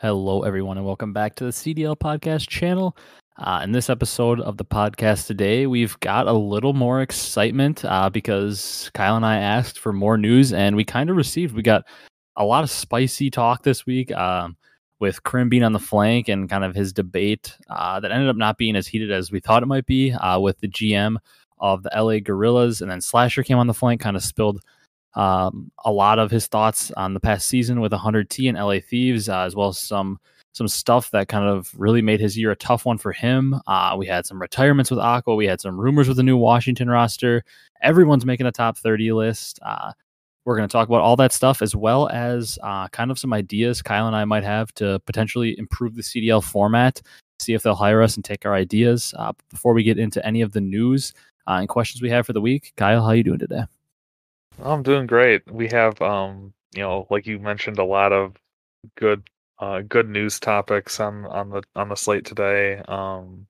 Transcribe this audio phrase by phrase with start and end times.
[0.00, 2.96] Hello, everyone, and welcome back to the CDL podcast channel.
[3.36, 8.08] Uh, in this episode of the podcast today, we've got a little more excitement uh,
[8.08, 11.54] because Kyle and I asked for more news, and we kind of received.
[11.54, 11.84] We got
[12.36, 14.56] a lot of spicy talk this week um,
[15.00, 18.36] with Crim being on the flank and kind of his debate uh, that ended up
[18.36, 21.16] not being as heated as we thought it might be uh, with the GM
[21.58, 24.62] of the LA Guerrillas, and then Slasher came on the flank, kind of spilled
[25.14, 29.28] um, a lot of his thoughts on the past season with 100T and LA Thieves,
[29.28, 30.18] uh, as well as some
[30.52, 33.54] some stuff that kind of really made his year a tough one for him.
[33.68, 35.36] Uh, we had some retirements with Aqua.
[35.36, 37.44] We had some rumors with the new Washington roster.
[37.82, 39.60] Everyone's making a top 30 list.
[39.62, 39.92] Uh,
[40.44, 43.32] we're going to talk about all that stuff as well as uh, kind of some
[43.32, 47.00] ideas Kyle and I might have to potentially improve the CDL format,
[47.38, 49.14] see if they'll hire us and take our ideas.
[49.16, 51.12] Uh, before we get into any of the news
[51.46, 53.64] uh, and questions we have for the week, Kyle, how are you doing today?
[54.62, 55.50] I'm doing great.
[55.50, 58.36] We have, um, you know, like you mentioned, a lot of
[58.96, 62.78] good, uh, good news topics on on the on the slate today.
[62.88, 63.46] Um,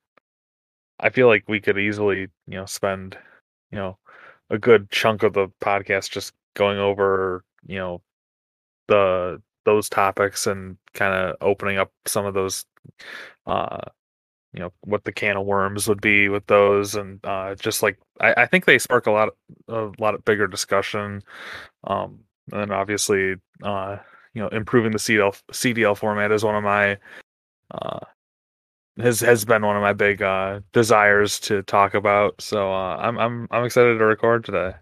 [0.98, 3.16] I feel like we could easily, you know, spend,
[3.70, 3.98] you know,
[4.50, 8.02] a good chunk of the podcast just going over, you know,
[8.88, 12.64] the those topics and kind of opening up some of those
[13.46, 13.78] uh
[14.52, 17.98] you know what the can of worms would be with those and uh, just like
[18.20, 19.28] I, I, think they spark a lot
[19.68, 21.22] of, a lot of bigger discussion
[21.84, 22.18] um,
[22.52, 23.98] and obviously uh,
[24.34, 26.98] you know improving the CDL CDL format is one of my
[27.70, 28.00] uh,
[28.98, 33.18] has has been one of my big uh, desires to talk about so uh, I'm
[33.18, 34.72] I'm I'm excited to record today.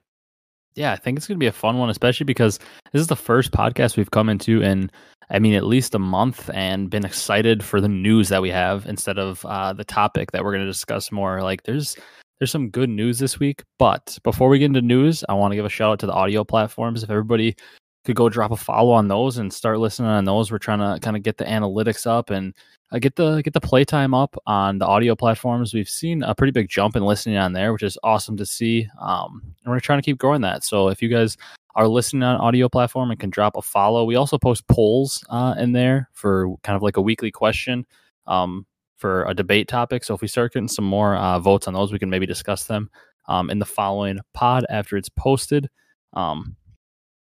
[0.75, 2.61] Yeah, I think it's going to be a fun one, especially because
[2.93, 4.93] this is the first podcast we've come into in,
[5.31, 8.87] I mean, at least a month and been excited for the news that we have
[8.87, 11.43] instead of uh, the topic that we're going to discuss more.
[11.43, 11.97] Like, there's
[12.39, 15.57] there's some good news this week, but before we get into news, I want to
[15.57, 17.03] give a shout out to the audio platforms.
[17.03, 17.57] If everybody
[18.05, 21.01] could go drop a follow on those and start listening on those, we're trying to
[21.01, 22.55] kind of get the analytics up and
[22.93, 25.75] uh, get the get the playtime up on the audio platforms.
[25.75, 28.89] We've seen a pretty big jump in listening on there, which is awesome to see.
[29.01, 30.65] Um, and we're trying to keep growing that.
[30.65, 31.37] So if you guys
[31.79, 35.55] are listening on audio platform and can drop a follow, we also post polls uh,
[35.59, 37.87] in there for kind of like a weekly question
[38.27, 38.67] um,
[38.97, 40.03] for a debate topic.
[40.03, 42.65] So if we start getting some more uh, votes on those, we can maybe discuss
[42.65, 42.91] them
[43.29, 45.71] um, in the following pod after it's posted.
[46.15, 46.57] Um,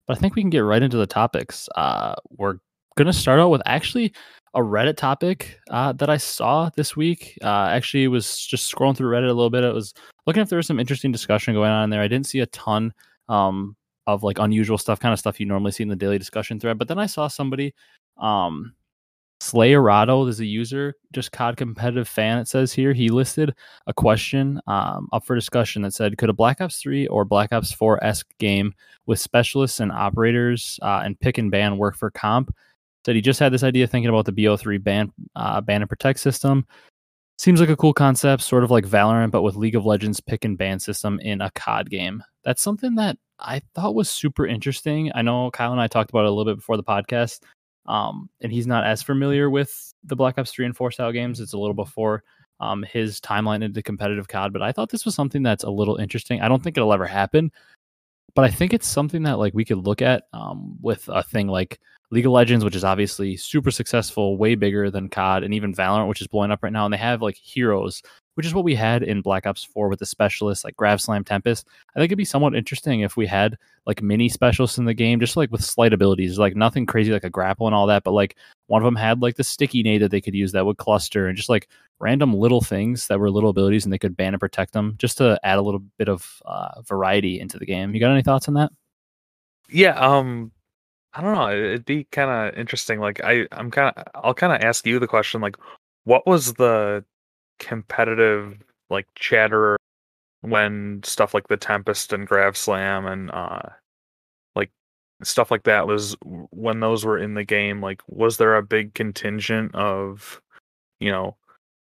[0.08, 1.68] but I think we can get right into the topics.
[1.76, 2.56] Uh, we're
[2.96, 4.14] going to start out with actually
[4.54, 7.38] a Reddit topic uh, that I saw this week.
[7.44, 9.66] Uh, actually, was just scrolling through Reddit a little bit.
[9.66, 9.94] It was
[10.26, 12.02] looking if there was some interesting discussion going on there.
[12.02, 12.94] I didn't see a ton
[13.28, 13.76] um,
[14.08, 16.80] of like unusual stuff, kind of stuff you normally see in the daily discussion thread.
[16.80, 17.74] But then I saw somebody,
[18.18, 18.74] um,
[19.40, 22.40] Slayerado, there's a user, just COD competitive fan.
[22.40, 23.54] It says here he listed
[23.86, 27.54] a question um, up for discussion that said, "Could a Black Ops 3 or Black
[27.54, 28.74] Ops 4 esque game
[29.06, 32.52] with specialists and operators uh, and pick and ban work for comp?"
[33.06, 36.20] Said he just had this idea thinking about the BO3 ban, uh, ban and protect
[36.20, 36.66] system.
[37.38, 40.46] Seems like a cool concept, sort of like Valorant, but with League of Legends pick
[40.46, 42.24] and ban system in a COD game.
[42.44, 45.12] That's something that I thought was super interesting.
[45.14, 47.42] I know Kyle and I talked about it a little bit before the podcast,
[47.86, 51.40] um, and he's not as familiar with the Black Ops 3 and 4 style games.
[51.40, 52.24] It's a little before
[52.60, 55.98] um, his timeline into competitive COD, but I thought this was something that's a little
[55.98, 56.42] interesting.
[56.42, 57.52] I don't think it'll ever happen,
[58.34, 61.48] but I think it's something that like we could look at um, with a thing
[61.48, 65.74] like League of Legends, which is obviously super successful, way bigger than COD, and even
[65.74, 66.86] Valorant, which is blowing up right now.
[66.86, 68.02] And they have like heroes,
[68.36, 71.26] which is what we had in Black Ops 4 with the specialists like Grav Slam
[71.26, 71.68] Tempest.
[71.96, 75.20] I think it'd be somewhat interesting if we had like mini specialists in the game,
[75.20, 78.12] just like with slight abilities, like nothing crazy like a grapple and all that, but
[78.12, 80.78] like one of them had like the sticky nade that they could use that would
[80.78, 81.68] cluster and just like
[82.00, 85.18] random little things that were little abilities and they could ban and protect them just
[85.18, 87.94] to add a little bit of uh, variety into the game.
[87.94, 88.72] You got any thoughts on that?
[89.70, 90.52] Yeah, um,
[91.18, 91.50] I don't know.
[91.50, 93.00] It'd be kind of interesting.
[93.00, 95.42] Like I, I'm kind of, I'll kind of ask you the question.
[95.42, 95.58] Like,
[96.04, 97.04] what was the
[97.58, 98.62] competitive
[98.92, 99.78] like chatter
[100.42, 103.62] when stuff like the Tempest and Grav Slam and uh,
[104.56, 104.70] like
[105.24, 106.16] stuff like that was
[106.52, 107.82] when those were in the game?
[107.82, 110.40] Like, was there a big contingent of,
[111.00, 111.36] you know,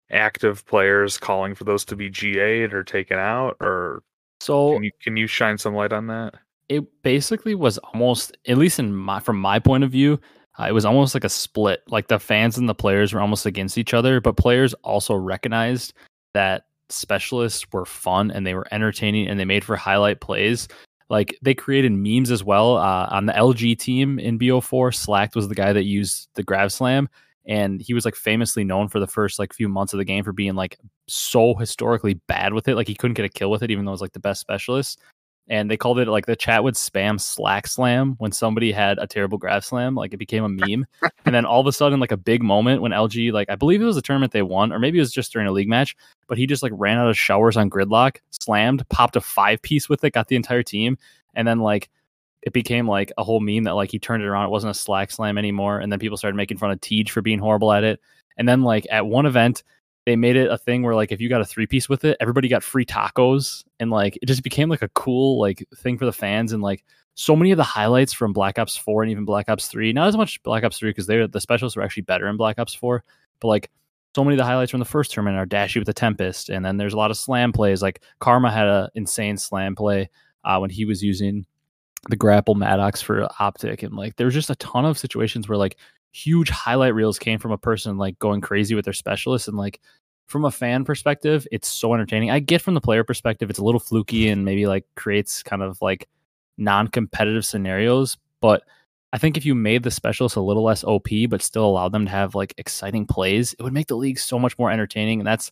[0.09, 4.01] active players calling for those to be GA'd or taken out, or
[4.39, 6.33] so can you can you shine some light on that?
[6.69, 10.19] It basically was almost, at least in my from my point of view,
[10.60, 11.81] uh, it was almost like a split.
[11.88, 15.94] Like the fans and the players were almost against each other, but players also recognized
[16.33, 20.68] that specialists were fun and they were entertaining and they made for highlight plays.
[21.10, 22.77] Like they created memes as well.
[22.77, 26.71] Uh, on the LG team in BO4, Slacked was the guy that used the Grav
[26.71, 27.10] Slam,
[27.48, 30.24] and he was like famously known for the first like few months of the game
[30.24, 30.77] for being like
[31.07, 32.75] so historically bad with it.
[32.75, 34.39] Like he couldn't get a kill with it, even though it was like the best
[34.39, 35.00] specialist
[35.49, 39.07] and they called it like the chat would spam Slack Slam when somebody had a
[39.07, 39.95] terrible Grav Slam.
[39.95, 40.85] Like it became a meme,
[41.25, 43.81] and then all of a sudden, like a big moment when LG, like I believe
[43.81, 45.95] it was a tournament they won, or maybe it was just during a league match,
[46.27, 49.89] but he just like ran out of showers on gridlock, slammed, popped a five piece
[49.89, 50.97] with it, got the entire team,
[51.33, 51.89] and then like
[52.43, 54.45] it became like a whole meme that like he turned it around.
[54.45, 57.21] It wasn't a Slack Slam anymore, and then people started making fun of Tej for
[57.21, 57.99] being horrible at it.
[58.37, 59.63] And then like at one event,
[60.09, 62.17] they made it a thing where like if you got a three piece with it,
[62.19, 66.06] everybody got free tacos, and like it just became like a cool like thing for
[66.06, 66.51] the fans.
[66.51, 66.83] And like
[67.13, 70.07] so many of the highlights from Black Ops Four and even Black Ops Three, not
[70.07, 72.73] as much Black Ops Three because they the specials were actually better in Black Ops
[72.73, 73.03] Four,
[73.39, 73.69] but like
[74.15, 76.65] so many of the highlights from the first tournament are Dashy with the Tempest, and
[76.65, 77.83] then there's a lot of slam plays.
[77.83, 80.09] Like Karma had an insane slam play
[80.44, 81.45] uh, when he was using
[82.09, 85.77] the grapple Maddox for optic, and like there's just a ton of situations where like
[86.11, 89.79] huge highlight reels came from a person like going crazy with their specialist and like
[90.27, 92.31] from a fan perspective it's so entertaining.
[92.31, 95.61] I get from the player perspective it's a little fluky and maybe like creates kind
[95.61, 96.07] of like
[96.57, 98.63] non-competitive scenarios but
[99.13, 102.06] i think if you made the specialists a little less op but still allowed them
[102.06, 105.27] to have like exciting plays it would make the league so much more entertaining and
[105.27, 105.51] that's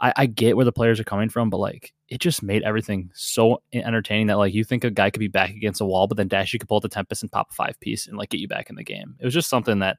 [0.00, 3.10] I, I get where the players are coming from, but like it just made everything
[3.14, 6.16] so entertaining that like you think a guy could be back against a wall, but
[6.16, 8.48] then Dashy could pull the Tempest and pop a five piece and like get you
[8.48, 9.16] back in the game.
[9.20, 9.98] It was just something that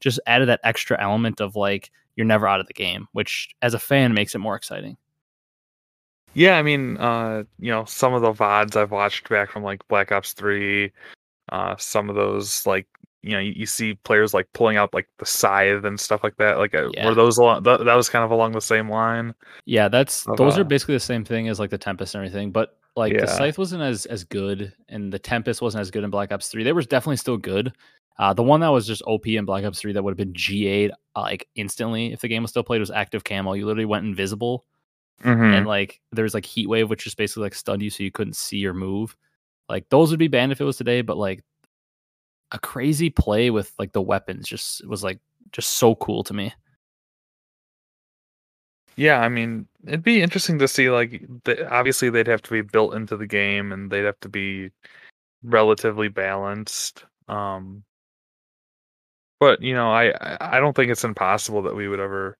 [0.00, 3.74] just added that extra element of like you're never out of the game, which as
[3.74, 4.96] a fan makes it more exciting.
[6.34, 9.86] Yeah, I mean, uh, you know, some of the VODs I've watched back from like
[9.88, 10.90] Black Ops 3,
[11.50, 12.86] uh, some of those like
[13.22, 16.36] you know you, you, see players like pulling out like the scythe and stuff like
[16.36, 17.06] that like uh, yeah.
[17.06, 19.34] were those along that, that was kind of along the same line
[19.64, 22.24] yeah that's of, those uh, are basically the same thing as like the tempest and
[22.24, 23.20] everything but like yeah.
[23.20, 26.48] the scythe wasn't as as good and the tempest wasn't as good in black ops
[26.48, 27.72] 3 they were definitely still good
[28.18, 30.34] uh, the one that was just op in black ops 3 that would have been
[30.34, 33.86] GA'd uh, like instantly if the game was still played was active camo you literally
[33.86, 34.64] went invisible
[35.22, 35.42] mm-hmm.
[35.42, 38.10] and like there was like heat wave which just basically like stunned you so you
[38.10, 39.16] couldn't see or move
[39.68, 41.42] like those would be banned if it was today but like
[42.52, 45.18] a crazy play with like the weapons just was like
[45.50, 46.54] just so cool to me.
[48.96, 52.60] Yeah, I mean, it'd be interesting to see like the, obviously they'd have to be
[52.60, 54.70] built into the game and they'd have to be
[55.42, 57.04] relatively balanced.
[57.28, 57.84] Um
[59.40, 62.36] but you know, I I don't think it's impossible that we would ever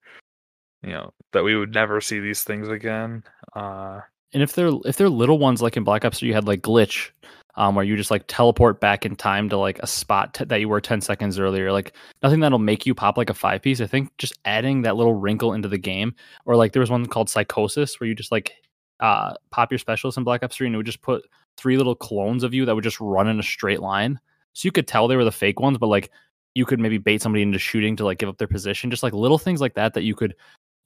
[0.82, 3.25] you know, that we would never see these things again.
[3.55, 4.00] Uh
[4.35, 7.11] and if they're if they're little ones like in Black Ops, you had like glitch,
[7.54, 10.60] um, where you just like teleport back in time to like a spot t- that
[10.60, 11.70] you were 10 seconds earlier.
[11.70, 13.81] Like nothing that'll make you pop like a five piece.
[13.81, 16.14] I think just adding that little wrinkle into the game,
[16.46, 18.54] or like there was one called Psychosis where you just like
[19.00, 21.25] uh, pop your specialist in Black Ops 3 and it would just put
[21.56, 24.19] three little clones of you that would just run in a straight line.
[24.54, 26.10] So you could tell they were the fake ones, but like
[26.54, 28.90] you could maybe bait somebody into shooting to like give up their position.
[28.90, 30.34] Just like little things like that that you could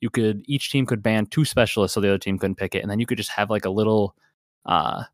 [0.00, 2.82] you could each team could ban two specialists so the other team couldn't pick it.
[2.82, 4.14] And then you could just have like a little
[4.64, 5.04] uh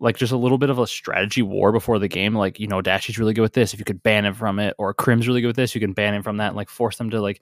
[0.00, 2.34] like just a little bit of a strategy war before the game.
[2.34, 3.72] Like, you know, Dashy's really good with this.
[3.74, 5.92] If you could ban him from it, or Crim's really good with this, you can
[5.92, 7.40] ban him from that and like force them to like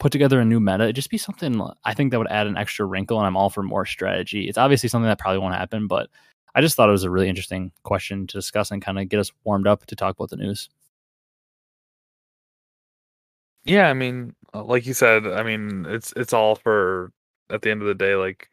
[0.00, 0.84] put together a new meta.
[0.84, 3.50] It'd just be something I think that would add an extra wrinkle, and I'm all
[3.50, 4.48] for more strategy.
[4.48, 6.10] It's obviously something that probably won't happen, but
[6.54, 9.20] I just thought it was a really interesting question to discuss and kind of get
[9.20, 10.68] us warmed up to talk about the news.
[13.64, 17.12] Yeah, I mean, uh, like you said, I mean, it's it's all for
[17.48, 18.48] at the end of the day, like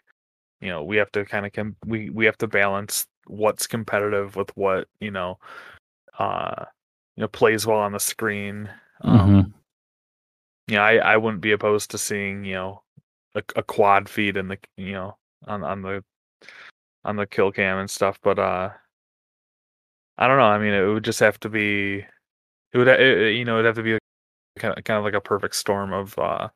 [0.61, 4.35] you know, we have to kind of com- we we have to balance what's competitive
[4.35, 5.37] with what you know
[6.17, 6.65] uh
[7.15, 8.69] you know plays well on the screen
[9.01, 9.49] um mm-hmm.
[10.67, 12.81] yeah i i wouldn't be opposed to seeing you know
[13.35, 15.15] a, a quad feed in the you know
[15.47, 16.03] on on the
[17.05, 18.69] on the kill cam and stuff but uh
[20.17, 22.03] i don't know i mean it would just have to be
[22.73, 23.97] it would it, you know it'd have to be
[24.57, 26.49] kind of, kind of like a perfect storm of uh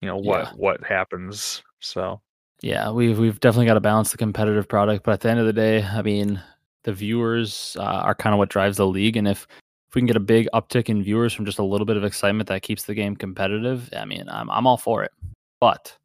[0.00, 0.52] you know what yeah.
[0.52, 2.20] what happens so
[2.62, 5.46] yeah, we've we've definitely got to balance the competitive product, but at the end of
[5.46, 6.42] the day, I mean,
[6.84, 9.46] the viewers uh, are kind of what drives the league, and if
[9.88, 12.04] if we can get a big uptick in viewers from just a little bit of
[12.04, 15.12] excitement that keeps the game competitive, I mean, I'm I'm all for it.
[15.58, 15.96] But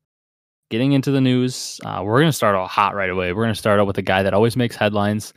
[0.72, 3.34] getting into the news, uh, we're going to start all hot right away.
[3.34, 5.34] We're going to start out with a guy that always makes headlines,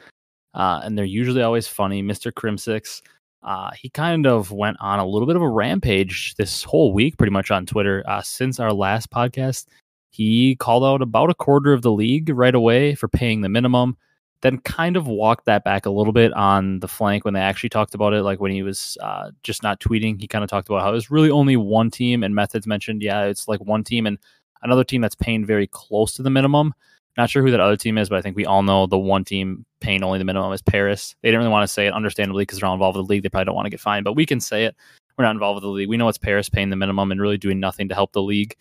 [0.54, 2.32] uh, and they're usually always funny, Mr.
[2.32, 3.02] Crimsix.
[3.42, 7.16] Uh, he kind of went on a little bit of a rampage this whole week,
[7.18, 8.04] pretty much on Twitter.
[8.06, 9.66] Uh, since our last podcast,
[10.10, 13.96] he called out about a quarter of the league right away for paying the minimum,
[14.40, 17.68] then kind of walked that back a little bit on the flank when they actually
[17.68, 18.22] talked about it.
[18.22, 20.94] Like when he was uh, just not tweeting, he kind of talked about how it
[20.94, 24.18] was really only one team, and Methods mentioned, yeah, it's like one team and
[24.62, 26.74] another team that's paying very close to the minimum.
[27.16, 29.24] Not sure who that other team is, but I think we all know the one
[29.24, 31.16] team paying only the minimum is Paris.
[31.20, 33.24] They didn't really want to say it, understandably, because they're all involved with the league.
[33.24, 34.76] They probably don't want to get fined, but we can say it.
[35.16, 35.88] We're not involved with the league.
[35.88, 38.54] We know it's Paris paying the minimum and really doing nothing to help the league.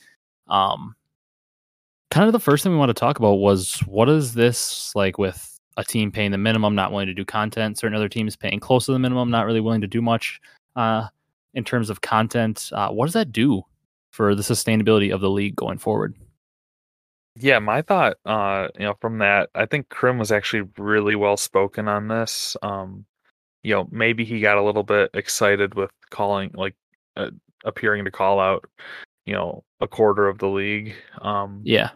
[0.48, 0.96] Um,
[2.12, 5.18] kind of the first thing we want to talk about was what is this like
[5.18, 7.78] with a team paying the minimum, not willing to do content.
[7.78, 10.42] Certain other teams paying close to the minimum, not really willing to do much
[10.76, 11.08] uh,
[11.54, 12.70] in terms of content.
[12.74, 13.62] Uh, what does that do
[14.10, 16.16] for the sustainability of the league going forward?
[17.40, 21.38] Yeah, my thought, uh, you know, from that, I think Crim was actually really well
[21.38, 22.58] spoken on this.
[22.64, 23.06] Um,
[23.62, 26.76] you know, maybe he got a little bit excited with calling, like,
[27.16, 27.30] uh,
[27.64, 28.66] appearing to call out,
[29.28, 30.96] you know, a quarter of the league.
[31.22, 31.92] Um, yeah,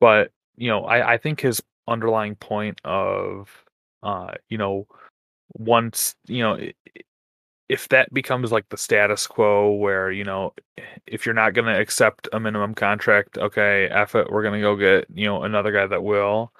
[0.00, 3.48] but you know, I, I think his underlying point of,
[4.02, 4.86] uh, you know,
[5.54, 6.58] once you know,
[7.72, 10.52] if that becomes like the status quo where you know
[11.06, 14.60] if you're not going to accept a minimum contract okay F it we're going to
[14.60, 16.52] go get you know another guy that will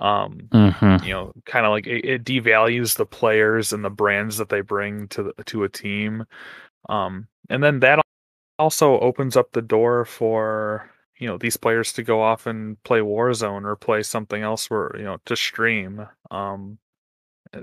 [0.00, 1.04] um mm-hmm.
[1.04, 4.62] you know kind of like it, it, devalues the players and the brands that they
[4.62, 6.24] bring to the, to a team
[6.88, 8.00] um and then that
[8.58, 13.00] also opens up the door for you know these players to go off and play
[13.00, 16.78] Warzone or play something else where you know to stream um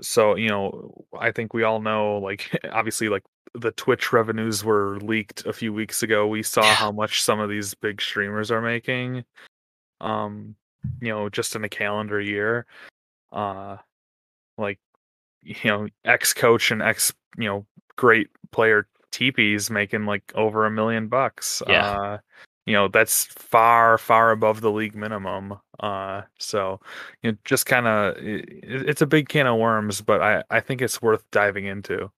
[0.02, 5.00] so you know i think we all know like obviously like the twitch revenues were
[5.00, 6.28] leaked a few weeks ago.
[6.28, 9.24] We saw how much some of these big streamers are making
[10.02, 10.56] um
[11.02, 12.66] you know just in a calendar year
[13.34, 13.76] uh
[14.58, 14.80] like
[15.44, 17.66] you know ex coach and ex you know
[17.98, 21.92] great player TP's making like over a million bucks yeah.
[21.92, 22.18] uh
[22.66, 26.80] you know that's far far above the league minimum uh so
[27.22, 30.60] you know just kind of it, it's a big can of worms but i i
[30.60, 32.10] think it's worth diving into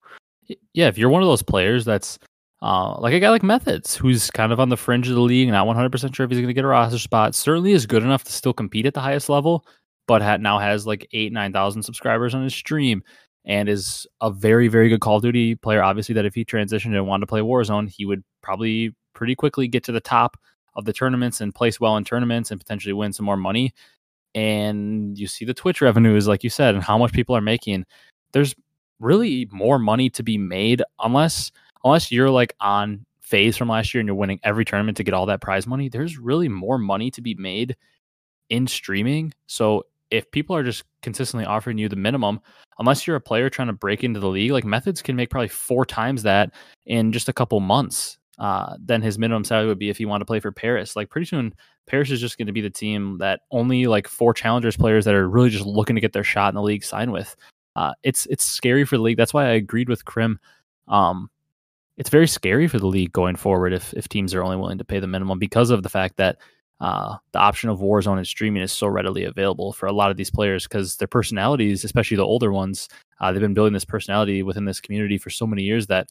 [0.74, 2.18] yeah if you're one of those players that's
[2.62, 5.48] uh, like a guy like Methods, who's kind of on the fringe of the league,
[5.48, 8.22] not 100% sure if he's going to get a roster spot, certainly is good enough
[8.22, 9.66] to still compete at the highest level,
[10.06, 13.02] but ha- now has like eight, 9,000 subscribers on his stream
[13.44, 15.82] and is a very, very good Call of Duty player.
[15.82, 19.68] Obviously, that if he transitioned and wanted to play Warzone, he would probably pretty quickly
[19.68, 20.36] get to the top
[20.74, 23.74] of the tournaments and place well in tournaments and potentially win some more money.
[24.34, 27.84] And you see the Twitch revenues, like you said, and how much people are making.
[28.32, 28.54] There's
[28.98, 31.50] really more money to be made unless
[31.84, 35.14] unless you're like on FaZe from last year and you're winning every tournament to get
[35.14, 35.88] all that prize money.
[35.88, 37.76] There's really more money to be made
[38.48, 39.32] in streaming.
[39.46, 42.40] So if people are just consistently offering you the minimum,
[42.78, 45.48] unless you're a player trying to break into the league, like methods can make probably
[45.48, 46.52] four times that
[46.86, 50.20] in just a couple months uh, than his minimum salary would be if he wanted
[50.20, 50.96] to play for Paris.
[50.96, 51.54] Like pretty soon,
[51.86, 55.14] Paris is just going to be the team that only like four challengers players that
[55.14, 57.36] are really just looking to get their shot in the league sign with.
[57.76, 59.16] Uh, it's it's scary for the league.
[59.16, 60.38] That's why I agreed with Crim.
[60.88, 61.30] Um,
[61.96, 64.84] it's very scary for the league going forward if if teams are only willing to
[64.84, 66.38] pay the minimum because of the fact that
[66.82, 70.16] uh, the option of Warzone and streaming is so readily available for a lot of
[70.16, 72.88] these players because their personalities, especially the older ones,
[73.20, 76.08] uh, they've been building this personality within this community for so many years that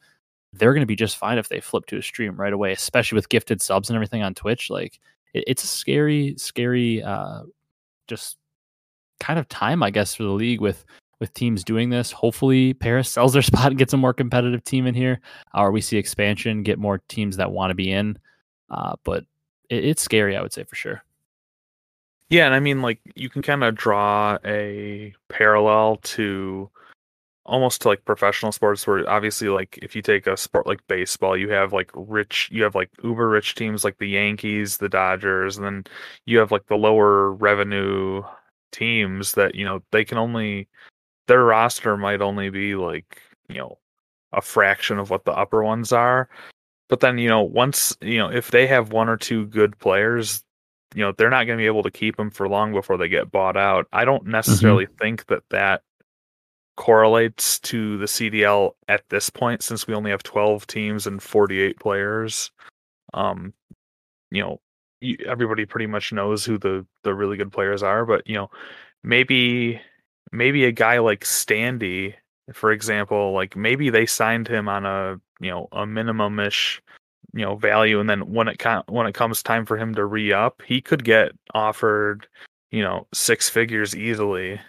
[0.54, 3.18] they're going to be just fine if they flip to a stream right away, especially
[3.18, 4.70] with gifted subs and everything on Twitch.
[4.70, 5.02] Like
[5.34, 7.42] it, it's a scary, scary, uh,
[8.08, 8.38] just
[9.20, 10.86] kind of time, I guess, for the league with
[11.20, 12.14] with teams doing this.
[12.14, 15.20] Hopefully, Paris sells their spot and gets a more competitive team in here,
[15.54, 18.18] or we see expansion, get more teams that want to be in.
[18.70, 19.26] Uh, but
[19.72, 21.04] it, it's scary, I would say for sure.
[22.30, 26.70] Yeah, and I mean, like you can kind of draw a parallel to
[27.46, 31.36] almost to like professional sports where obviously like if you take a sport like baseball
[31.36, 35.58] you have like rich you have like uber rich teams like the yankees the dodgers
[35.58, 35.84] and then
[36.28, 38.22] you have like the lower revenue
[38.72, 40.68] teams that you know they can only
[41.28, 43.78] their roster might only be like you know
[44.34, 46.30] a fraction of what the upper ones are
[46.92, 50.44] but then you know once you know if they have one or two good players
[50.94, 53.08] you know they're not going to be able to keep them for long before they
[53.08, 54.34] get bought out i don't mm-hmm.
[54.34, 54.98] necessarily mm-hmm.
[54.98, 55.82] think that that
[56.82, 61.80] correlates to the CDL at this point since we only have 12 teams and 48
[61.80, 62.50] players.
[63.14, 63.54] Um,
[64.32, 64.62] you know,
[65.28, 68.50] everybody pretty much knows who the the really good players are, but you know,
[69.04, 69.80] maybe
[70.32, 72.16] maybe a guy like Standy,
[72.52, 76.82] for example, like maybe they signed him on a you know a minimum-ish
[77.34, 80.06] you know value, and then when it con- when it comes time for him to
[80.06, 82.28] re up, he could get offered
[82.72, 84.60] you know six figures easily.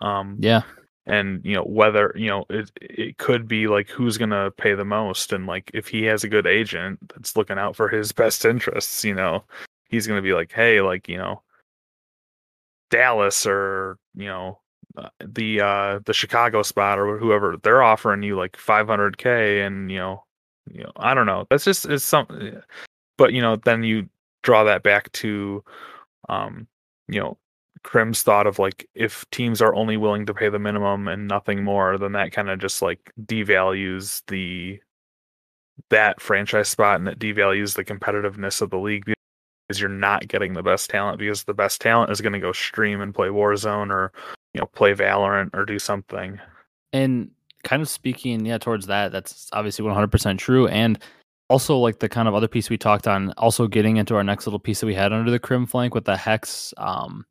[0.00, 0.62] Um, yeah,
[1.06, 4.84] and you know whether you know it it could be like who's gonna pay the
[4.84, 8.44] most and like if he has a good agent that's looking out for his best
[8.44, 9.44] interests you know
[9.88, 11.42] he's gonna be like hey like you know
[12.90, 14.58] dallas or you know
[15.24, 20.24] the uh the chicago spot or whoever they're offering you like 500k and you know
[20.70, 21.46] you know i don't know.
[21.50, 22.62] That's just it's some
[23.18, 24.08] but you know then you
[24.42, 25.62] draw that back to
[26.28, 26.66] um
[27.08, 27.38] you know
[27.86, 31.62] Crim's thought of like if teams are only willing to pay the minimum and nothing
[31.62, 34.80] more, then that kind of just like devalues the
[35.90, 39.04] that franchise spot and it devalues the competitiveness of the league
[39.66, 42.52] because you're not getting the best talent because the best talent is going to go
[42.52, 44.12] stream and play Warzone or
[44.54, 46.38] you know play Valorant or do something.
[46.92, 47.30] And
[47.64, 50.68] kind of speaking, yeah, towards that, that's obviously 100% true.
[50.68, 50.98] And
[51.48, 54.46] also, like the kind of other piece we talked on, also getting into our next
[54.46, 57.24] little piece that we had under the Crim flank with the HECZ um,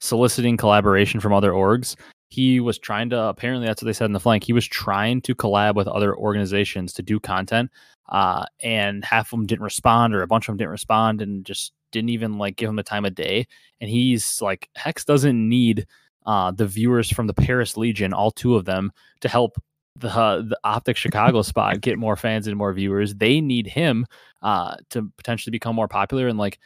[0.00, 1.96] soliciting collaboration from other orgs.
[2.32, 4.42] He was trying to, apparently, that's what they said in the flank.
[4.42, 7.70] He was trying to collab with other organizations to do content.
[8.08, 11.44] Uh, and half of them didn't respond, or a bunch of them didn't respond, and
[11.44, 13.46] just didn't even like give him the time of day.
[13.82, 15.86] And he's like, HECZ doesn't need
[16.24, 19.60] uh, the viewers from the Paris Legion, all two of them, to help
[19.96, 23.14] the uh, the Optic Chicago spot get more fans and more viewers.
[23.14, 24.06] They need him
[24.40, 26.28] uh, to potentially become more popular.
[26.28, 26.58] And like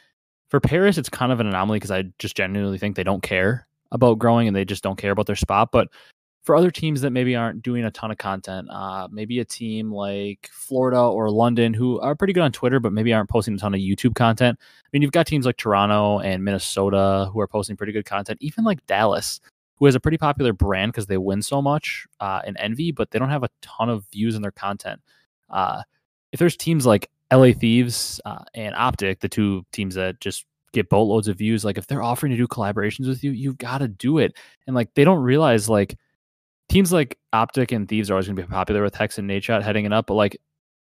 [0.49, 3.67] for Paris, it's kind of an anomaly because I just genuinely think they don't care
[3.91, 5.69] about growing and they just don't care about their spot.
[5.71, 5.89] But
[6.43, 9.91] for other teams that maybe aren't doing a ton of content, uh, maybe a team
[9.91, 13.57] like Florida or London who are pretty good on Twitter, but maybe aren't posting a
[13.57, 14.57] ton of YouTube content.
[14.61, 18.37] I mean, you've got teams like Toronto and Minnesota who are posting pretty good content,
[18.41, 19.41] even like Dallas
[19.75, 23.11] who has a pretty popular brand because they win so much uh, in Envy, but
[23.11, 25.01] they don't have a ton of views in their content.
[25.49, 25.83] Uh,
[26.31, 30.89] if there's teams like LA Thieves uh, and Optic, the two teams that just get
[30.89, 33.87] boatloads of views, like if they're offering to do collaborations with you, you've got to
[33.87, 34.35] do it.
[34.65, 35.97] And like they don't realize like
[36.69, 39.63] teams like Optic and Thieves are always going to be popular with HECZ and Nadeshot
[39.63, 40.37] heading it up, but like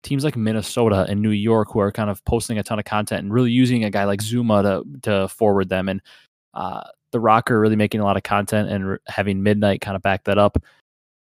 [0.03, 3.23] teams like Minnesota and New York who are kind of posting a ton of content
[3.23, 6.01] and really using a guy like Zuma to to forward them and
[6.55, 10.03] uh, the Røkkr really making a lot of content and re- having Midnight kind of
[10.03, 10.59] back that up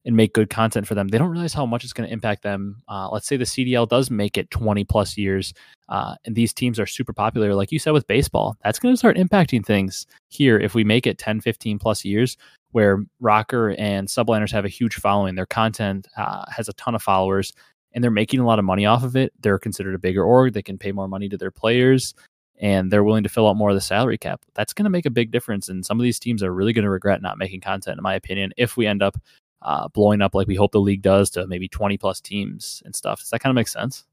[0.04, 1.09] and make good content for them.
[1.09, 2.82] They don't realize how much it's going to impact them.
[2.88, 5.54] Uh, let's say the CDL does make it 20 plus years,
[5.88, 8.56] uh, and these teams are super popular, like you said with baseball.
[8.64, 12.37] That's going to start impacting things here if we make it 10, 15 plus years,
[12.73, 15.35] where Røkkr and Subliners have a huge following.
[15.35, 17.52] Their content uh, has a ton of followers,
[17.92, 19.32] and they're making a lot of money off of it.
[19.40, 20.52] They're considered a bigger org.
[20.52, 22.14] They can pay more money to their players
[22.62, 24.40] and they're willing to fill out more of the salary cap.
[24.54, 25.68] That's going to make a big difference.
[25.68, 28.14] And some of these teams are really going to regret not making content, in my
[28.14, 29.18] opinion, if we end up
[29.62, 32.95] uh, blowing up like we hope the league does to maybe 20 plus teams and
[32.95, 33.21] stuff.
[33.21, 34.04] Does that kind of make sense?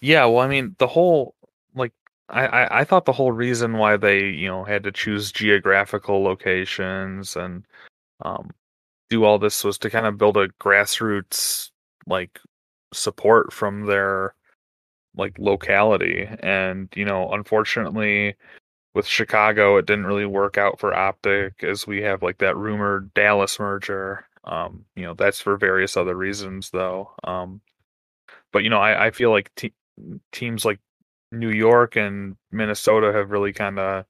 [0.00, 0.24] Yeah.
[0.26, 1.34] Well, I mean, the whole,
[1.74, 1.92] like,
[2.28, 6.22] I, I, I thought the whole reason why they, you know, had to choose geographical
[6.22, 7.64] locations and
[8.22, 8.50] um,
[9.08, 11.70] do all this was to kind of build a grassroots,
[12.06, 12.40] like,
[12.92, 14.34] support from their
[15.16, 18.34] like locality and you know unfortunately
[18.94, 23.12] with chicago it didn't really work out for optic as we have like that rumored
[23.14, 27.60] dallas merger um you know that's for various other reasons though um
[28.52, 29.74] but you know i, I feel like te-
[30.32, 30.80] teams like
[31.32, 34.04] new york and minnesota have really kind of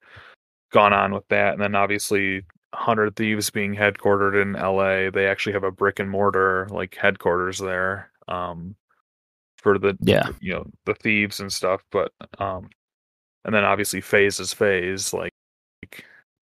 [0.73, 5.53] gone on with that and then obviously 100 thieves being headquartered in la they actually
[5.53, 8.77] have a brick and mortar like headquarters there um
[9.57, 10.29] for the yeah.
[10.41, 12.71] you know the thieves and stuff but um
[13.45, 15.33] and then obviously FaZe is FaZe like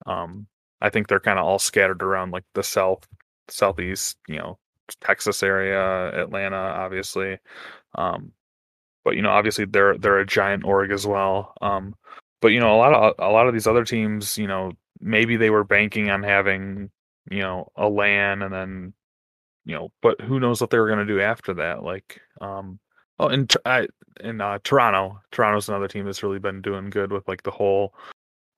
[0.07, 0.47] um
[0.81, 3.07] i think they're kind of all scattered around like the south
[3.49, 4.59] southeast you know
[5.01, 7.39] texas area atlanta obviously
[7.97, 8.33] um
[9.05, 11.95] but you know obviously they're they're a giant org as well um
[12.41, 15.37] but you know a lot of a lot of these other teams you know maybe
[15.37, 16.91] they were banking on having
[17.31, 18.93] you know a LAN and then
[19.65, 22.79] you know but who knows what they were going to do after that like um
[23.21, 23.89] Oh, and I,
[24.21, 27.95] in uh, Toronto, Toronto's another team that's really been doing good with like the whole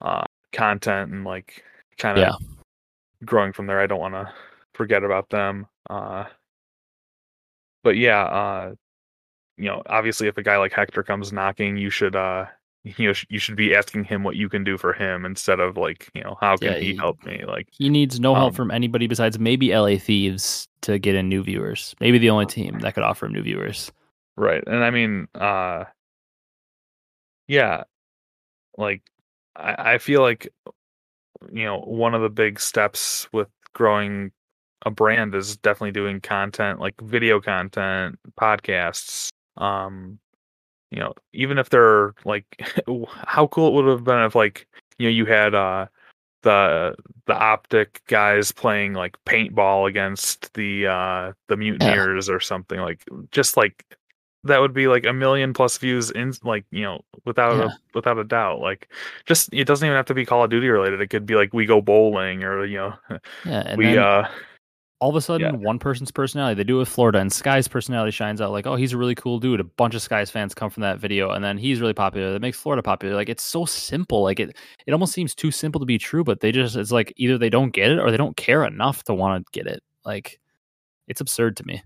[0.02, 1.64] uh, content and like
[1.96, 2.46] kind of yeah.
[3.24, 3.80] growing from there.
[3.80, 4.30] I don't want to
[4.80, 5.66] forget about them.
[5.88, 6.24] Uh,
[7.84, 8.74] but yeah, uh,
[9.56, 12.46] you know, obviously, if a guy like Hector comes knocking, you should uh,
[12.84, 15.76] you know you should be asking him what you can do for him instead of
[15.76, 18.40] like you know how can yeah, he, he, help me like he needs no um,
[18.40, 22.46] help from anybody besides maybe la thieves to get in new viewers maybe the only
[22.46, 23.92] team that could offer him new viewers
[24.40, 24.64] Right.
[24.66, 25.84] And I mean, uh
[27.46, 27.84] yeah,
[28.78, 29.02] like
[29.54, 30.48] I, I feel like
[31.52, 34.32] you know, one of the big steps with growing
[34.82, 39.28] a brand is definitely doing content like video content, podcasts.
[39.56, 40.18] Um,
[40.90, 42.44] you know, even if they're like
[43.24, 44.66] how cool it would have been if like,
[44.98, 45.86] you know, you had uh
[46.42, 46.94] the
[47.26, 52.34] the optic guys playing like paintball against the uh the mutineers yeah.
[52.34, 53.84] or something like just like
[54.44, 57.64] that would be like a million plus views in like you know without yeah.
[57.64, 58.90] a without a doubt like
[59.26, 61.52] just it doesn't even have to be call of duty related it could be like
[61.52, 62.94] we go bowling or you know
[63.44, 64.26] yeah we uh
[65.00, 65.66] all of a sudden yeah.
[65.66, 68.76] one person's personality they do it with florida and sky's personality shines out like oh
[68.76, 69.60] he's a really cool dude.
[69.60, 72.32] A bunch of sky's fans come from that video and then he's really popular.
[72.32, 73.14] That makes florida popular.
[73.14, 74.22] Like it's so simple.
[74.22, 77.12] Like it it almost seems too simple to be true but they just it's like
[77.16, 79.82] either they don't get it or they don't care enough to want to get it.
[80.04, 80.40] Like
[81.08, 81.82] it's absurd to me.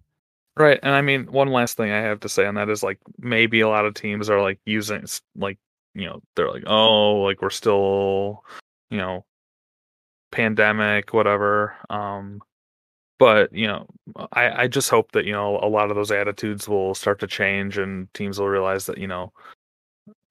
[0.56, 3.00] Right, and I mean, one last thing I have to say on that is like
[3.18, 5.58] maybe a lot of teams are like using like
[5.94, 8.44] you know they're like oh like we're still
[8.90, 9.24] you know
[10.30, 11.74] pandemic, whatever.
[11.90, 12.40] Um,
[13.18, 13.86] but you know,
[14.32, 17.26] I I just hope that you know a lot of those attitudes will start to
[17.26, 19.32] change and teams will realize that you know,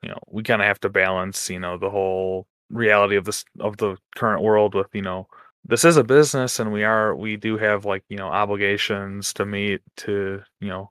[0.01, 3.45] you know, we kind of have to balance you know the whole reality of this
[3.59, 5.27] of the current world with you know
[5.65, 9.45] this is a business and we are we do have like you know obligations to
[9.45, 10.89] meet to you know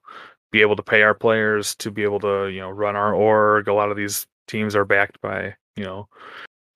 [0.51, 3.69] be able to pay our players to be able to you know run our org
[3.69, 6.09] a lot of these teams are backed by you know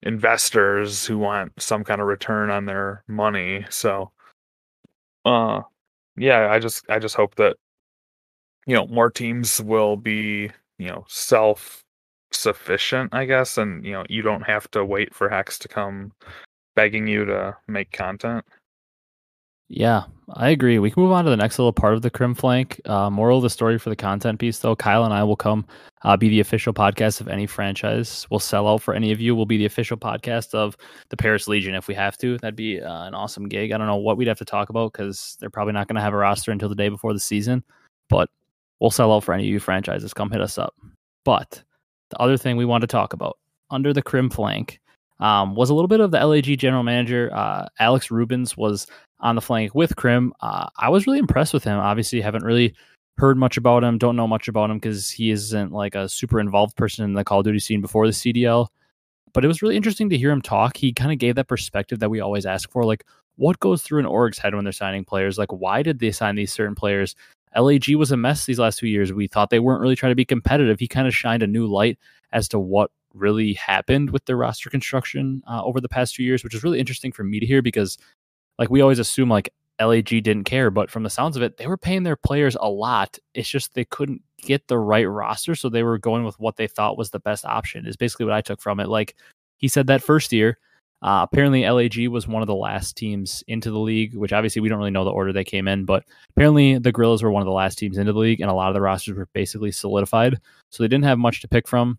[0.03, 4.11] investors who want some kind of return on their money so
[5.27, 5.63] uh
[6.17, 7.57] yeah i just i just hope that
[8.67, 11.83] you know more teams will be you know self
[12.33, 16.13] sufficient i guess and you know you don't have to wait for HECZ to come
[16.77, 18.45] begging you to make content.
[19.69, 20.79] Yeah, I agree.
[20.79, 22.81] We can move on to the next little part of the Crim Flank.
[22.85, 25.67] Uh, moral of the story for the content piece, though, Kyle and I will come
[26.03, 28.27] uh, be the official podcast of any franchise.
[28.31, 29.35] We'll sell out for any of you.
[29.35, 30.77] We'll be the official podcast of
[31.09, 32.39] the Paris Legion if we have to.
[32.39, 33.73] That'd be uh, an awesome gig.
[33.73, 36.03] I don't know what we'd have to talk about because they're probably not going to
[36.03, 37.65] have a roster until the day before the season,
[38.09, 38.31] but
[38.79, 40.15] we'll sell out for any of you franchises.
[40.15, 40.75] Come hit us up.
[41.25, 41.63] But
[42.11, 43.39] the other thing we want to talk about
[43.71, 44.81] under the Crim Flank
[45.19, 47.31] um, was a little bit of the LAG general manager.
[47.33, 48.87] Uh, Alex Rubens was
[49.21, 50.33] on the flank with Crim.
[50.41, 51.79] Uh, I was really impressed with him.
[51.79, 52.75] Obviously, haven't really
[53.19, 56.39] heard much about him, don't know much about him because he isn't like a super
[56.39, 58.69] involved person in the Call of Duty scene before the CDL.
[59.33, 60.77] But it was really interesting to hear him talk.
[60.77, 62.85] He kind of gave that perspective that we always ask for.
[62.85, 63.05] Like,
[63.37, 65.39] what goes through an org's head when they're signing players?
[65.39, 67.15] Like, why did they sign these certain players?
[67.55, 69.13] LAG was a mess these last two years.
[69.13, 70.79] We thought they weren't really trying to be competitive.
[70.79, 71.99] He kind of shined a new light
[72.33, 76.45] as to what really happened with their roster construction uh, over the past few years,
[76.45, 77.97] which is really interesting for me to hear because,
[78.59, 81.67] like, we always assume like LAG didn't care, but from the sounds of it, they
[81.67, 83.19] were paying their players a lot.
[83.35, 86.67] It's just they couldn't get the right roster, so they were going with what they
[86.67, 87.87] thought was the best option.
[87.87, 88.89] Is basically what I took from it.
[88.89, 89.17] Like
[89.59, 90.59] he said that first year.
[91.03, 94.69] Uh, apparently, LAG was one of the last teams into the league, which obviously we
[94.71, 97.47] don't really know the order they came in, but apparently the Guerrillas were one of
[97.47, 100.41] the last teams into the league, and a lot of the rosters were basically solidified.
[100.71, 101.99] So they didn't have much to pick from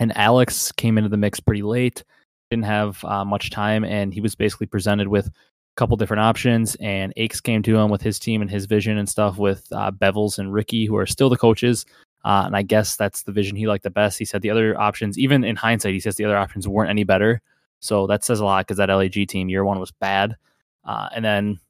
[0.00, 2.04] and Alex came into the mix pretty late,
[2.50, 5.30] didn't have uh, much time, and he was basically presented with
[5.76, 6.76] couple different options.
[6.76, 9.90] And Aches came to him with his team and his vision and stuff with uh,
[9.90, 11.84] Bevels and Ricky, who are still the coaches.
[12.24, 14.18] Uh, and I guess that's the vision he liked the best.
[14.18, 17.04] He said the other options, even in hindsight, he says the other options weren't any
[17.04, 17.42] better.
[17.80, 20.36] So that says a lot because that LAG team year one was bad.
[20.84, 21.60] Uh, and then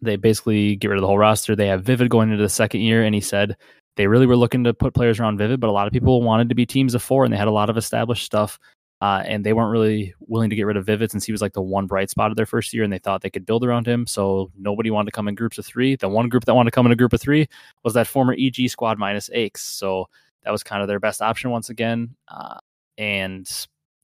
[0.00, 1.56] they basically get rid of the whole roster.
[1.56, 3.56] They have Vivid going into the second year, and he said
[3.96, 6.48] they really were looking to put players around Vivid, but a lot of people wanted
[6.48, 8.58] to be teams of four, and they had a lot of established stuff.
[9.00, 11.54] Uh, and they weren't really willing to get rid of Vivid since he was like
[11.54, 13.86] the one bright spot of their first year, and they thought they could build around
[13.86, 14.06] him.
[14.06, 15.96] So nobody wanted to come in groups of three.
[15.96, 17.48] The one group that wanted to come in a group of three
[17.82, 19.62] was that former EG squad minus Aches.
[19.62, 20.06] So
[20.44, 22.14] that was kind of their best option once again.
[22.28, 22.58] Uh,
[22.98, 23.50] and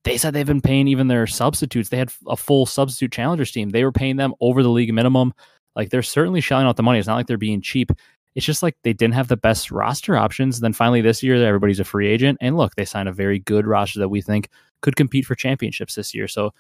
[0.05, 1.91] they said they've been paying even their substitutes.
[1.91, 3.71] They had a full substitute challengers team.
[3.71, 5.35] They were paying them over the league minimum.
[5.75, 6.99] Like they're certainly shelling out the money.
[6.99, 7.93] It's not like they're being cheap
[8.37, 10.59] it's just like they didn't have the best roster options.
[10.59, 13.39] And Then finally this year, everybody's a free agent, and look, they signed a very
[13.39, 14.51] good roster that we think
[14.83, 16.29] could compete for championships this year.
[16.29, 16.53] So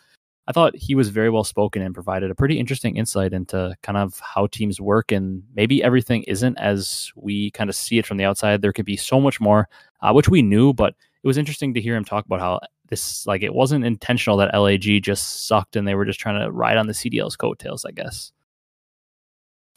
[0.48, 3.98] I thought he was very well spoken and provided a pretty interesting insight into kind
[3.98, 8.16] of how teams work, and maybe everything isn't as we kind of see it from
[8.16, 8.62] the outside.
[8.62, 9.68] There could be so much more,
[10.00, 13.26] uh, which we knew, but it was interesting to hear him talk about how this
[13.26, 16.78] like it wasn't intentional that LAG just sucked and they were just trying to ride
[16.78, 18.32] on the CDL's coattails, I guess.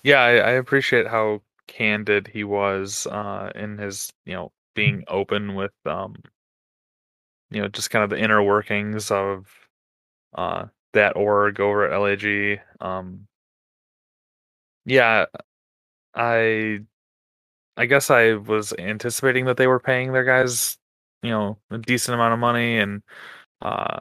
[0.03, 5.55] Yeah, I, I appreciate how candid he was uh, in his you know being open
[5.55, 6.15] with um,
[7.51, 9.47] you know just kind of the inner workings of
[10.36, 12.62] uh, that org over at LAG.
[12.82, 13.27] Um,
[14.86, 15.25] yeah,
[16.15, 16.82] I
[17.77, 20.77] I guess I was anticipating that they were paying their guys
[21.23, 23.03] you know a decent amount of money and
[23.62, 23.99] uh,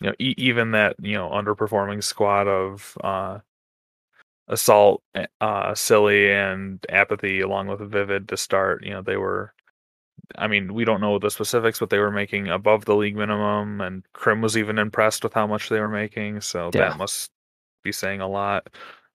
[0.00, 3.40] you know e- even that you know underperforming squad of uh,
[4.48, 8.84] assault, eh, uh, silly, and apathy, along with vivid to start.
[8.84, 9.52] You know, they were.
[10.36, 13.80] I mean, we don't know the specifics, but they were making above the league minimum,
[13.80, 16.40] and Crim was even impressed with how much they were making.
[16.40, 16.88] So yeah.
[16.90, 17.30] that must
[17.82, 18.68] be saying a lot.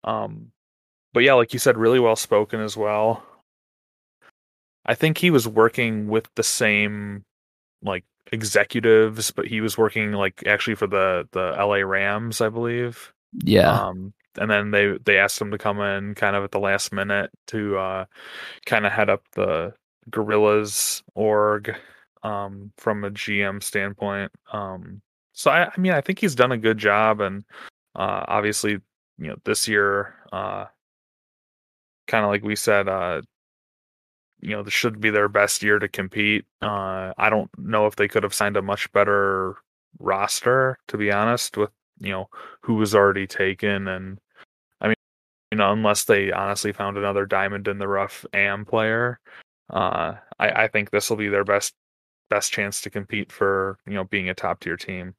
[0.03, 0.51] Um,
[1.13, 3.23] but yeah, like you said, really well spoken as well.
[4.85, 7.23] I think he was working with the same
[7.83, 13.13] like executives, but he was working like actually for the the LA Rams, I believe.
[13.43, 13.71] Yeah.
[13.71, 16.91] Um, and then they they asked him to come in kind of at the last
[16.91, 18.05] minute to uh,
[18.65, 19.73] kind of head up the
[20.09, 21.75] Guerrillas org
[22.23, 24.31] um, from a GM standpoint.
[24.51, 25.01] Um,
[25.33, 27.43] so I, I, mean, I think he's done a good job, and
[27.95, 28.73] uh, obviously,
[29.17, 30.65] you know, this year, uh,
[32.07, 33.21] kind of like we said, uh,
[34.39, 36.45] you know, this should be their best year to compete.
[36.61, 39.55] Uh, I don't know if they could have signed a much better
[39.99, 42.27] roster, to be honest, with you know
[42.61, 44.19] who was already taken, and
[45.53, 49.19] you know, unless they honestly found another diamond in the rough AM player,
[49.69, 51.75] uh, I, I think this will be their best
[52.31, 55.13] best chance to compete for you know being a top tier team.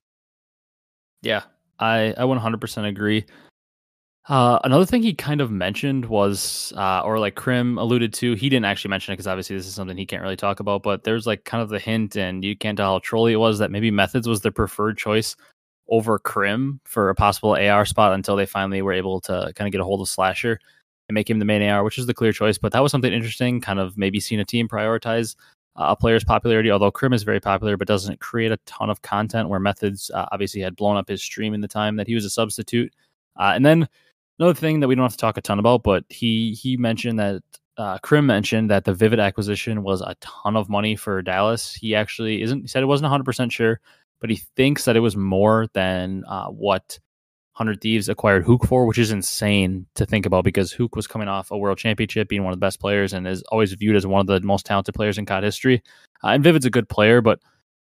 [1.22, 1.42] Yeah,
[1.78, 3.24] I I 100% agree.
[4.28, 8.48] Uh, another thing he kind of mentioned was, uh, or like Crim alluded to, he
[8.48, 11.04] didn't actually mention it because obviously this is something he can't really talk about, but
[11.04, 13.70] there's like kind of the hint, and you can't tell how trolly it was that
[13.70, 15.36] maybe Methods was their preferred choice
[15.88, 19.72] over Crim for a possible AR spot until they finally were able to kind of
[19.72, 20.58] get a hold of Slasher
[21.08, 22.58] and make him the main AR, which is the clear choice.
[22.58, 25.36] But that was something interesting, kind of maybe seeing a team prioritize
[25.76, 29.02] uh, a player's popularity, although Crim is very popular, but doesn't create a ton of
[29.02, 32.14] content where Methods uh, obviously had blown up his stream in the time that he
[32.14, 32.92] was a substitute.
[33.36, 33.88] Uh, and then
[34.38, 37.18] another thing that we don't have to talk a ton about, but he he mentioned
[37.18, 37.42] that
[37.76, 41.74] uh, Crim mentioned that the Vivid acquisition was a ton of money for Dallas.
[41.74, 42.62] He actually isn't.
[42.62, 43.80] He said it wasn't 100 percent sure,
[44.24, 46.98] but he thinks that it was more than uh, what
[47.52, 51.28] Hundred Thieves acquired Huke for, which is insane to think about because Huke was coming
[51.28, 54.06] off a world championship, being one of the best players, and is always viewed as
[54.06, 55.82] one of the most talented players in COD history.
[56.24, 57.38] Uh, and Vivid's a good player, but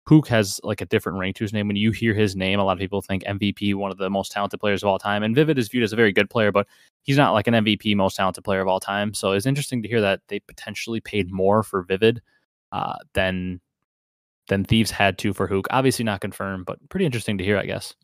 [0.10, 1.67] Huke has like a different ring to his name.
[1.67, 4.32] When you hear his name, a lot of people think MVP, one of the most
[4.32, 5.21] talented players of all time.
[5.21, 6.65] And Vivid is viewed as a very good player, but
[7.04, 9.13] he's not like an MVP, most talented player of all time.
[9.13, 12.19] So it's interesting to hear that they potentially paid more for Vivid
[12.71, 13.62] uh, than
[14.51, 15.65] than Thieves had to for Huke.
[15.71, 17.95] Obviously not confirmed, but pretty interesting to hear, I guess.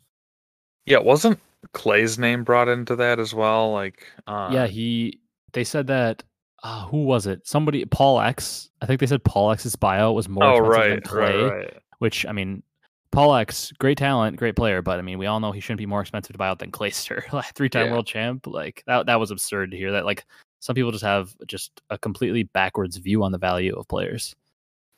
[0.86, 1.40] Yeah, wasn't
[1.74, 3.74] Clay's name brought into that as well?
[3.74, 4.50] Like, uh...
[4.52, 5.20] yeah, he.
[5.52, 6.24] They said that
[6.64, 7.46] uh, who was it?
[7.46, 8.70] Somebody, Pollux.
[8.82, 11.44] I think they said Pollux's bio was more oh, right, than Clay.
[11.44, 11.74] Right, right.
[12.00, 12.64] Which I mean,
[13.12, 16.00] Pollux, great talent, great player, but I mean, we all know he shouldn't be more
[16.00, 17.24] expensive to buy out than Clayster,
[17.56, 17.92] three-time Yeah.
[17.92, 18.48] world champ.
[18.48, 19.92] Like that, that was absurd to hear.
[19.92, 20.26] That like
[20.62, 24.34] some people just have just a completely backwards view on the value of players.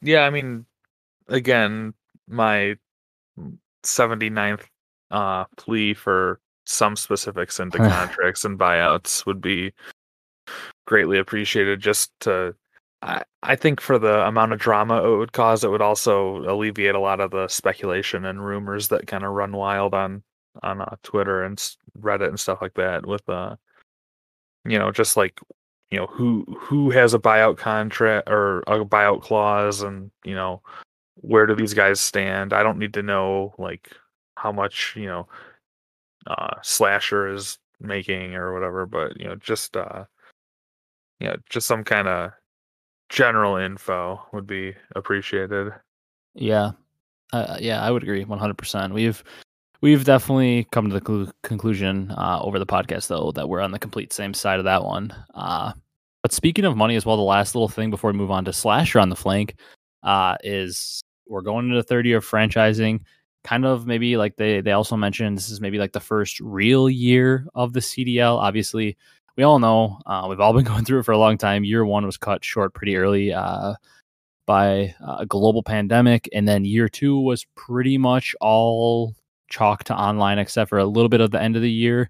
[0.01, 0.65] Yeah, I mean,
[1.29, 1.93] again,
[2.27, 2.75] my
[3.83, 4.65] 79th
[5.11, 9.73] uh, plea for some specifics into contracts and buyouts would be
[10.85, 11.79] greatly appreciated.
[11.79, 12.55] Just to,
[13.01, 16.95] I, I think for the amount of drama it would cause, it would also alleviate
[16.95, 20.23] a lot of the speculation and rumors that kind of run wild on
[20.63, 21.57] on uh, Twitter and
[21.99, 23.05] Reddit and stuff like that.
[23.05, 23.55] With uh,
[24.65, 25.39] you know, just like
[25.91, 30.61] you know who who has a buyout contract or a buyout clause, and you know
[31.21, 32.53] where do these guys stand?
[32.53, 33.91] I don't need to know like
[34.35, 35.27] how much you know
[36.27, 40.05] uh slasher is making or whatever, but you know just uh
[41.19, 42.31] you know just some kind of
[43.09, 45.73] general info would be appreciated.
[46.35, 46.71] Yeah,
[47.33, 48.93] uh, yeah, I would agree, one hundred percent.
[48.93, 49.23] We've
[49.81, 53.71] we've definitely come to the clu- conclusion uh, over the podcast though that we're on
[53.71, 55.13] the complete same side of that one.
[55.33, 55.73] Uh,
[56.21, 58.53] but speaking of money as well, the last little thing before we move on to
[58.53, 59.55] slasher on the flank
[60.03, 63.01] uh, is we're going into the third year of franchising.
[63.45, 66.89] Kind of maybe like they they also mentioned this is maybe like the first real
[66.89, 68.37] year of the CDL.
[68.37, 68.97] Obviously,
[69.37, 71.63] we all know uh, we've all been going through it for a long time.
[71.63, 73.75] Year one was cut short pretty early uh,
[74.45, 79.15] by a global pandemic, and then year two was pretty much all
[79.49, 82.09] chalk to online, except for a little bit of the end of the year.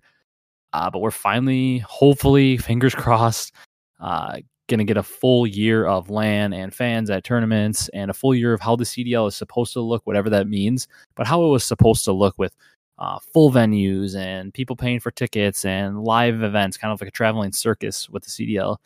[0.74, 3.52] Uh, but we're finally, hopefully, fingers crossed,
[4.00, 4.38] uh,
[4.70, 8.34] going to get a full year of LAN and fans at tournaments and a full
[8.34, 11.50] year of how the CDL is supposed to look, whatever that means, but how it
[11.50, 12.56] was supposed to look with
[13.00, 17.12] uh, full venues and people paying for tickets and live events, kind of like a
[17.12, 18.78] traveling circus with the CDL.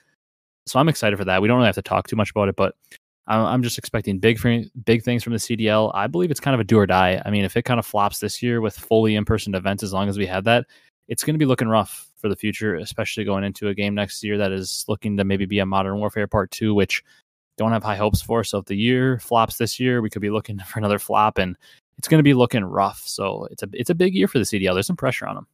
[0.65, 1.41] So I'm excited for that.
[1.41, 2.75] We don't really have to talk too much about it, but
[3.25, 4.39] I'm just expecting big
[4.83, 5.91] big things from the CDL.
[5.93, 7.21] I believe it's kind of a do or die.
[7.25, 9.93] I mean, if it kind of flops this year with fully in person events, as
[9.93, 10.65] long as we have that,
[11.07, 14.23] it's going to be looking rough for the future, especially going into a game next
[14.23, 17.03] year that is looking to maybe be a Modern Warfare Part Two, which
[17.57, 18.45] don't have high hopes for.
[18.45, 21.57] So if the year flops this year, we could be looking for another flop, and
[21.97, 23.03] it's going to be looking rough.
[23.05, 24.73] So it's a it's a big year for the CDL.
[24.73, 25.47] There's some pressure on them.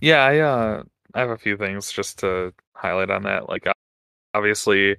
[0.00, 0.82] Yeah, I uh
[1.14, 3.48] I have a few things just to highlight on that.
[3.48, 3.66] Like
[4.34, 4.96] obviously,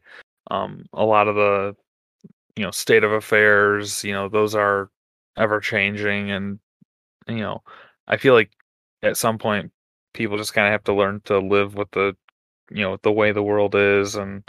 [0.51, 1.77] um a lot of the
[2.57, 4.89] you know state of affairs, you know, those are
[5.37, 6.59] ever changing and
[7.29, 7.63] you know,
[8.05, 8.51] I feel like
[9.01, 9.71] at some point
[10.13, 12.15] people just kind of have to learn to live with the
[12.71, 14.43] you know, the way the world is and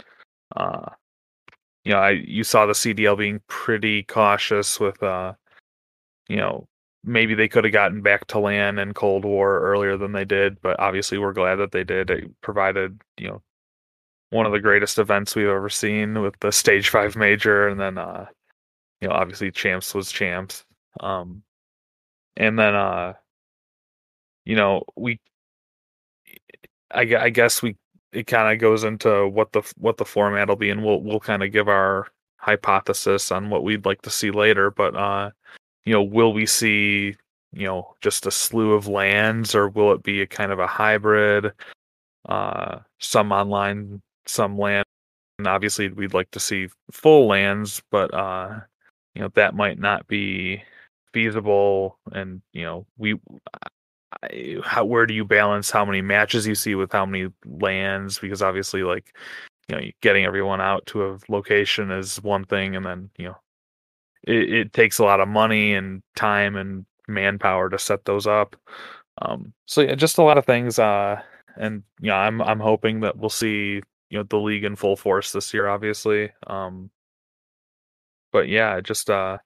[0.55, 0.89] uh
[1.83, 5.33] you know, I you saw the CDL being pretty cautious with uh
[6.29, 6.67] you know,
[7.03, 10.61] maybe they could have gotten back to LAN and Cold War earlier than they did,
[10.61, 12.09] but obviously we're glad that they did.
[12.09, 13.41] It provided, you know,
[14.29, 17.97] one of the greatest events we've ever seen with the stage five major and then
[17.97, 18.25] uh
[19.01, 20.65] you know, obviously champs was champs.
[21.01, 21.43] Um
[22.37, 23.13] and then uh
[24.45, 25.19] you know, we
[26.93, 27.75] I, I guess we
[28.11, 31.19] it kind of goes into what the what the format will be and we'll we'll
[31.19, 35.31] kind of give our hypothesis on what we'd like to see later, but uh
[35.85, 37.15] you know, will we see
[37.53, 40.67] you know just a slew of LANs, or will it be a kind of a
[40.67, 41.53] hybrid?
[42.29, 44.83] Uh, some online, some LAN.
[45.39, 48.59] And obviously, we'd like to see full LANs, but uh,
[49.15, 50.63] you know that might not be
[51.13, 51.99] feasible.
[52.11, 53.19] And you know, we
[54.63, 58.19] how where do you balance how many matches you see with how many LANs?
[58.19, 59.15] Because obviously, like
[59.69, 63.37] you know, getting everyone out to a location is one thing, and then you know,
[64.23, 68.55] it, it takes a lot of money and time and manpower to set those up.
[69.21, 70.79] Um, so yeah, just a lot of things.
[70.79, 71.21] Uh,
[71.57, 75.31] and yeah, I'm I'm hoping that we'll see you know the league in full force
[75.31, 76.31] this year, obviously.
[76.47, 76.89] Um,
[78.31, 79.37] but yeah, just uh,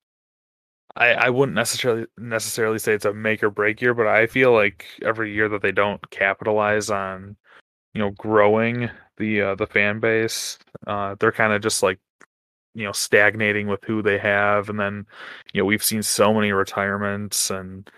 [0.95, 4.53] I, I wouldn't necessarily necessarily say it's a make or break year, but I feel
[4.53, 7.35] like every year that they don't capitalize on,
[7.93, 11.99] you know, growing the uh, the fan base, uh, they're kind of just like,
[12.73, 15.05] you know, stagnating with who they have, and then,
[15.53, 17.89] you know, we've seen so many retirements and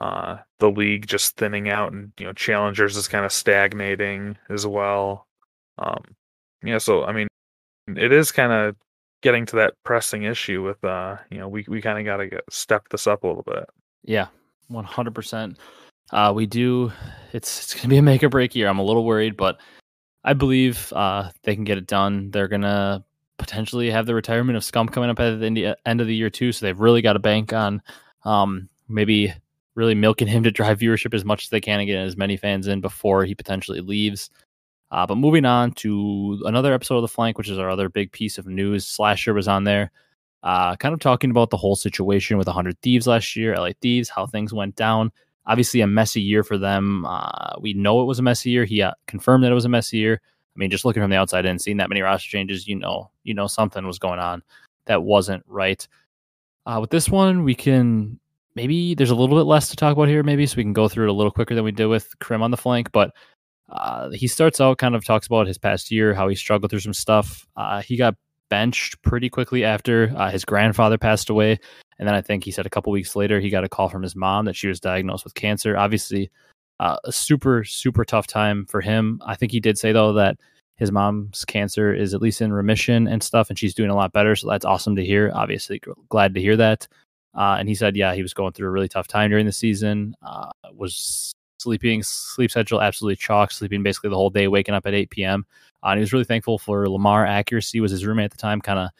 [0.00, 4.66] uh, the league just thinning out, and you know, challengers is kind of stagnating as
[4.66, 5.26] well.
[5.78, 6.02] Um,
[6.62, 7.28] yeah, so I mean,
[7.88, 8.76] it is kind of
[9.26, 12.40] getting to that pressing issue with uh you know we we kind of got to
[12.48, 13.64] step this up a little bit.
[14.04, 14.28] Yeah
[14.70, 15.56] 100%
[16.12, 16.92] uh we do
[17.32, 18.68] it's it's gonna be a make or break year.
[18.68, 19.58] I'm a little worried but
[20.22, 22.30] i believe uh they can get it done.
[22.30, 23.04] They're gonna
[23.38, 26.52] potentially have the retirement of scump coming up at the end of the year too
[26.52, 27.82] so they've really got to bank on
[28.24, 29.34] um maybe
[29.74, 32.36] really milking him to drive viewership as much as they can and get as many
[32.36, 34.30] fans in before he potentially leaves
[34.96, 38.10] uh, but moving on to another episode of The Flank, which is our other big
[38.12, 38.86] piece of news.
[38.86, 39.92] Slasher was on there,
[40.42, 44.08] uh, kind of talking about the whole situation with 100 Thieves last year, LA Thieves,
[44.08, 45.12] how things went down.
[45.44, 47.04] Obviously, a messy year for them.
[47.04, 48.64] Uh, we know it was a messy year.
[48.64, 50.18] He uh, confirmed that it was a messy year.
[50.24, 53.10] I mean, just looking from the outside and seeing that many roster changes, you know,
[53.22, 54.42] you know something was going on
[54.86, 55.86] that wasn't right.
[56.64, 58.18] Uh, with this one, we can
[58.54, 60.88] maybe there's a little bit less to talk about here, maybe, so we can go
[60.88, 62.90] through it a little quicker than we did with Crim on the flank.
[62.92, 63.14] But
[63.68, 66.80] uh, he starts out kind of talks about his past year, how he struggled through
[66.80, 67.46] some stuff.
[67.56, 68.14] Uh, he got
[68.48, 71.58] benched pretty quickly after uh, his grandfather passed away.
[71.98, 74.02] And then I think he said a couple weeks later, he got a call from
[74.02, 75.76] his mom that she was diagnosed with cancer.
[75.76, 76.30] Obviously,
[76.78, 79.20] uh, a super, super tough time for him.
[79.24, 80.36] I think he did say, though, that
[80.76, 84.12] his mom's cancer is at least in remission and stuff, and she's doing a lot
[84.12, 84.36] better.
[84.36, 85.32] So that's awesome to hear.
[85.34, 86.86] Obviously, glad to hear that.
[87.34, 89.52] Uh, and he said, yeah, he was going through a really tough time during the
[89.52, 90.14] season.
[90.22, 91.32] Uh, was
[91.66, 95.44] sleeping sleep schedule absolutely chalk, sleeping basically the whole day, waking up at 8 p.m.
[95.82, 98.60] Uh, and he was really thankful for Lamar accuracy was his roommate at the time,
[98.60, 98.90] kind of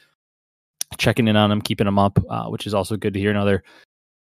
[0.98, 3.30] checking in on him, keeping him up, uh, which is also good to hear.
[3.30, 3.62] Another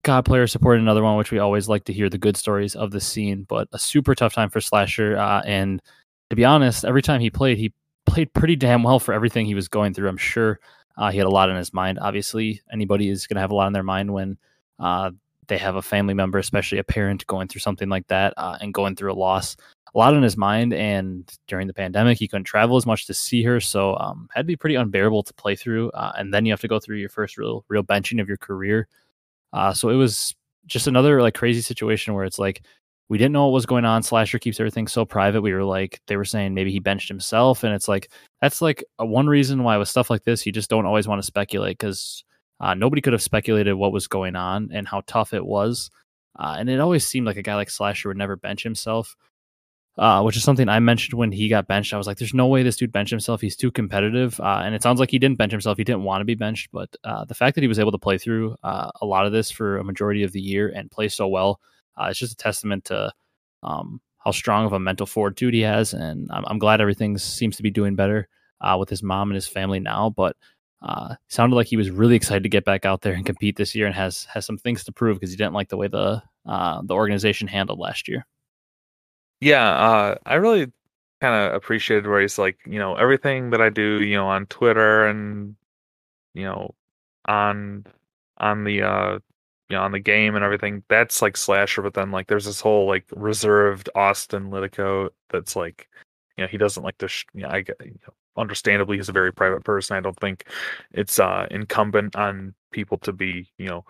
[0.04, 2.92] COD player supported another one, which we always like to hear the good stories of
[2.92, 3.48] the scene.
[3.50, 5.82] But a super tough time for Slasher, uh, and
[6.30, 7.74] to be honest, every time he played, he
[8.06, 10.08] played pretty damn well for everything he was going through.
[10.08, 10.60] I'm sure
[10.98, 11.98] uh, he had a lot in his mind.
[12.00, 14.38] Obviously, anybody is going to have a lot in their mind when
[14.80, 15.10] uh,
[15.48, 18.74] they have a family member, especially a parent, going through something like that uh, and
[18.74, 19.56] going through a loss.
[19.94, 23.14] A lot on his mind, and during the pandemic, he couldn't travel as much to
[23.14, 25.90] see her, so um, had to be pretty unbearable to play through.
[25.92, 28.38] Uh, and then you have to go through your first real, real benching of your
[28.38, 28.90] career.
[29.54, 32.62] Uh, so it was just another like crazy situation where it's like
[33.08, 34.04] we didn't know what was going on.
[34.04, 35.42] Slasher keeps everything so private.
[35.42, 38.10] We were like, they were saying maybe he benched himself, and it's like
[38.42, 41.22] that's like a, one reason why with stuff like this, you just don't always want
[41.22, 42.24] to speculate because
[42.60, 45.92] uh, nobody could have speculated what was going on and how tough it was.
[46.38, 49.16] Uh, and it always seemed like a guy like Slasher would never bench himself,
[49.98, 51.94] uh, which is something I mentioned when he got benched.
[51.94, 53.42] I was like, there's no way this dude bench himself.
[53.42, 54.40] He's too competitive.
[54.40, 55.78] Uh, and it sounds like he didn't bench himself.
[55.78, 56.70] He didn't want to be benched.
[56.72, 59.32] But uh, the fact that he was able to play through uh, a lot of
[59.32, 61.60] this for a majority of the year and play so well,
[62.00, 63.14] it's just a testament to
[63.64, 65.94] um, how strong of a mental fortitude he has.
[65.94, 68.28] And I'm, I'm glad everything seems to be doing better
[68.78, 70.10] with his mom and his family now.
[70.10, 70.36] But
[70.86, 73.76] uh, sounded like he was really excited to get back out there and compete this
[73.76, 76.22] year, and has has some things to prove because he didn't like the way the
[76.46, 78.26] uh, the organization handled last year.
[79.42, 80.72] Yeah, uh, I really
[81.22, 84.46] kind of appreciated where he's like, you know, everything that I do, you know, on
[84.48, 85.56] Twitter and
[86.34, 86.76] you know,
[87.28, 87.86] on
[88.38, 89.20] on the uh
[89.70, 92.62] you know, on the game and everything, that's like slasher, but then like there's this
[92.62, 95.90] whole like reserved Austin Liddicoat that's like,
[96.38, 99.10] you know, he doesn't like to, sh- you know, I get, you know, understandably he's
[99.10, 99.96] a very private person.
[99.96, 100.46] I don't think
[100.92, 103.86] it's uh, incumbent on people to be, you know,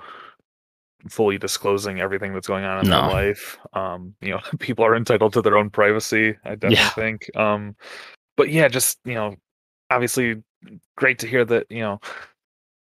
[1.10, 3.02] fully disclosing everything that's going on in no.
[3.02, 3.58] their life.
[3.74, 6.36] Um, you know, people are entitled to their own privacy.
[6.44, 6.90] I definitely yeah.
[6.90, 7.36] think.
[7.36, 7.76] Um,
[8.38, 9.36] but yeah, just you know,
[9.90, 10.44] obviously,
[10.98, 12.00] great to hear that you know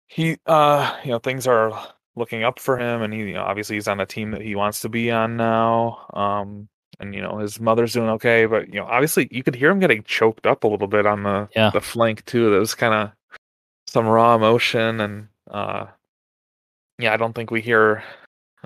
[0.08, 3.76] he, uh, you know, things are looking up for him, and he you know, obviously
[3.76, 6.06] he's on a team that he wants to be on now.
[6.14, 9.70] Um, and you know his mother's doing okay, but you know obviously you could hear
[9.72, 11.70] him getting choked up a little bit on the yeah.
[11.72, 12.50] the flank too.
[12.52, 13.12] That was kind of
[13.88, 15.86] some raw emotion, and uh,
[17.00, 18.04] yeah, I don't think we hear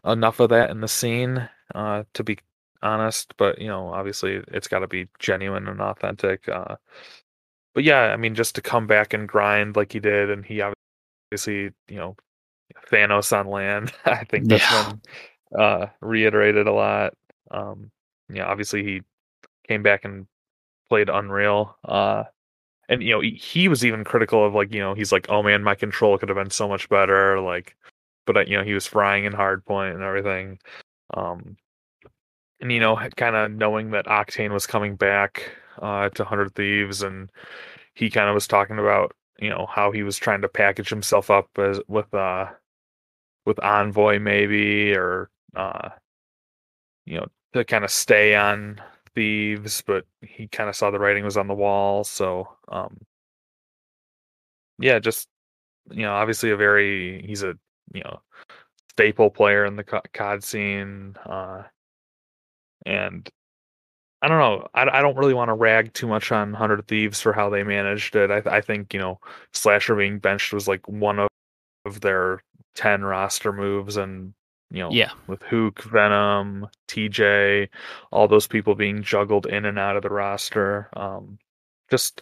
[0.05, 2.37] enough of that in the scene uh, to be
[2.81, 3.33] honest.
[3.37, 6.47] But you know, obviously, it's got to be genuine and authentic.
[6.47, 6.75] Uh,
[7.73, 10.61] but yeah, I mean, just to come back and grind like he did, and he
[11.31, 12.15] obviously, you know,
[12.91, 13.89] Thanos on LAN.
[14.05, 14.91] I think that's Yeah.
[15.51, 17.13] been uh, reiterated a lot.
[17.51, 17.91] Um,
[18.29, 19.01] yeah, obviously he
[19.67, 20.27] came back and
[20.89, 21.75] played unreal.
[21.83, 22.23] Uh,
[22.89, 25.63] and you know he, was even critical of like you know he's like oh man
[25.63, 27.75] my control could have been so much better like
[28.25, 30.59] but uh, you know he was frying in hardpoint point and everything
[31.13, 31.57] um
[32.61, 35.51] and you know kind of knowing that octane was coming back
[35.81, 37.29] uh to 100 thieves and
[37.93, 41.29] he kind of was talking about you know how he was trying to package himself
[41.29, 42.47] up as with uh
[43.45, 45.89] with envoy maybe or uh
[47.05, 48.81] you know to kind of stay on
[49.15, 52.97] thieves but he kind of saw the writing was on the wall so um
[54.79, 55.27] yeah just
[55.91, 57.55] you know obviously a very he's a
[57.93, 58.19] you know
[58.91, 61.63] staple player in the cod scene uh
[62.85, 63.29] and
[64.21, 64.67] I don't know.
[64.73, 67.63] I, I don't really want to rag too much on Hundred Thieves for how they
[67.63, 68.31] managed it.
[68.31, 69.19] I, I think you know
[69.53, 71.27] Slasher being benched was like one of,
[71.85, 72.41] of their
[72.75, 74.33] ten roster moves, and
[74.71, 75.11] you know, Yeah.
[75.27, 77.69] with Hook, Venom, TJ,
[78.11, 80.89] all those people being juggled in and out of the roster.
[80.93, 81.39] Um,
[81.89, 82.21] just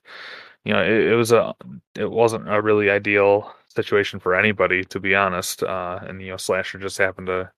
[0.64, 1.56] you know, it, it was a
[1.96, 5.64] it wasn't a really ideal situation for anybody to be honest.
[5.64, 7.52] Uh, and you know, Slasher just happened to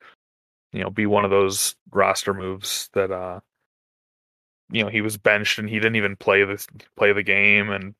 [0.73, 3.39] you know be one of those roster moves that uh
[4.69, 6.67] you know he was benched and he didn't even play this
[6.97, 7.95] play the game and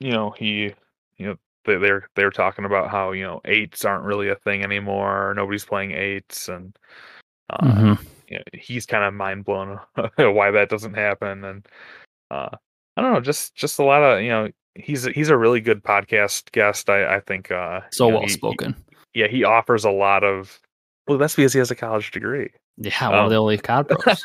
[0.00, 0.74] you know he
[1.16, 1.36] you know
[1.66, 5.92] they're they're talking about how you know eights aren't really a thing anymore nobody's playing
[5.92, 6.76] eights and
[7.50, 8.06] uh, Mhm.
[8.28, 9.78] you know, he's kind of mind blown
[10.16, 11.66] why that doesn't happen and
[12.30, 12.48] uh
[12.96, 15.82] i don't know just just a lot of you know he's he's a really good
[15.82, 18.74] podcast guest i i think uh So you know, well he- he- spoken.
[19.14, 20.58] yeah he offers a lot of
[21.06, 23.88] well that's because he has a college degree Yeah, one of um, the only COD
[23.88, 24.24] pros.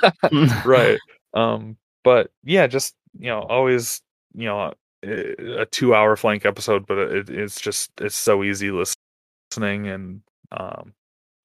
[0.66, 0.98] right
[1.34, 4.02] um but yeah just you know always
[4.34, 4.74] you know
[5.04, 10.22] a, two hour flank episode but it, it's just it's so easy listening and
[10.52, 10.94] um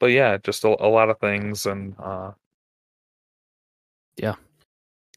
[0.00, 2.32] but yeah just a, a lot of things and uh
[4.16, 4.34] yeah,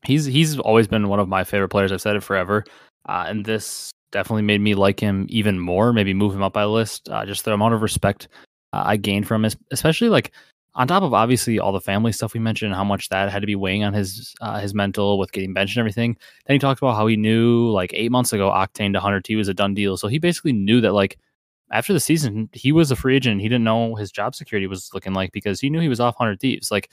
[0.04, 1.92] he's he's always been one of my favorite players.
[1.92, 2.64] I've said it forever,
[3.08, 5.94] uh, and this definitely made me like him even more.
[5.94, 7.10] Maybe move him up my list.
[7.10, 8.28] Uh, just the amount of respect
[8.74, 10.32] uh, I gained from him, especially like
[10.78, 13.48] on top of obviously all the family stuff we mentioned, how much that had to
[13.48, 16.16] be weighing on his uh, his mental with getting benched and everything.
[16.46, 19.48] Then he talked about how he knew like eight months ago Octane to 100T was
[19.48, 19.98] a done deal.
[19.98, 21.18] So he basically knew that like
[21.72, 23.42] after the season he was a free agent.
[23.42, 26.16] He didn't know his job security was looking like because he knew he was off
[26.16, 26.70] Hundred Thieves.
[26.70, 26.90] Like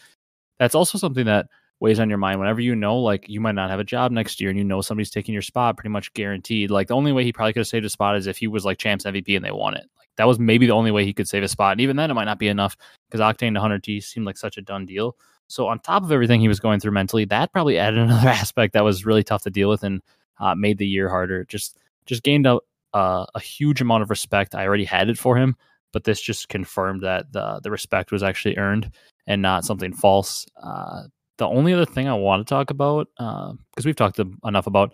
[0.59, 1.47] that's also something that
[1.85, 4.41] weighs on your mind whenever you know like you might not have a job next
[4.41, 6.71] year and you know somebody's taking your spot pretty much guaranteed.
[6.71, 8.65] Like the only way he probably could have saved a spot is if he was
[8.65, 9.85] like champs MVP and they won it.
[9.99, 11.73] Like that was maybe the only way he could save a spot.
[11.73, 12.75] And even then it might not be enough
[13.11, 15.15] because Octane to 100T seemed like such a done deal.
[15.47, 18.73] So on top of everything he was going through mentally, that probably added another aspect
[18.73, 20.01] that was really tough to deal with and
[20.41, 21.45] uh, made the year harder.
[21.45, 22.61] Just just gained a
[22.95, 24.55] uh, a huge amount of respect.
[24.55, 25.55] I already had it for him,
[25.93, 28.91] but this just confirmed that the the respect was actually earned
[29.27, 30.47] and not something false.
[30.63, 31.03] Uh,
[31.39, 34.93] the only other thing I want to talk about, because we've talked enough about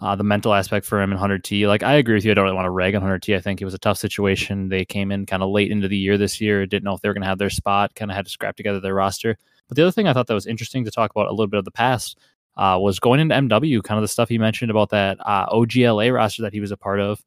[0.00, 1.66] uh, the mental aspect for him and 100T.
[1.68, 2.30] Like I agree with you.
[2.30, 3.36] I don't really want to rag on 100T.
[3.36, 4.68] I think it was a tough situation.
[4.68, 6.64] They came in kind of late into the year this year.
[6.66, 7.94] Didn't know if they were going to have their spot.
[7.94, 9.36] Kind of had to scrap together their roster.
[9.68, 11.58] But the other thing I thought that was interesting to talk about a little bit
[11.58, 12.18] of the past
[12.56, 13.82] uh, was going into MW.
[13.82, 16.76] Kind of the stuff he mentioned about that uh, OGLA roster that he was a
[16.76, 17.22] part of.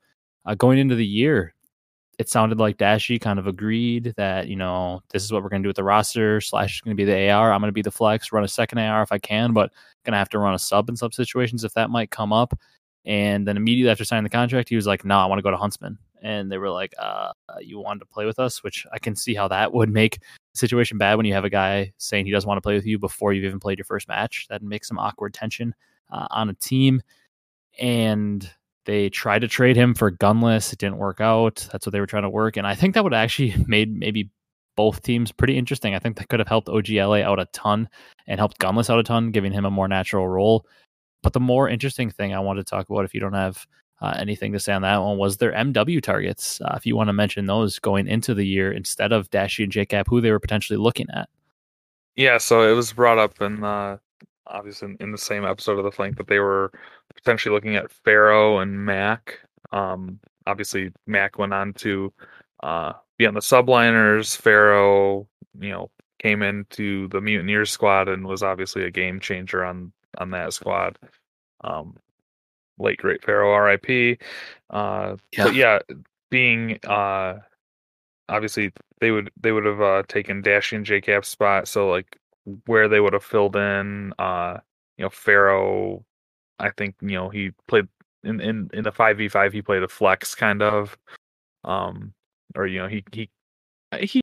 [0.45, 1.53] Uh, going into the year,
[2.19, 5.63] it sounded like Dashy kind of agreed that, you know, this is what we're going
[5.63, 6.39] to do with the roster.
[6.41, 7.51] Slash is going to be the AR.
[7.51, 9.71] I'm going to be the flex, run a second AR if I can, but
[10.05, 12.53] going to have to run a sub in some situations if that might come up.
[13.05, 15.51] And then immediately after signing the contract, he was like, no, I want to go
[15.51, 15.97] to Huntsmen.
[16.21, 19.33] And they were like, uh, you wanted to play with us, which I can see
[19.33, 22.47] how that would make the situation bad when you have a guy saying he doesn't
[22.47, 24.45] want to play with you before you've even played your first match.
[24.49, 25.75] That makes some awkward tension
[26.11, 27.01] uh, on a team.
[27.77, 28.49] And
[28.85, 30.73] they tried to trade him for gunless.
[30.73, 31.67] It didn't work out.
[31.71, 32.57] That's what they were trying to work.
[32.57, 34.29] And I think that would actually made maybe
[34.75, 35.93] both teams pretty interesting.
[35.93, 37.87] I think that could have helped OGLA out a ton
[38.27, 40.65] and helped Gunless out a ton, giving him a more natural role.
[41.21, 43.65] But the more interesting thing I wanted to talk about, if you don't have
[44.01, 46.59] uh, anything to say on that one, was their MW targets.
[46.59, 49.71] Uh, if you want to mention those going into the year instead of Dashy and
[49.71, 51.29] JKap, who they were potentially looking at.
[52.15, 53.97] Yeah, so it was brought up in uh,
[54.47, 56.71] obviously in, in the same episode of the flank that they were
[57.15, 59.39] potentially looking at Pharaoh and Mac.
[59.71, 62.13] Um, obviously, Mac went on to
[62.61, 64.35] uh, be on the subliners.
[64.35, 65.27] Pharaoh,
[65.59, 65.89] you know,
[66.19, 70.97] came into the Mutineers squad and was obviously a game changer on on that squad.
[71.63, 71.95] Um,
[72.77, 74.17] late great Pharaoh, R.I.P.
[74.69, 75.43] Uh, Yeah.
[75.43, 75.79] But yeah,
[76.29, 77.39] being uh,
[78.29, 81.67] obviously they would they would have uh, taken Dashy and JKap's spot.
[81.67, 82.17] So like
[82.65, 84.57] where they would have filled in, uh,
[84.97, 86.05] you know, Pharaoh.
[86.59, 87.87] I think you know he played
[88.23, 89.53] in in in the five v five.
[89.53, 90.97] He played a flex kind of,
[91.63, 92.13] um,
[92.55, 93.29] or you know he he
[93.99, 94.21] he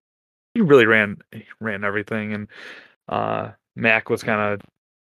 [0.55, 1.19] he really ran
[1.61, 2.49] ran everything, and
[3.09, 4.61] uh, Mac was kind of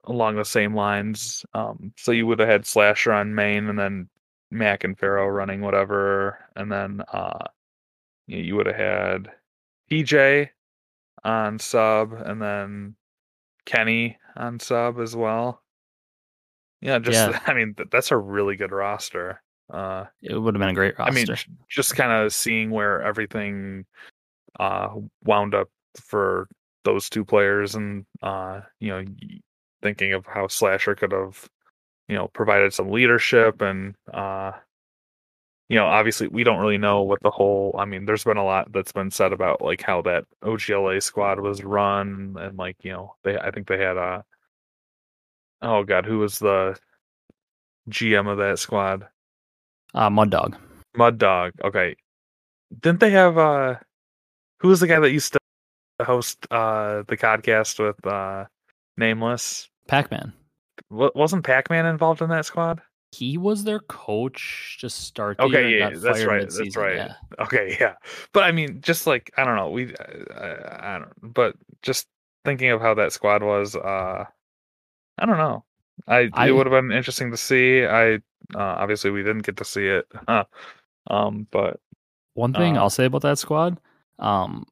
[0.06, 1.46] along the same lines.
[1.54, 4.10] Um, so you would have had Slasher on main, and then
[4.52, 7.46] Mac and Pharaoh running whatever, and then uh,
[8.28, 9.32] you would have had
[9.92, 10.50] PJ
[11.24, 12.96] on sub, and then
[13.66, 15.62] Kenny on sub as well.
[16.82, 17.40] Yeah, just Yeah.
[17.48, 19.42] I mean th- that's a really good roster.
[19.72, 21.12] Uh, It would have been a great roster.
[21.12, 21.28] I mean,
[21.70, 23.86] just kind of seeing where everything
[24.60, 24.90] uh
[25.24, 26.48] wound up for
[26.84, 29.04] those two players, and uh, you know,
[29.82, 31.48] thinking of how Slasher could have,
[32.08, 34.52] you know, provided some leadership, and uh,
[35.72, 37.74] you know, obviously we don't really know what the whole.
[37.80, 41.40] I mean, there's been a lot that's been said about like how that OGLA squad
[41.40, 44.26] was run, and like you know, they I think they had a.
[45.62, 46.78] Oh God, who was the
[47.90, 49.08] GM of that squad?
[49.94, 50.58] uh, Mud Dog.
[50.98, 51.54] Mud Dog.
[51.64, 51.96] Okay.
[52.82, 53.76] Didn't they have uh
[54.60, 55.40] who was the guy that used to
[56.06, 58.44] host uh the podcast with uh
[58.98, 59.70] Nameless?
[59.88, 60.34] Pac Man.
[60.90, 62.82] Wa- Wasn't Pac-Man involved in that squad?
[63.12, 66.96] He was their coach to start Okay, yeah, that's right, that's mid-season, right.
[66.96, 67.16] Yeah.
[67.40, 67.96] Okay, yeah.
[68.34, 72.08] But I mean, just like I don't know, we I, I don't but just
[72.46, 74.26] thinking of how that squad was uh
[75.18, 75.64] I don't know.
[76.08, 77.86] I, I- it would have been interesting to see.
[77.86, 78.16] I
[78.56, 80.08] uh, obviously we didn't get to see it.
[81.08, 81.80] um but
[82.34, 83.80] One thing Uh, I'll say about that squad,
[84.20, 84.66] um,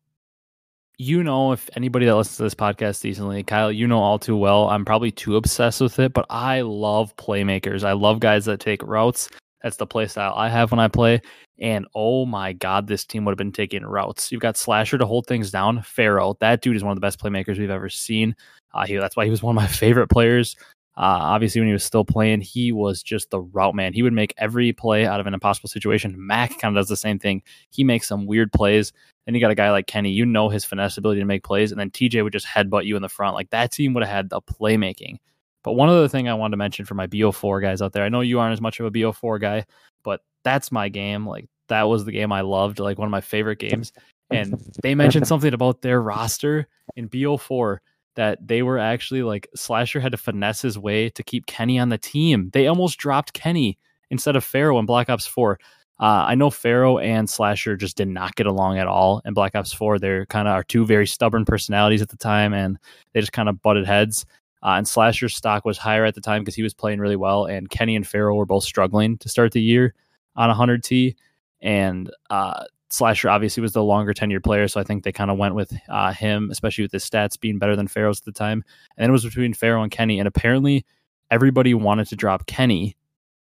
[0.99, 4.35] you know, if anybody that listens to this podcast decently, Kyle, you know all too
[4.35, 4.69] well.
[4.69, 7.85] I'm probably too obsessed with it, but I love playmakers.
[7.85, 9.29] I love guys that take routes.
[9.63, 11.21] That's the play style I have when I play.
[11.57, 14.29] And oh my God, this team would have been taking routes.
[14.29, 15.81] You've got Slasher to hold things down.
[15.83, 18.35] Pharaoh, that dude is one of the best playmakers we've ever seen.
[18.73, 20.57] Uh, he, that's why he was one of my favorite players.
[20.99, 23.93] Uh, obviously, when he was still playing, he was just the route man.
[23.93, 26.13] He would make every play out of an impossible situation.
[26.17, 27.41] Mac kind of does the same thing.
[27.69, 28.91] He makes some weird plays.
[29.25, 31.71] Then you got a guy like Kenny, you know his finesse ability to make plays,
[31.71, 33.33] and then TJ would just headbutt you in the front.
[33.33, 35.19] Like that team would have had the playmaking.
[35.63, 38.09] But one other thing I wanted to mention for my BO4 guys out there, I
[38.09, 39.65] know you aren't as much of a BO4 guy,
[40.03, 41.25] but that's my game.
[41.25, 43.93] Like that was the game I loved, like one of my favorite games.
[44.31, 47.77] And they mentioned something about their roster in BO4
[48.19, 51.87] that they were actually like Slasher had to finesse his way to keep Kenny on
[51.87, 52.49] the team.
[52.51, 53.77] They almost dropped Kenny
[54.09, 55.57] instead of Pharaoh in Black Ops 4.
[56.01, 59.55] Uh, I know Pharaoh and Slasher just did not get along at all in Black
[59.55, 59.99] Ops 4.
[59.99, 62.77] They're kind of are two very stubborn personalities at the time, and
[63.13, 64.25] they just kind of butted heads.
[64.63, 67.45] Uh, and Slasher's stock was higher at the time because he was playing really well,
[67.45, 69.93] and Kenny and Pharaoh were both struggling to start the year
[70.35, 71.15] on 100T.
[71.61, 75.37] And uh, Slasher obviously was the longer tenured player, so I think they kind of
[75.37, 78.63] went with uh, him, especially with his stats being better than Pharaoh's at the time.
[78.97, 80.85] And then it was between Pharaoh and Kenny, and apparently
[81.29, 82.95] everybody wanted to drop Kenny,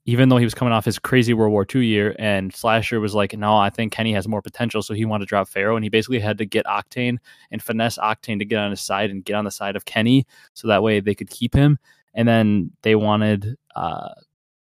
[0.06, 2.16] even though he was coming off his crazy World War II year.
[2.18, 5.28] And Slasher was like, "No, I think Kenny has more potential," so he wanted to
[5.28, 7.18] drop Pharaoh, and he basically had to get Octane
[7.50, 10.26] and finesse Octane to get on his side and get on the side of Kenny,
[10.54, 11.78] so that way they could keep him.
[12.14, 14.14] And then they wanted uh,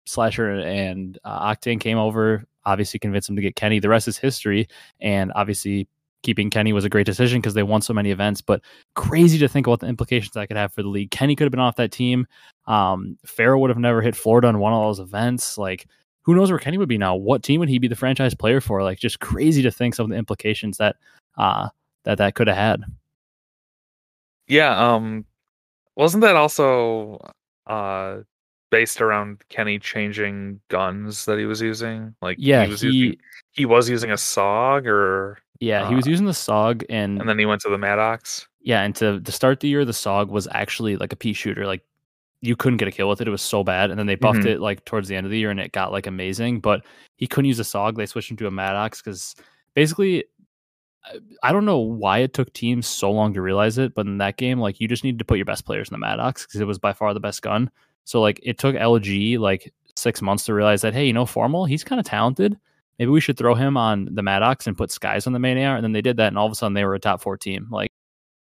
[0.05, 3.80] Slasher and uh, Octane came over, obviously convinced him to get Kenny.
[3.80, 4.68] The rest is history,
[5.01, 5.88] and obviously
[6.24, 8.41] keeping Kenny was a great decision because they won so many events.
[8.41, 8.61] But
[8.95, 11.09] crazy to think about the implications that could have for the league.
[11.09, 12.28] Kenny could have been off that team.
[12.65, 15.57] Um, Pharaoh would have never hit Florida in one of those events.
[15.57, 15.88] Like,
[16.24, 17.15] who knows where Kenny would be now?
[17.15, 18.84] What team would he be the franchise player for?
[18.84, 20.97] Like, just crazy to think some of the implications that
[21.38, 21.70] uh,
[22.03, 22.84] that that could have had.
[24.47, 25.26] Yeah, um
[25.95, 27.20] wasn't that also
[27.65, 28.20] uh
[28.70, 32.15] based around Kenny changing guns that he was using?
[32.22, 33.20] Like Yeah, he was he using
[33.51, 37.28] he was using a Saug or yeah he was uh, using the Saug and, and
[37.28, 38.47] then he went to the Maddox.
[38.61, 41.65] yeah, and to to start the year, the Saug was actually like a pea shooter.
[41.65, 41.82] Like
[42.41, 43.28] you couldn't get a kill with it.
[43.28, 43.89] It was so bad.
[43.89, 44.45] And then they buffed Mhm.
[44.45, 46.59] it like towards the end of the year and it got like amazing.
[46.59, 47.95] But he couldn't use a Saug.
[47.97, 49.36] They switched him to a Maddox because
[49.74, 50.26] basically
[51.05, 54.18] I- I don't know why it took teams so long to realize it, but in
[54.20, 56.59] that game, like you just needed to put your best players in the Maddox because
[56.61, 57.72] it was by far the best gun.
[58.08, 61.66] So like it took LG like six months to realize that hey, you know, Formal,
[61.66, 62.58] he's kind of talented.
[62.97, 65.76] Maybe we should throw him on the Maddox and put Skies on the main AR.
[65.76, 67.36] And then they did that, and all of a sudden they were a top four
[67.36, 67.68] team.
[67.70, 67.91] Like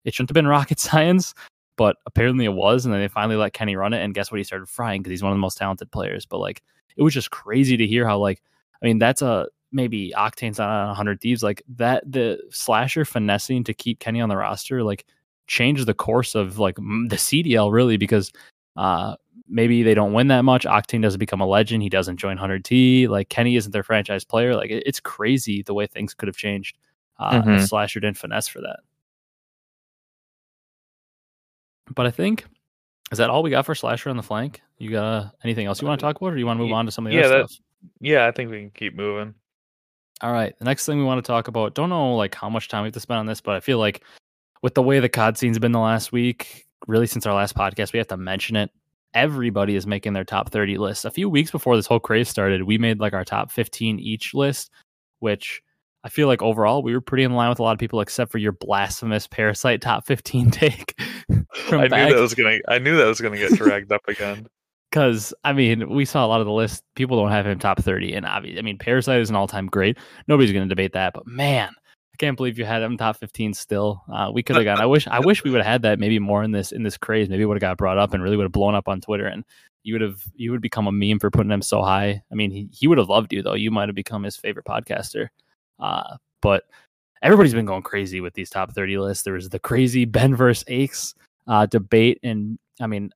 [0.05, 1.33] it shouldn't have been rocket science,
[1.77, 2.85] but apparently it was.
[2.85, 4.39] And then they finally let Kenny run it, and guess what?
[4.39, 6.27] He started frying because he's one of the most talented players.
[6.27, 6.61] But like
[6.97, 8.43] it was just crazy to hear how like
[8.83, 13.73] I mean that's a maybe Octane's on 100 Thieves like that the slasher finessing to
[13.73, 15.07] keep Kenny on the roster like
[15.47, 18.33] changed the course of like the CDL really because
[18.77, 19.15] uh
[19.49, 23.09] maybe they don't win that much Octane doesn't become a legend he doesn't join 100T
[23.09, 26.36] like Kenny isn't their franchise player like it- it's crazy the way things could have
[26.36, 26.76] changed
[27.18, 27.57] Uh, Mhm.
[27.61, 28.80] If Slasher didn't finesse for that.
[31.95, 32.45] But I think
[33.11, 34.61] is that all we got for Slasher on the flank?
[34.78, 36.64] You got uh, anything else you want to talk about, or do you want to
[36.64, 37.59] move on to some of the yeah, other stuff?
[38.01, 39.34] Yeah, I think we can keep moving.
[40.22, 40.57] All right.
[40.59, 42.86] The next thing we want to talk about, don't know like how much time we
[42.86, 44.03] have to spend on this, but I feel like
[44.62, 47.93] with the way the COD scene's been the last week, really since our last podcast,
[47.93, 48.70] we have to mention it.
[49.15, 51.05] Everybody is making their top 30 lists.
[51.05, 54.35] A few weeks before this whole craze started, we made like our top 15 each
[54.35, 54.71] list,
[55.21, 55.63] which
[56.05, 58.33] I feel like overall we were pretty in line with a lot of people, except
[58.33, 60.95] for your blasphemous parasite top 15 take.
[61.71, 62.59] I back- knew that was gonna.
[62.69, 64.47] I knew that was gonna get dragged up again.
[64.93, 66.85] because I mean, we saw a lot of the list.
[66.95, 69.99] People don't have him top thirty, and obviously, I mean, Parasite is an all-time great.
[70.29, 71.15] Nobody's going to debate that.
[71.15, 71.73] But man,
[72.15, 74.03] I can't believe you had him top fifteen still.
[74.13, 74.81] Uh, we could have gone.
[74.81, 75.07] I wish.
[75.07, 77.29] I wish we would have had that maybe more in this in this craze.
[77.29, 79.45] Maybe would have got brought up and really would have blown up on Twitter, and
[79.83, 82.23] you would have you would become a meme for putting him so high.
[82.31, 83.55] I mean, he, he would have loved you though.
[83.55, 85.29] You might have become his favorite podcaster.
[85.79, 86.65] Uh, but
[87.23, 89.25] everybody's been going crazy with these top thirty lists.
[89.25, 91.15] There was the crazy Ben versus Aches
[91.47, 93.11] uh, debate, and I mean,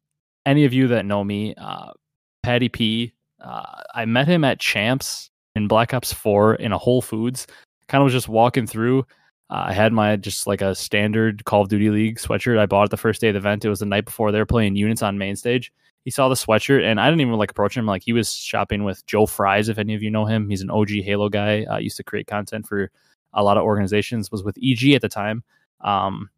[0.44, 1.92] any of you that know me, uh,
[2.42, 3.12] Patty P.
[3.40, 7.46] Uh, I met him at Champs in Black Ops 4 in a Whole Foods.
[7.88, 9.00] Kind of was just walking through.
[9.48, 12.58] Uh, I had my just like a standard Call of Duty League sweatshirt.
[12.58, 13.64] I bought it the first day of the event.
[13.64, 15.72] It was the night before they were playing eUnited on main stage.
[16.04, 17.86] He saw the sweatshirt and I didn't even like approach him.
[17.86, 20.48] Like he was shopping with Joe Fries, if any of you know him.
[20.48, 21.64] He's an OG Halo guy.
[21.64, 22.90] Uh, used to create content for
[23.34, 24.30] a lot of organizations.
[24.30, 25.44] Was with EG at the time.
[25.80, 26.30] Um,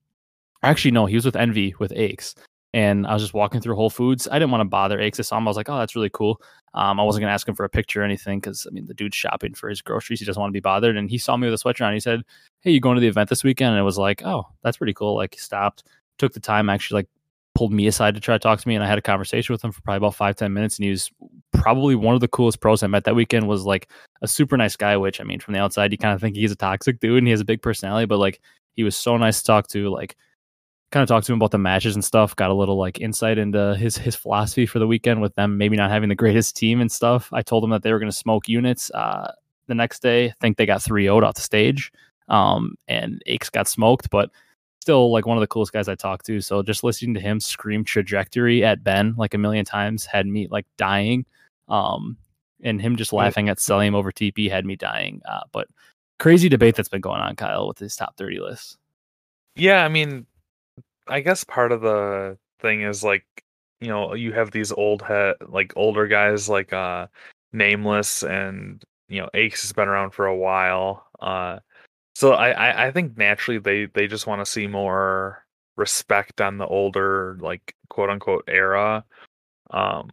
[0.62, 2.34] actually, no, he was with Envy with Aches
[2.74, 4.28] and I was just walking through Whole Foods.
[4.30, 5.18] I didn't want to bother Aches.
[5.18, 5.48] I saw him.
[5.48, 6.42] I was like, oh, that's really cool.
[6.74, 8.84] Um, I wasn't going to ask him for a picture or anything because, I mean,
[8.84, 10.20] the dude's shopping for his groceries.
[10.20, 10.96] He doesn't want to be bothered.
[10.96, 11.94] And he saw me with a sweatshirt on.
[11.94, 12.22] He said,
[12.60, 13.70] hey, you going to the event this weekend?
[13.70, 15.16] And it was like, oh, that's pretty cool.
[15.16, 15.84] Like, he stopped,
[16.18, 17.08] took the time, actually, like,
[17.54, 18.74] pulled me aside to try to talk to me.
[18.74, 20.76] And I had a conversation with him for probably about five, 10 minutes.
[20.76, 21.10] And he was
[21.52, 23.88] probably one of the coolest pros I met that weekend, was like
[24.20, 26.52] a super nice guy, which, I mean, from the outside, you kind of think he's
[26.52, 28.40] a toxic dude and he has a big personality, but like,
[28.74, 29.88] he was so nice to talk to.
[29.88, 30.16] Like,
[30.90, 32.34] kind of talked to him about the matches and stuff.
[32.36, 35.76] Got a little like insight into his his philosophy for the weekend with them maybe
[35.76, 37.28] not having the greatest team and stuff.
[37.32, 39.32] I told him that they were going to smoke eUnited uh,
[39.66, 40.26] the next day.
[40.26, 41.92] I think they got 3 0 off the stage.
[42.28, 44.30] Um, and Aches got smoked, but
[44.82, 46.40] still like one of the coolest guys I talked to.
[46.40, 50.48] So just listening to him scream trajectory at Ben like a million times had me
[50.50, 51.26] like dying.
[51.68, 52.16] Um,
[52.62, 55.20] and him just laughing at Cellium over TP had me dying.
[55.28, 55.68] Uh, but
[56.18, 58.76] crazy debate that's been going on, Kyle, with his top 30 lists.
[59.54, 60.26] Yeah, I mean,
[61.08, 63.24] I guess part of the thing is like,
[63.80, 67.06] you know, you have these old head, like older guys like uh
[67.52, 71.06] Nameless and you know Aches has been around for a while.
[71.20, 71.60] Uh,
[72.14, 75.44] so I I, I think naturally they they just want to see more
[75.76, 79.04] respect on the older like quote unquote era.
[79.70, 80.10] Um,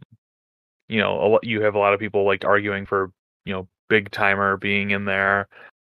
[0.88, 3.12] you know, a lot, you have a lot of people like arguing for
[3.44, 5.48] you know Big Timer being in there.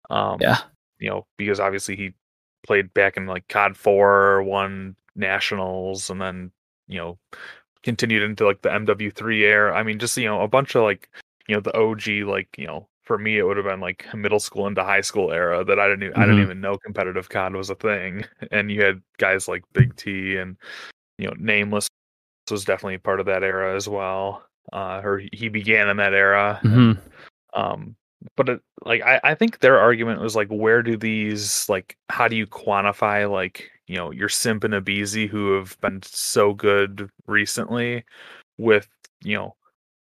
[0.10, 0.60] Um, Yeah.
[1.00, 2.14] you know, because obviously he
[2.64, 6.52] played back in like COD 4, won nationals, and then,
[6.88, 7.18] you know,
[7.84, 9.76] continued into like the MW3 era.
[9.76, 11.10] I mean, just, you know, a bunch of like,
[11.48, 14.40] you know, the OG, like, you know, for me, it would have been like middle
[14.40, 16.44] school into high school era that I didn't, e- I didn't Mhm.
[16.44, 18.24] even know competitive COD was a thing.
[18.52, 20.56] And you had guys like Big T and,
[21.18, 21.88] you know, Nameless
[22.50, 24.44] was definitely part of that era as well.
[24.72, 26.60] Uh, or he- began in that era.
[26.64, 26.98] Mhm.
[27.54, 27.96] Um,
[28.36, 32.28] but it, like I, I think their argument was like, where do these like how
[32.28, 37.10] do you quantify like you know your Simp and Abezy who have been so good
[37.28, 38.04] recently
[38.58, 38.88] with
[39.24, 39.56] you know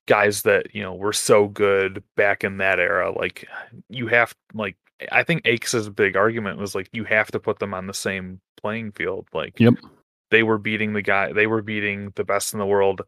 [0.06, 3.12] guys that you know were so good back in that era?
[3.12, 3.46] Like
[3.88, 4.76] you have like
[5.12, 8.40] I think Aches' big argument was like you have to put them on the same
[8.60, 9.28] playing field.
[9.32, 9.74] Like Yep.
[10.30, 13.02] they were beating the guy they were beating the best in the world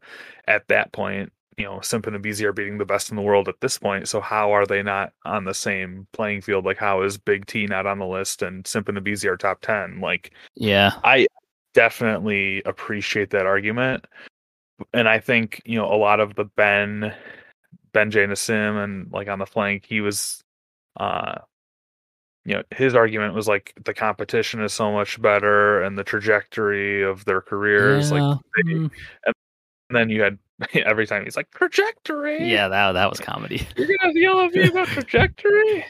[0.47, 3.47] at that point you know Simp and Abezy are beating the best in the world
[3.47, 7.01] at this point so how are they not on the same playing field like how
[7.01, 10.31] is Big T not on the list and Simp and Abezy are top 10 like
[10.55, 10.93] Yeah.
[11.03, 11.27] I
[11.73, 14.05] definitely appreciate that argument.
[14.93, 17.13] And I think, you know, a lot of the Ben
[17.93, 20.41] Ben J Nassim and like on the flank, he was
[20.99, 21.35] uh
[22.43, 27.03] you know, his argument was like the competition is so much better and the trajectory
[27.03, 28.11] of their careers.
[28.11, 28.91] Like they- Mm.
[29.25, 29.35] and
[29.91, 30.39] then you had
[30.73, 32.49] every time he's like trajectory.
[32.49, 33.67] Yeah, that that was comedy.
[33.75, 35.85] You're gonna yell at me about trajectory?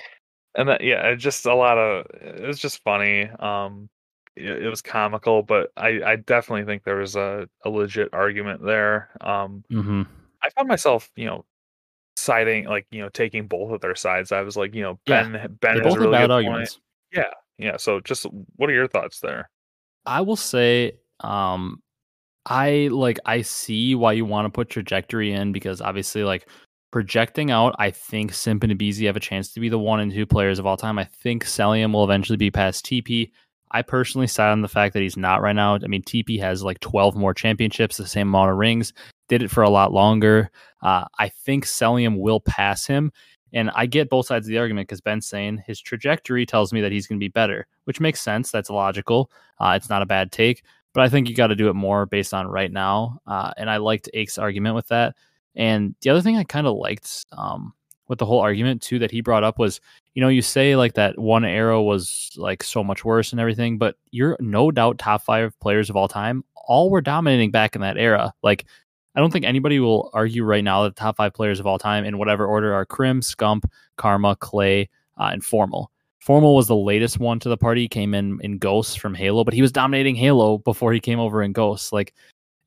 [0.55, 3.30] and that yeah, it just a lot of it was just funny.
[3.39, 3.89] Um
[4.36, 8.63] it, it was comical, but I, I definitely think there was a, a legit argument
[8.63, 9.09] there.
[9.22, 10.03] Um hmm
[10.43, 11.45] I found myself, you know,
[12.15, 14.32] siding like, you know, taking both of their sides.
[14.32, 16.80] I was like, you know, Yeah, Ben Ben They has both really valid good point.
[17.13, 17.32] Yeah.
[17.57, 17.78] Yeah.
[17.78, 19.49] So just what are your thoughts there?
[20.05, 21.82] I will say, um,
[22.45, 26.47] I like I see why you want to put trajectory in because obviously, like
[26.91, 30.11] projecting out, I think Simp and Abezy have a chance to be the one and
[30.11, 30.99] two players of all time.
[30.99, 33.31] I think Cellium will eventually be past TP.
[33.71, 35.75] I personally side on the fact that he's not right now.
[35.75, 38.91] I mean, TP has like 12 more championships, the same amount of rings,
[39.29, 40.51] did it for a lot longer.
[40.81, 43.13] Uh, I think Cellium will pass him.
[43.53, 46.81] And I get both sides of the argument because Ben's saying his trajectory tells me
[46.81, 48.51] that he's going to be better, which makes sense.
[48.51, 49.31] That's logical.
[49.59, 50.63] Uh, it's not a bad take,
[50.93, 53.19] but I think you got to do it more based on right now.
[53.25, 55.15] Uh, and I liked Aches' argument with that.
[55.55, 57.73] And the other thing I kind of liked um,
[58.07, 59.79] with the whole argument too that he brought up was,
[60.13, 63.77] you know, you say like that one arrow was like so much worse and everything,
[63.77, 66.43] but you're no doubt top five players of all time.
[66.55, 68.33] All were dominating back in that era.
[68.43, 68.65] Like,
[69.15, 71.77] I don't think anybody will argue right now that the top five players of all
[71.77, 73.63] time in whatever order are Crim, Scump,
[73.97, 75.90] Karma, Clay, uh, and Formal.
[76.22, 77.82] Formal was the latest one to the party.
[77.82, 81.19] He came in in Ghosts from Halo, but he was dominating Halo before he came
[81.19, 81.91] over in Ghosts.
[81.91, 82.13] Like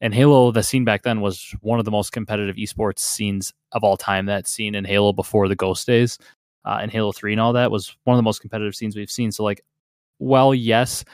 [0.01, 3.85] and Halo, the scene back then was one of the most competitive esports scenes of
[3.85, 4.27] all time.
[4.27, 6.19] That scene in Halo before the Ghost days,
[6.65, 9.11] uh, and Halo Three and all that was one of the most competitive scenes we've
[9.11, 9.31] seen.
[9.31, 9.65] So like,
[10.19, 11.05] well, yes,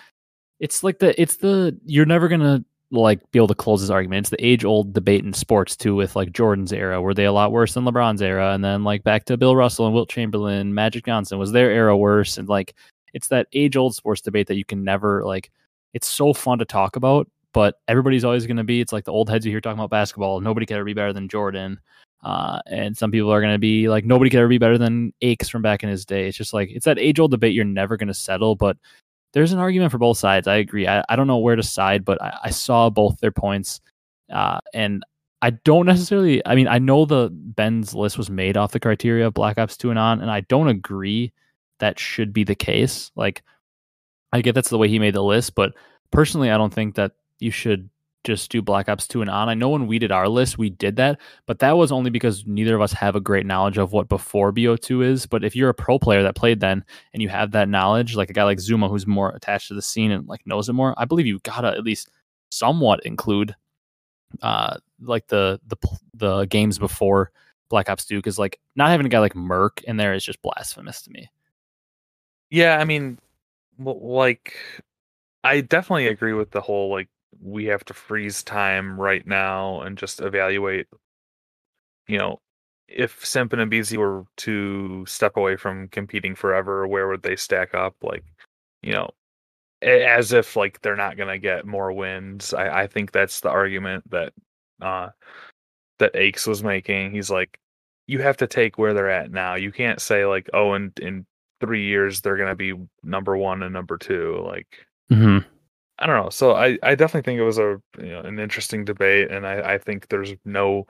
[0.60, 4.24] it's like the it's the you're never gonna like be able to close his argument.
[4.24, 7.32] It's the age old debate in sports too, with like Jordan's era, were they a
[7.32, 8.52] lot worse than LeBron's era?
[8.52, 11.96] And then like back to Bill Russell and Wilt Chamberlain, Magic Johnson, was their era
[11.96, 12.38] worse?
[12.38, 12.74] And like
[13.14, 15.50] it's that age old sports debate that you can never like.
[15.92, 18.80] It's so fun to talk about, but everybody's always going to be.
[18.80, 20.40] It's like the old heads you hear talking about basketball.
[20.40, 21.80] Nobody could ever be better than Jordan.
[22.22, 25.12] Uh, and some people are going to be like, nobody could ever be better than
[25.22, 26.28] Aches from back in his day.
[26.28, 28.54] It's just like, it's that age old debate you're never going to settle.
[28.54, 28.76] But
[29.32, 30.46] there's an argument for both sides.
[30.46, 30.86] I agree.
[30.86, 33.80] I, I don't know where to side, but I, I saw both their points.
[34.32, 35.02] Uh, and
[35.42, 39.26] I don't necessarily, I mean, I know the Ben's list was made off the criteria
[39.26, 41.32] of Black Ops 2 and on, and I don't agree
[41.78, 43.10] that should be the case.
[43.16, 43.42] Like,
[44.32, 45.72] I get that's the way he made the list, but
[46.10, 47.88] personally, I don't think that you should
[48.24, 49.48] just do Black Ops 2 and on.
[49.48, 52.46] I know when we did our list, we did that, but that was only because
[52.46, 55.26] neither of us have a great knowledge of what before BO2 is.
[55.26, 58.30] But if you're a pro player that played then and you have that knowledge, like
[58.30, 60.94] a guy like Zuma who's more attached to the scene and like knows it more,
[60.98, 62.10] I believe you gotta at least
[62.50, 63.54] somewhat include
[64.42, 65.76] uh like the the
[66.14, 67.32] the games before
[67.68, 70.42] Black Ops 2 because like not having a guy like MerK in there is just
[70.42, 71.30] blasphemous to me.
[72.50, 73.18] Yeah, I mean,
[73.78, 74.56] like
[75.42, 77.08] I definitely agree with the whole like
[77.42, 80.86] we have to freeze time right now and just evaluate
[82.06, 82.40] you know
[82.90, 87.72] if Simp and Abezy were to step away from competing forever, where would they stack
[87.74, 87.94] up?
[88.02, 88.24] Like,
[88.82, 89.10] you know,
[89.82, 92.52] as if like they're not gonna get more wins.
[92.52, 94.32] I, I think that's the argument that
[94.82, 95.10] uh
[95.98, 97.12] that Aches was making.
[97.12, 97.58] He's like,
[98.06, 99.54] you have to take where they're at now.
[99.54, 101.26] You can't say like, oh, in in
[101.60, 104.42] three years they're gonna be number one and number two.
[104.44, 104.66] Like,
[105.10, 105.46] mm-hmm.
[106.00, 106.30] I don't know.
[106.30, 109.74] So I, I definitely think it was a you know, an interesting debate, and I,
[109.74, 110.86] I think there's no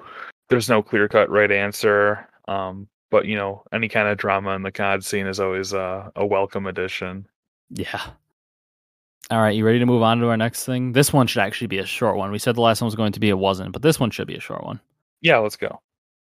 [0.49, 2.29] there's no clear cut right answer.
[2.49, 6.11] Um, but you know, any kind of drama in the COD scene is always a,
[6.17, 7.27] a welcome addition.
[7.71, 8.03] Yeah.
[9.31, 10.91] All right, you ready to move on to our next thing?
[10.91, 12.33] This one should actually be a short one.
[12.33, 14.27] We said the last one was going to be, it wasn't, but this one should
[14.27, 14.81] be a short one.
[15.21, 15.81] Yeah, let's go.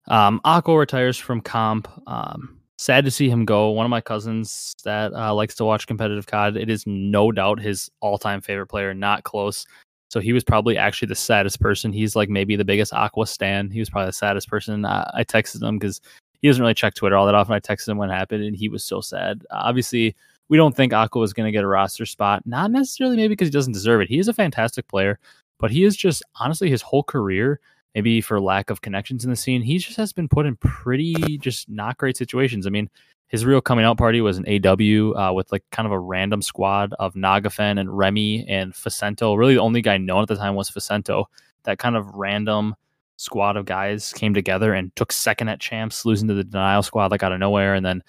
[0.07, 1.89] Um, Akko retires from comp.
[2.07, 3.69] Um, sad to see him go.
[3.69, 6.57] One of my cousins that uh, likes to watch competitive COD.
[6.57, 9.65] It is no doubt his all-time favorite player, not close.
[10.09, 11.93] So he was probably actually the saddest person.
[11.93, 13.71] He's like maybe the biggest Aqua stan.
[13.71, 14.86] He was probably the saddest person.
[14.86, 16.01] I, I texted him because
[16.41, 17.55] he doesn't really check Twitter all that often.
[17.55, 19.45] I texted him when it happened, and he was so sad.
[19.49, 20.13] Obviously,
[20.49, 22.45] we don't think Aqua was going to get a roster spot.
[22.45, 24.09] Not necessarily maybe because he doesn't deserve it.
[24.09, 25.19] He is a fantastic player,
[25.57, 27.61] but he is just honestly his whole career
[27.95, 31.37] maybe for lack of connections in the scene, he just has been put in pretty
[31.37, 32.65] just not great situations.
[32.65, 32.89] I mean,
[33.27, 36.41] his real coming out party was an AW uh, with like kind of a random
[36.41, 39.37] squad of Nagafen and Remy and Facento.
[39.37, 41.25] Really, the only guy known at the time was Facento.
[41.63, 42.75] That kind of random
[43.17, 47.09] squad of guys came together and took second at champs, losing to the denial squad
[47.09, 48.03] like out of nowhere, and then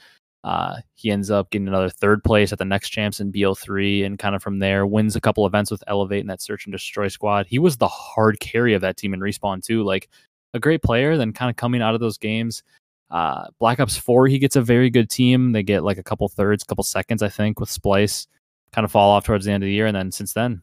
[0.45, 4.19] uh, he ends up getting another third place at the next champs in BO3 and
[4.19, 7.09] kind of from there wins a couple events with Elevate and that search and destroy
[7.09, 7.47] squad.
[7.47, 9.83] He was the hard carry of that team in respawn too.
[9.83, 10.11] Like
[10.53, 12.63] a great player, then kind of coming out of those games.
[13.11, 15.53] Uh, Black Ops 4, he gets a very good team.
[15.53, 18.27] They get like a couple thirds, couple seconds, I think, with Splice.
[18.71, 19.87] Kind of fall off towards the end of the year.
[19.87, 20.61] And then since then,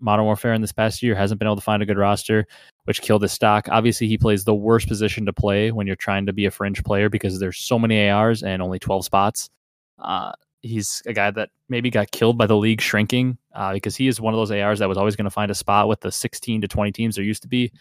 [0.00, 2.46] Modern Warfare in this past year hasn't been able to find a good roster,
[2.84, 3.68] which killed his stock.
[3.70, 6.82] Obviously, he plays the worst position to play when you're trying to be a fringe
[6.84, 9.50] player because there's so many ARs and only 12 spots.
[9.98, 10.32] Uh,
[10.62, 14.20] he's a guy that maybe got killed by the league shrinking uh, because he is
[14.20, 16.62] one of those ARs that was always going to find a spot with the 16
[16.62, 17.72] to 20 teams there used to be.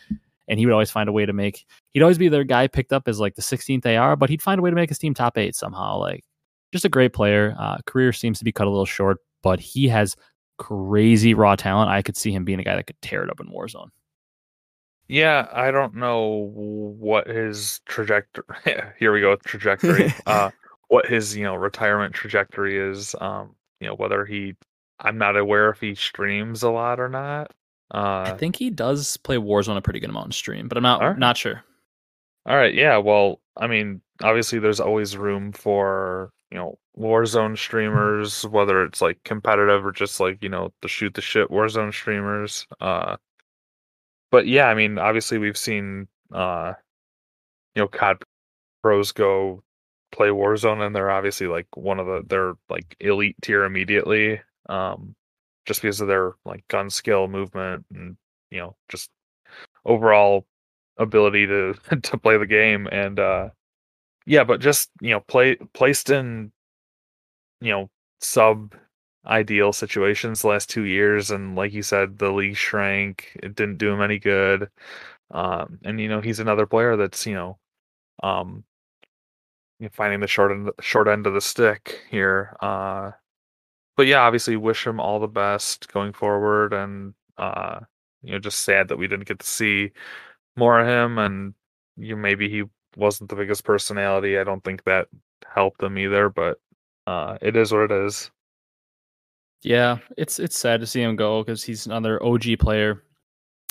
[0.48, 2.92] And he would always find a way to make, he'd always be their guy picked
[2.92, 5.14] up as like the 16th AR, but he'd find a way to make his team
[5.14, 5.98] top eight somehow.
[5.98, 6.24] Like,
[6.72, 7.56] just a great player.
[7.60, 10.16] Uh, career seems to be cut a little short, but he has
[10.60, 13.40] crazy raw talent, I could see him being a guy that could tear it up
[13.40, 13.90] in Warzone.
[15.08, 18.46] Yeah, I don't know what his trajectory.
[19.00, 20.14] here we go, with trajectory.
[20.28, 20.52] uh,
[20.90, 23.16] what his you know retirement trajectory is.
[23.20, 24.56] Um, you know whether he.
[25.00, 27.52] I'm not aware if he streams a lot or not.
[27.92, 30.84] Uh, I think he does play Warzone a pretty good amount in stream, but I'm
[30.84, 31.18] not right.
[31.18, 31.64] not sure.
[32.46, 32.98] All right, yeah.
[32.98, 39.24] Well, I mean, obviously, there's always room for you know Warzone streamers, whether it's like
[39.24, 42.68] competitive or just like you know the shoot the shit Warzone streamers.
[42.82, 43.16] Uh,
[44.32, 46.74] but yeah, I mean, obviously we've seen uh,
[47.76, 48.22] you know COD
[48.84, 49.64] pros go
[50.12, 55.16] play Warzone, and they're obviously like one of the they're like elite tier immediately, um,
[55.66, 58.18] just because of their like gun skill, movement, and
[58.52, 59.10] you know just
[59.86, 60.46] overall
[60.98, 61.74] ability to
[62.04, 62.88] to play the game.
[62.92, 63.50] And uh,
[64.26, 66.52] yeah, but just you know play placed in
[67.62, 67.90] you know
[68.22, 68.76] sub
[69.26, 73.38] ideal situations the last two years, and like you said, the league shrank.
[73.44, 74.70] It didn't do him any good.
[75.32, 77.60] Um, and you know he's another player that's you know,
[78.24, 78.64] um,
[79.92, 82.56] finding the short end, short end of the stick here.
[82.62, 83.12] Uh,
[83.98, 87.80] but yeah, obviously wish him all the best going forward, and uh,
[88.24, 89.92] you know just sad that we didn't get to see
[90.58, 91.54] more of him, and
[91.98, 92.64] you maybe he
[92.98, 94.38] wasn't the biggest personality.
[94.40, 95.08] I don't think that
[95.48, 96.60] helped him either, but
[97.10, 98.30] uh, it is what it is.
[99.64, 103.04] Yeah, it's it's sad to see him go because he's another OG player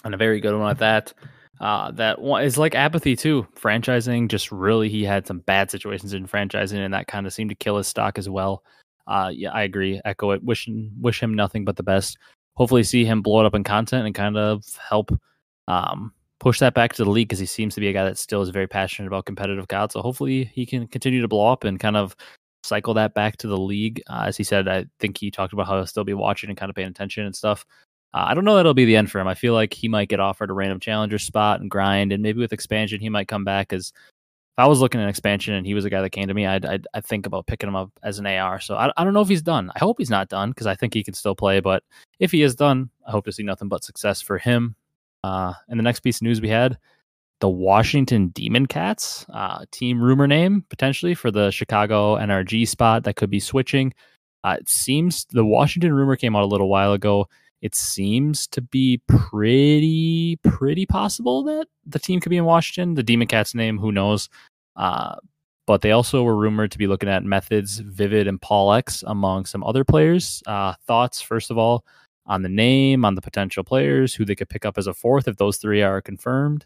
[0.05, 1.15] and a very good one at that.
[1.61, 3.47] Uh, that one is like apathy too.
[3.55, 7.51] Franchising just really he had some bad situations in franchising, and that kind of seemed
[7.51, 8.65] to kill his stock as well.
[9.07, 10.01] Uh, yeah, I agree.
[10.05, 10.43] Echo it.
[10.43, 10.69] Wish
[11.01, 12.19] wish him nothing but the best.
[12.55, 15.13] Hopefully, see him blow it up in content and kind of help
[15.69, 18.19] um, push that back to the league because he seems to be a guy that
[18.19, 19.93] still is very passionate about competitive COD.
[19.93, 22.17] So hopefully, he can continue to blow up and kind of
[22.63, 24.03] cycle that back to the league.
[24.09, 26.59] Uh, as he said, I think he talked about how he'll still be watching and
[26.59, 27.65] kind of paying attention and stuff.
[28.15, 29.29] Uh, I don't know that it'll be the end for him.
[29.29, 32.41] I feel like he might get offered a random challenger spot and grind, and maybe
[32.41, 33.73] with expansion he might come back.
[33.73, 36.35] As if I was looking at expansion and he was a guy that came to
[36.35, 38.61] me, I'd, I'd, I'd think about picking him up as an AR.
[38.61, 39.71] So I, I don't know if he's done.
[39.75, 41.61] I hope he's not done because I think he can still play.
[41.61, 41.83] But
[42.19, 44.75] if he is done, I hope to see nothing but success for him.
[45.23, 46.79] Uh, and the next piece of news we had
[47.41, 53.17] the Washington Demon Cats, uh, team rumor name potentially for the Chicago NRG spot that
[53.17, 53.93] could be switching.
[54.45, 57.29] Uh, it seems the Washington rumor came out a little while ago.
[57.61, 62.95] It seems to be pretty pretty possible that the team could be in Washington.
[62.95, 64.29] The Demon Cats name, who knows?
[64.77, 65.17] Uh,
[65.67, 69.63] but they also were rumored to be looking at Methodz, Vivid, and Pollux among some
[69.65, 70.43] other players.
[70.47, 71.85] Uh, thoughts, first of all,
[72.27, 75.29] on the name, on the potential players, who they could pick up as a fourth
[75.29, 76.65] if those three are confirmed.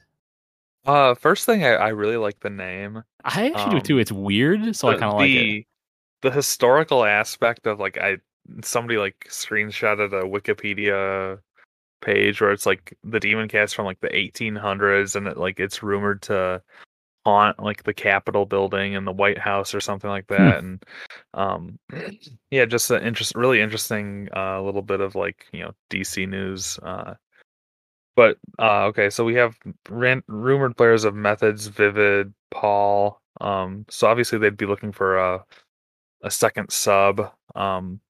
[0.85, 3.03] Uh, first thing, I, I really like the name.
[3.24, 3.99] I actually um, do too.
[3.99, 5.66] It's weird, so I kind of like it.
[6.22, 8.18] The historical aspect of like I
[8.64, 11.39] somebody like screenshotted a Wikipedia
[12.01, 15.83] page where it's like the demon cast from like the 1800s, and it, like it's
[15.83, 16.61] rumored to
[17.24, 20.35] haunt like the Capitol building and the White House or something like hmm.
[20.35, 20.61] that.
[20.61, 20.66] Hmm.
[20.66, 20.85] And
[21.35, 21.78] um,
[22.51, 26.78] yeah, just an interest, really interesting uh, little bit of like you know DC news.
[26.83, 27.14] Uh,
[28.17, 29.57] but uh, okay, so we have
[29.89, 33.21] ran- rumored players of Methodz, Vivid, Paul.
[33.41, 35.45] Um, so obviously they'd be looking for a
[36.23, 37.33] a second sub.
[37.55, 38.01] Um,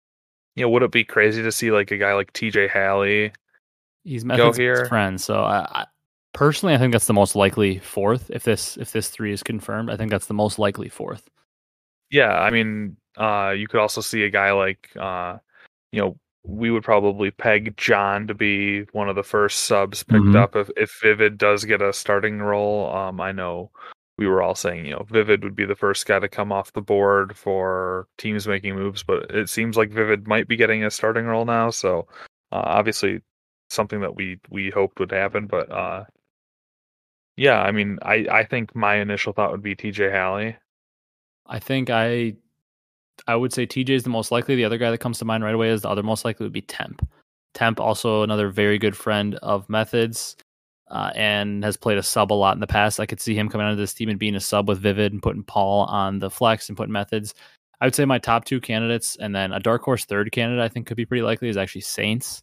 [0.55, 3.32] you know, would it be crazy to see like a guy like TJHaLy?
[4.05, 4.86] He's Methodz's here?
[4.86, 5.86] friend, so I, I,
[6.34, 8.30] personally I think that's the most likely fourth.
[8.30, 11.28] If this if this three is confirmed, I think that's the most likely fourth.
[12.11, 15.38] Yeah, I mean, uh, you could also see a guy like uh,
[15.92, 20.24] you know we would probably peg John to be one of the first subs picked
[20.24, 20.36] mm-hmm.
[20.36, 22.93] up if, if Vivid does get a starting role.
[22.95, 23.70] Um, I know
[24.18, 26.72] we were all saying, you know, Vivid would be the first guy to come off
[26.72, 30.90] the board for teams making moves, but it seems like Vivid might be getting a
[30.90, 31.70] starting role now.
[31.70, 32.09] So
[32.51, 33.20] uh, obviously
[33.70, 36.05] something that we we hoped would happen, but uh,
[37.36, 40.57] yeah, I mean, I I think my initial thought would be TJHaLy.
[41.47, 42.34] I think I
[43.26, 44.56] I would say TJ is the most likely.
[44.56, 46.52] The other guy that comes to mind right away is the other most likely would
[46.52, 47.06] be Temp.
[47.54, 50.36] Temp, also another very good friend of Methodz,
[50.90, 53.00] uh, and has played a sub a lot in the past.
[53.00, 55.12] I could see him coming out of this team and being a sub with Vivid
[55.12, 57.34] and putting Paul on the flex and putting Methodz.
[57.80, 60.68] I would say my top two candidates, and then a dark horse third candidate I
[60.68, 62.42] think could be pretty likely is actually Saints.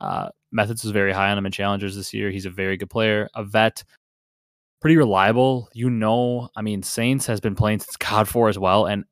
[0.00, 2.30] Uh, Methodz was very high on him in challengers this year.
[2.30, 3.82] He's a very good player, a vet,
[4.80, 5.68] pretty reliable.
[5.72, 9.04] You know, I mean, Saints has been playing since COD 4 as well, and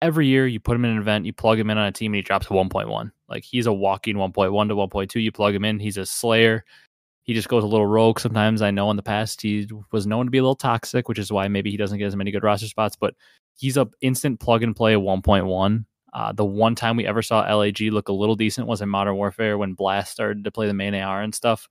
[0.00, 2.12] every year you put him in an event, you plug him in on a team,
[2.12, 3.10] and he drops a 1.1.
[3.28, 5.22] Like he's a walking 1.1 to 1.2.
[5.22, 6.64] You plug him in, he's a slayer.
[7.24, 8.62] He just goes a little rogue sometimes.
[8.62, 11.30] I know in the past he was known to be a little toxic, which is
[11.30, 12.96] why maybe he doesn't get as many good roster spots.
[12.96, 13.14] But
[13.56, 15.84] he's a instant plug and play 1.1.
[16.14, 19.16] Uh, the one time we ever saw LAG look a little decent was in Modern
[19.16, 21.68] Warfare when Blazt started to play the main AR and stuff.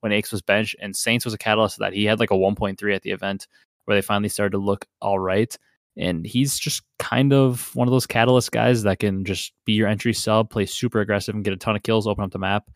[0.00, 1.92] when Aches was benched, and Saints was a catalyst that.
[1.92, 3.48] He had like a 1.3 at the event
[3.84, 5.58] where they finally started to look all right.
[5.96, 9.88] And he's just kind of one of those catalyst guys that can just be your
[9.88, 12.70] entry sub, play super aggressive, and get a ton of kills, open up the map.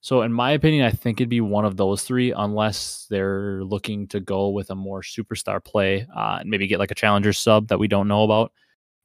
[0.00, 4.06] So, in my opinion, I think it'd be one of those three, unless they're looking
[4.08, 7.68] to go with a more superstar play uh, and maybe get like a challenger sub
[7.68, 8.52] that we don't know about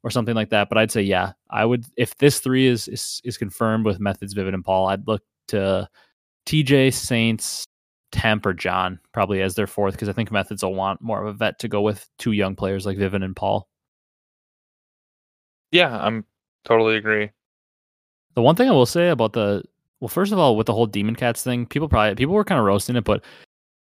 [0.02, 0.68] or something like that.
[0.68, 4.34] But I'd say, yeah, I would if this three is is, is confirmed with Methodz,
[4.34, 4.88] Vivid, and Paul.
[4.88, 5.88] I'd look to
[6.46, 7.64] TJ, Saints,
[8.12, 11.26] Temp, or John probably as their fourth because I think Methodz will want more of
[11.26, 13.68] a vet to go with two young players like Vivid and Paul.
[15.70, 16.24] Yeah, I'm
[16.64, 17.30] totally agree.
[18.34, 19.62] The one thing I will say about the
[20.00, 22.58] well, first of all, with the whole Demon Cats thing, people probably people were kind
[22.58, 23.22] of roasting it, but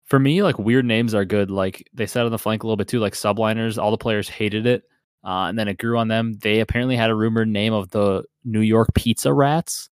[0.05, 1.51] for me, like weird names are good.
[1.51, 3.83] Like they said on the flank a little bit too, like subliners.
[3.83, 4.85] All the players hated it,
[5.25, 6.35] uh, and then it grew on them.
[6.35, 9.91] They apparently had a rumored name of the New York Pizza Rats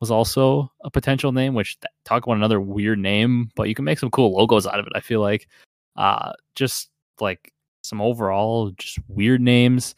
[0.00, 1.54] was also a potential name.
[1.54, 4.86] Which talk about another weird name, but you can make some cool logos out of
[4.86, 4.92] it.
[4.94, 5.48] I feel like,
[5.96, 6.90] uh, just
[7.20, 9.94] like some overall just weird names,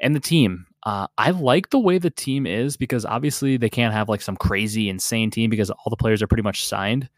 [0.00, 0.66] and the team.
[0.84, 4.36] Uh, I like the way the team is because obviously they can't have like some
[4.36, 7.08] crazy insane team because all the players are pretty much signed.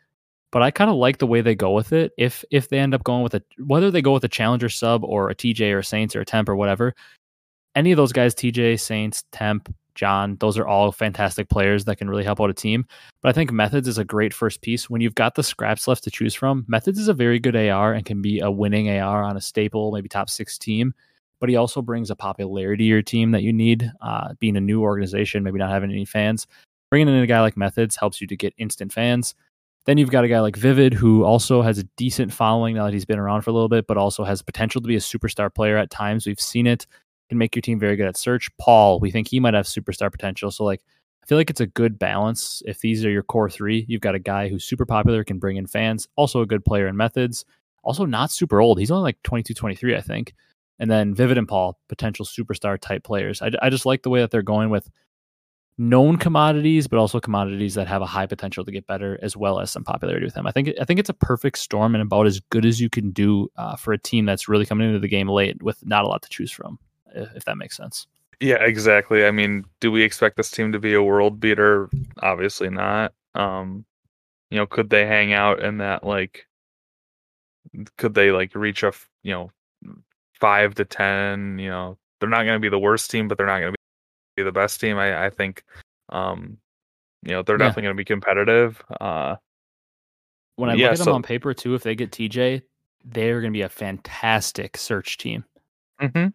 [0.51, 2.13] But I kind of like the way they go with it.
[2.17, 5.05] If if they end up going with a whether they go with a challenger sub
[5.05, 6.95] or a TJ or Saints or a Temp or whatever,
[7.75, 12.09] any of those guys, TJ, Saints, Temp, John, those are all fantastic players that can
[12.09, 12.87] really help out a team.
[13.21, 14.89] But I think Methodz is a great first piece.
[14.89, 17.93] When you've got the scraps left to choose from, Methodz is a very good AR
[17.93, 20.95] and can be a winning AR on a staple, maybe top six team
[21.41, 23.91] but he also brings a popularity to your team that you need.
[24.01, 26.47] Uh, being a new organization, maybe not having any fans,
[26.91, 29.35] bringing in a guy like Methodz helps you to get instant fans.
[29.87, 32.93] Then you've got a guy like Vivid who also has a decent following now that
[32.93, 35.55] he's been around for a little bit, but also has potential to be a superstar
[35.55, 36.27] player at times.
[36.27, 36.87] We've seen it.
[37.29, 38.49] Can make your team very good at search.
[38.59, 40.51] Paul, we think he might have superstar potential.
[40.51, 40.83] So like
[41.23, 42.63] I feel like it's a good balance.
[42.67, 45.57] If these are your core three, you've got a guy who's super popular, can bring
[45.57, 47.45] in fans, also a good player in Methodz,
[47.83, 48.79] also not super old.
[48.79, 50.35] He's only like 22, 23, I think
[50.79, 53.43] and then Vivid and Paul, potential superstar type players.
[53.43, 54.89] I, I just like the way that they're going with
[55.77, 59.61] known commodities, but also commodities that have a high potential to get better, as well
[59.61, 60.47] as some popularity with them.
[60.47, 63.11] I think I think it's a perfect storm and about as good as you can
[63.11, 66.09] do uh, for a team that's really coming into the game late with not a
[66.09, 66.79] lot to choose from,
[67.15, 68.07] if that makes sense.
[68.41, 69.25] Yeah, exactly.
[69.25, 71.89] I mean, do we expect this team to be a world beater?
[72.23, 73.13] Obviously not.
[73.35, 73.85] Um,
[74.51, 76.47] you know, could they hang out in that like?
[77.97, 78.93] Could they like reach a
[79.23, 79.51] you know
[80.39, 81.59] five to ten.
[81.59, 83.79] You know, they're not going to be the worst team, but they're not going to
[84.37, 84.97] be the best team.
[84.97, 85.65] I, I think,
[86.11, 86.59] um,
[87.23, 87.67] you know, they're yeah.
[87.67, 88.83] definitely going to be competitive.
[89.01, 89.37] Uh,
[90.57, 92.63] when I yeah, look at so, them on paper too, if they get TJ,
[93.05, 95.45] they're going to be a fantastic search team.
[96.01, 96.29] Mm-hmm.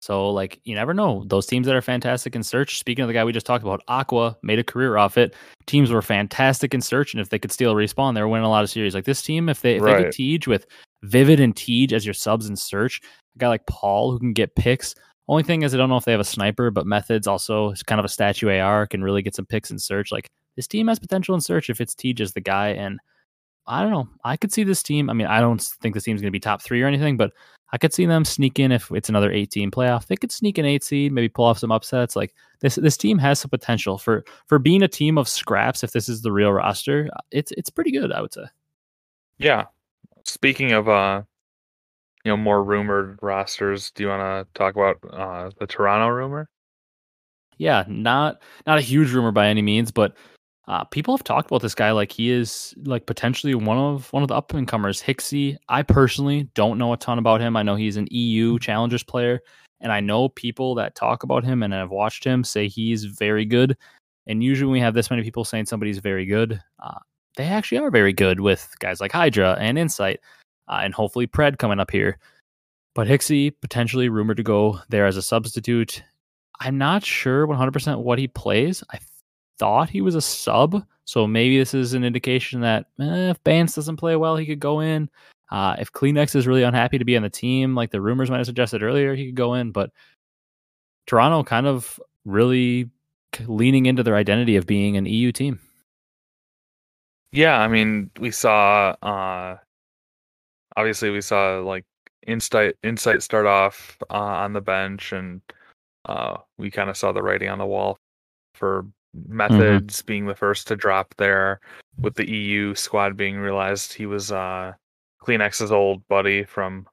[0.00, 1.24] So, like, you never know.
[1.26, 3.82] Those teams that are fantastic in search, speaking of the guy we just talked about,
[3.88, 5.34] Aqua made a career off it.
[5.66, 8.46] Teams were fantastic in search, and if they could steal a respawn, they were winning
[8.46, 8.94] a lot of series.
[8.94, 9.96] Like this team, if they if right.
[9.96, 10.66] they could Tej with
[11.02, 13.00] Vivid and Tej as your subs in search,
[13.34, 14.94] a guy like Paul who can get picks.
[15.26, 17.82] Only thing is, I don't know if they have a sniper, but Methodz also is
[17.82, 20.10] kind of a statue AR, can really get some picks in search.
[20.10, 22.68] Like this team has potential in search if it's TJ as the guy.
[22.70, 22.98] And
[23.68, 24.08] I don't know.
[24.24, 25.10] I could see this team.
[25.10, 27.32] I mean, I don't think this team's going to be top three or anything, but
[27.70, 30.06] I could see them sneak in if it's another 18 playoff.
[30.06, 32.16] They could sneak an eight seed, maybe pull off some upsets.
[32.16, 35.84] Like this, this team has some potential for for being a team of scraps.
[35.84, 38.44] If this is the real roster, it's it's pretty good, I would say.
[39.36, 39.66] Yeah.
[40.24, 41.22] Speaking of uh,
[42.24, 46.48] you know, more rumored rosters, do you want to talk about uh the Toronto rumor?
[47.58, 50.16] Yeah, not not a huge rumor by any means, but
[50.68, 54.22] uh, people have talked about this guy like he is like potentially one of one
[54.22, 55.00] of the up and comers.
[55.00, 57.56] Hixie, I personally don't know a ton about him.
[57.56, 58.58] I know he's an EU mm-hmm.
[58.58, 59.40] Challengers player,
[59.80, 63.46] and I know people that talk about him and have watched him say he's very
[63.46, 63.78] good.
[64.26, 66.98] And usually, when we have this many people saying somebody's very good, uh,
[67.38, 70.20] they actually are very good with guys like Hydra and Insight,
[70.68, 72.18] uh, and hopefully Pred coming up here.
[72.94, 76.02] But Hixie potentially rumored to go there as a substitute.
[76.60, 78.82] I'm not sure 100% what he plays.
[78.92, 78.98] I
[79.58, 80.84] thought he was a sub.
[81.04, 84.60] So maybe this is an indication that eh, if Bance doesn't play well, he could
[84.60, 85.08] go in.
[85.50, 88.36] Uh, if CleanX is really unhappy to be on the team, like the rumors might
[88.36, 89.72] have suggested earlier, he could go in.
[89.72, 89.90] But
[91.06, 92.90] Toronto kind of really
[93.46, 95.58] leaning into their identity of being an EU team.
[97.32, 99.56] Yeah, I mean, we saw uh
[100.76, 101.84] obviously we saw like
[102.26, 105.40] Insight Insight start off uh, on the bench and
[106.04, 107.98] uh we kind of saw the writing on the wall
[108.54, 108.86] for.
[109.26, 110.06] Methods mm-hmm.
[110.06, 111.60] being the first to drop there
[111.98, 114.72] with the EU squad being realized he was uh
[115.22, 116.86] CleanX's old buddy from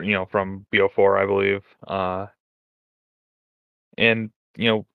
[0.00, 2.26] you know from BO4 I believe uh
[3.96, 4.86] and you know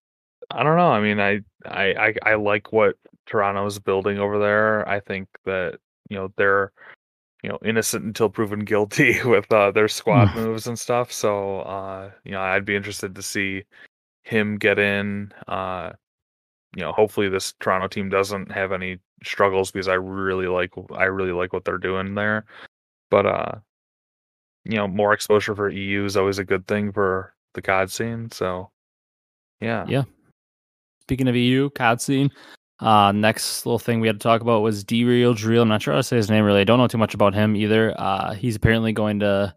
[0.51, 2.95] I don't know I mean I I I, I like what
[3.26, 4.88] Toronto's building over there.
[4.88, 5.80] I think that
[6.10, 6.72] you know they're
[7.43, 10.36] you know innocent until proven guilty with uh, their squad Mm.
[10.36, 11.12] moves and stuff.
[11.12, 13.64] So uh, you know I'd be interested to see
[14.26, 15.32] him get in.
[15.47, 15.91] Uh,
[16.76, 21.05] you know, hopefully this Toronto team doesn't have any struggles because I really like I
[21.05, 22.45] really like what they're doing there.
[23.09, 23.51] But uh,
[24.65, 28.32] you know, more exposure for EU is always a good thing for the COD scene.
[28.32, 28.71] So
[29.61, 30.03] yeah, Yeah.
[31.03, 32.32] Speaking of EU, COD scene,
[32.80, 35.61] uh, next little thing we had to talk about was D Real Drill.
[35.61, 36.61] I'm not sure how to say his name really.
[36.61, 37.93] I don't know too much about him either.
[37.97, 39.53] Uh, he's apparently going to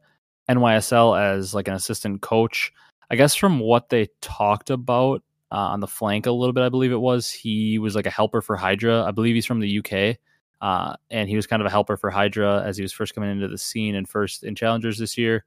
[0.51, 2.71] NYSL as like an assistant coach.
[3.11, 6.69] I guess from what they talked about uh, on the flank a little bit, I
[6.69, 9.05] believe it was he was like a helper for Hydra.
[9.05, 10.19] I believe he's from the UK,
[10.61, 13.31] uh, and he was kind of a helper for Hydra as he was first coming
[13.31, 15.45] into the scene and first in Challengers this year.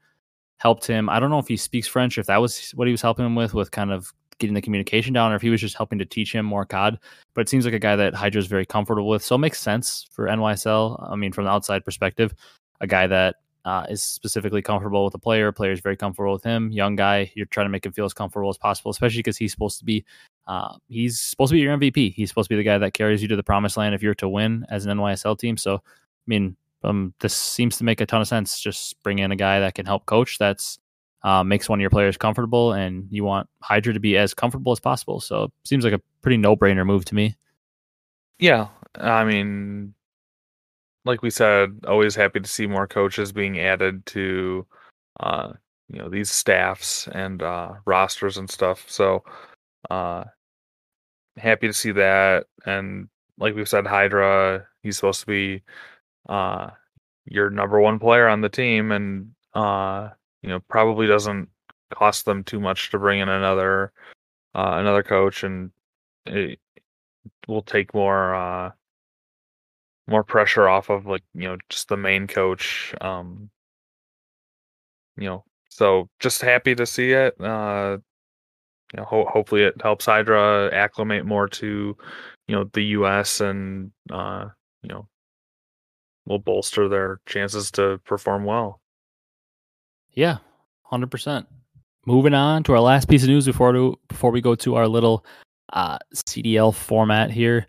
[0.57, 1.09] Helped him.
[1.09, 3.35] I don't know if he speaks French, if that was what he was helping him
[3.35, 6.05] with, with kind of getting the communication down, or if he was just helping to
[6.05, 6.99] teach him more COD.
[7.33, 9.59] But it seems like a guy that Hydra is very comfortable with, so it makes
[9.59, 11.11] sense for NYSL.
[11.11, 12.33] I mean, from the outside perspective,
[12.79, 13.35] a guy that
[13.65, 15.51] uh, is specifically comfortable with the player.
[15.51, 16.71] Player is very comfortable with him.
[16.71, 19.51] Young guy, you're trying to make him feel as comfortable as possible, especially because he's
[19.51, 20.03] supposed to be
[20.47, 22.13] uh, he's supposed to be your MVP.
[22.13, 24.15] He's supposed to be the guy that carries you to the promised land if you're
[24.15, 25.57] to win as an NYSL team.
[25.57, 25.79] So, I
[26.27, 28.59] mean, um, this seems to make a ton of sense.
[28.59, 30.37] Just bring in a guy that can help coach.
[30.39, 30.79] That's
[31.23, 34.71] uh, makes one of your players comfortable, and you want Hydra to be as comfortable
[34.71, 35.19] as possible.
[35.19, 37.35] So, seems like a pretty no brainer move to me.
[38.39, 38.67] yeah.
[38.95, 39.93] I mean,
[41.05, 44.65] like we said, always happy to see more coaches being added to,
[45.19, 45.53] uh,
[45.89, 48.85] you know, these staffs and uh, rosters and stuff.
[48.87, 49.23] So,
[49.89, 50.25] uh,
[51.37, 52.45] happy to see that.
[52.65, 55.63] And like we've said, Hydra, he's supposed to be
[56.29, 56.69] uh,
[57.25, 60.09] your number one player on the team, and uh,
[60.41, 61.49] you know, probably doesn't
[61.91, 63.91] cost them too much to bring in another
[64.55, 65.71] uh, another coach, and
[66.25, 66.59] it
[67.47, 68.71] will take more uh,
[70.07, 72.93] more pressure off of like you know just the main coach.
[73.01, 73.49] Um,
[75.17, 77.39] you know, so just happy to see it.
[77.39, 77.97] Uh,
[78.93, 81.95] you know, ho- hopefully it helps Hydra acclimate more to,
[82.47, 83.39] you know, the U.S.
[83.41, 84.47] and uh,
[84.83, 85.07] you know,
[86.25, 88.81] will bolster their chances to perform well.
[90.11, 90.37] Yeah,
[90.83, 91.47] hundred percent.
[92.05, 94.87] Moving on to our last piece of news before to, before we go to our
[94.87, 95.23] little
[95.71, 97.67] uh, CDL format here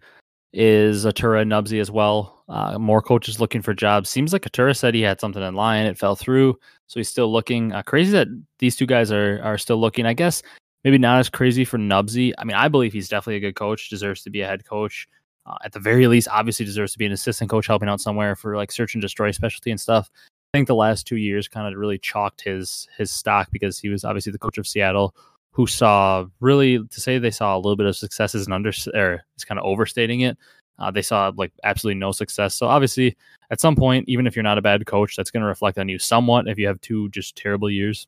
[0.52, 2.44] is Atura Nubsy as well.
[2.48, 4.10] Uh, more coaches looking for jobs.
[4.10, 5.86] Seems like Atura said he had something in line.
[5.86, 7.72] It fell through, so he's still looking.
[7.72, 8.28] Uh, crazy that
[8.58, 10.04] these two guys are are still looking.
[10.06, 10.42] I guess
[10.84, 12.32] maybe not as crazy for Nubsy.
[12.38, 13.88] I mean, I believe he's definitely a good coach.
[13.88, 15.08] Deserves to be a head coach.
[15.46, 18.36] Uh, at the very least, obviously deserves to be an assistant coach, helping out somewhere
[18.36, 20.10] for like search and destroy specialty and stuff.
[20.54, 23.88] I think the last two years kind of really chalked his his stock because he
[23.88, 25.14] was obviously the coach of Seattle,
[25.52, 28.72] who saw really to say they saw a little bit of success is an under
[28.94, 30.36] or is kind of overstating it.
[30.78, 32.54] Uh, they saw like absolutely no success.
[32.54, 33.16] So obviously,
[33.50, 35.88] at some point, even if you're not a bad coach, that's going to reflect on
[35.88, 38.06] you somewhat if you have two just terrible years,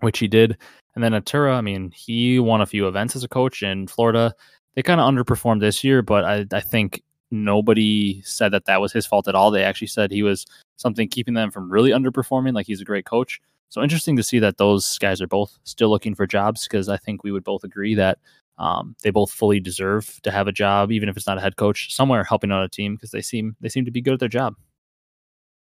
[0.00, 0.58] which he did.
[0.94, 4.34] And then Atura, I mean, he won a few events as a coach in Florida.
[4.74, 8.92] They kind of underperformed this year, but I, I think nobody said that that was
[8.92, 9.50] his fault at all.
[9.50, 10.46] They actually said he was
[10.76, 12.54] something keeping them from really underperforming.
[12.54, 13.40] Like he's a great coach.
[13.74, 16.96] So interesting to see that those guys are both still looking for jobs because I
[16.96, 18.18] think we would both agree that
[18.56, 21.56] um, they both fully deserve to have a job, even if it's not a head
[21.56, 24.20] coach, somewhere helping out a team because they seem they seem to be good at
[24.20, 24.54] their job.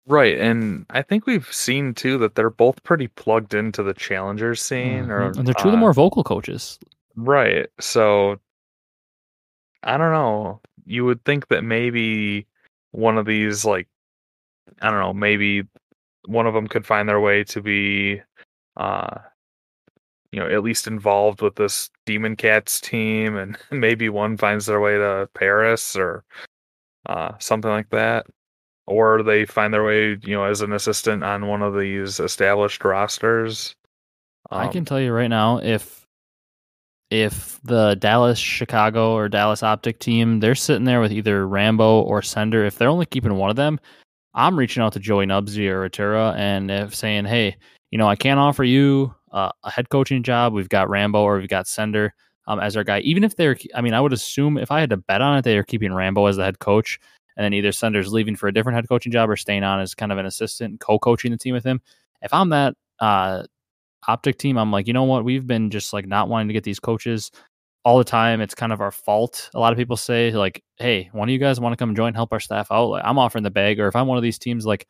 [0.06, 4.62] Right, and I think we've seen too that they're both pretty plugged into the challengers
[4.62, 5.40] scene, or Mhm.
[5.40, 6.80] and they're two of the uh, more vocal coaches.
[7.18, 7.68] right.
[7.82, 8.40] So
[9.84, 10.62] I don't know.
[10.86, 12.48] You would think that maybe
[12.92, 13.90] one of these, like,
[14.82, 15.64] I don't know, maybe
[16.28, 18.22] one of them could find their way to be,
[18.78, 19.18] uh,
[20.32, 24.80] you know, at least involved with this Demon Cats team, and maybe one finds their
[24.82, 26.24] way to Paris or
[27.08, 28.28] uh, something like that.
[28.86, 32.86] Or they find their way, you know, as an assistant on one of these established
[32.86, 33.76] rosters.
[34.50, 36.06] I can Um, tell you right now, if
[37.10, 42.22] if the Dallas, Chicago, or Dallas Optic team, they're sitting there with either Rambo or
[42.22, 42.66] Sender.
[42.66, 43.80] If they're only keeping one of them,
[44.38, 47.58] I'm reaching out to Joey Nubsy or Atura and if saying, hey,
[47.90, 50.54] you know, I can't offer you uh, a head coaching job.
[50.54, 52.14] We've got Rambo or we've got Sender
[52.46, 53.00] um, as our guy.
[53.00, 55.42] Even if they're, I mean, I would assume if I had to bet on it,
[55.42, 57.00] they are keeping Rambo as the head coach,
[57.36, 59.96] and then either Sender's leaving for a different head coaching job or staying on as
[59.96, 61.82] kind of an assistant, co-coaching the team with him.
[62.22, 63.44] If I'm that uh,
[64.08, 65.26] optic team, I'm like, you know what?
[65.26, 67.32] We've been just like not wanting to get these coaches
[67.88, 68.42] all the time.
[68.42, 69.50] It's kind of our fault.
[69.54, 72.14] A lot of people say, like, hey, one of you guys want to come join,
[72.14, 72.90] help our staff out?
[72.90, 73.80] Like, I'm offering the bag.
[73.80, 74.88] Or if I'm one of these teams like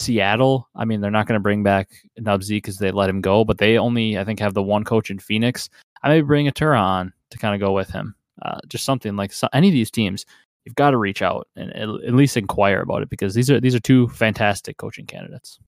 [0.00, 1.88] Seattle, I mean, they're not going to bring back
[2.20, 5.10] Nubsy because they let him go, but they only, I think, have the one coach
[5.10, 5.70] in Phoenix.
[6.02, 8.14] I may bring a Tura on to kind of go with him.
[8.42, 10.26] Uh, just something like so, any of these teams.
[10.66, 13.60] you've got to reach out and at, at least inquire about it because these are
[13.60, 15.58] these are two fantastic coaching candidates.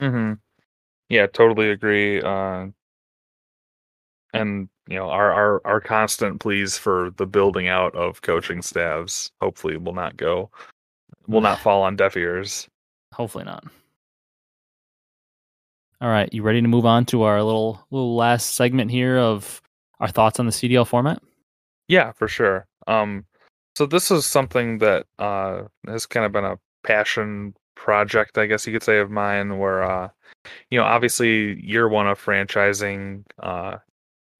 [0.00, 0.34] Mm-hmm.
[1.08, 2.22] Yeah, totally agree.
[2.22, 2.66] Uh,
[4.32, 9.30] and you know, our, our our constant pleas for the building out of coaching staffs
[9.40, 10.50] hopefully will not go
[11.26, 12.68] will not fall on deaf ears.
[13.12, 13.64] Hopefully not.
[16.00, 19.62] All right, you ready to move on to our little little last segment here of
[20.00, 21.22] our thoughts on the CDL format?
[21.86, 22.66] Yeah, for sure.
[22.88, 23.24] Um,
[23.76, 28.66] so this is something that uh, has kind of been a passion project, I guess
[28.66, 29.58] you could say, of mine.
[29.58, 30.08] Where uh,
[30.70, 33.76] you know, obviously, year one of franchising, uh,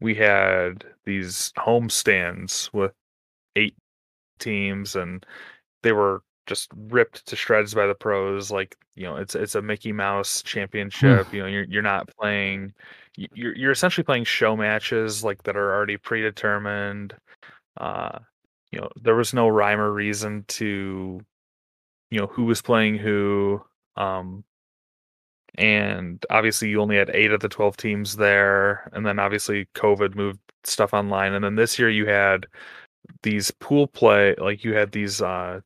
[0.02, 2.92] we had these home stands with
[3.56, 3.76] eight
[4.38, 5.24] teams, and
[5.82, 8.50] they were just ripped to shreds by the pros.
[8.50, 11.32] Like you know, it's it's a Mickey Mouse championship.
[11.32, 12.74] you know, you're you're not playing.
[13.16, 17.14] You're you're essentially playing show matches like that are already predetermined.
[17.76, 18.18] Uh,
[18.70, 21.20] you know, there was no rhyme or reason to,
[22.10, 23.62] you know, who was playing who.
[23.96, 24.44] Um,
[25.56, 30.14] and obviously you only had eight of the 12 teams there and then obviously covid
[30.14, 32.46] moved stuff online and then this year you had
[33.22, 35.60] these pool play like you had these uh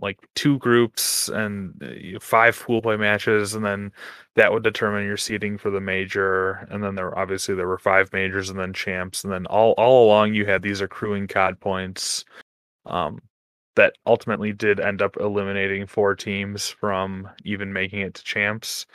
[0.00, 3.92] like two groups and uh, five pool play matches and then
[4.34, 8.12] that would determine your seating for the major and then there obviously there were five
[8.12, 12.24] majors and then champs and then all all along you had these accruing cod points
[12.86, 13.20] um
[13.76, 18.86] that ultimately did end up eliminating four teams from even making it to champs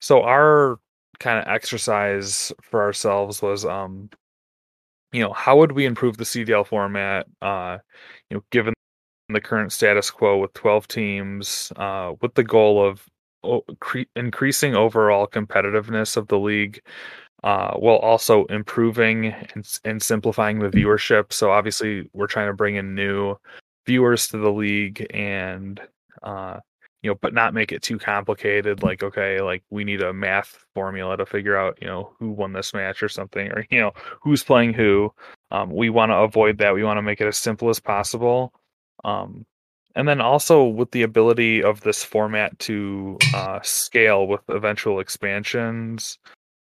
[0.00, 0.78] so our
[1.18, 4.08] kind of exercise for ourselves was um
[5.12, 7.78] you know how would we improve the cdl format uh
[8.30, 8.72] you know given
[9.32, 13.06] the current status quo with 12 teams uh, with the goal of
[13.80, 16.80] cre- increasing overall competitiveness of the league
[17.42, 21.32] uh, while also improving and, and, simplifying the viewership.
[21.32, 23.36] So obviously, we're trying to bring in new
[23.86, 25.80] viewers to the league and
[26.22, 26.58] uh,
[27.02, 28.82] you know, but not make it too complicated.
[28.82, 32.52] Like, okay, like we need a math formula to figure out, you know, who won
[32.52, 35.12] this match or something, or you know, who's playing who.
[35.50, 36.74] Um, we want to avoid that.
[36.74, 38.52] We want to make it as simple as possible.
[39.04, 39.46] Um,
[39.96, 46.18] and then also with the ability of this format to uh, scale with eventual expansions.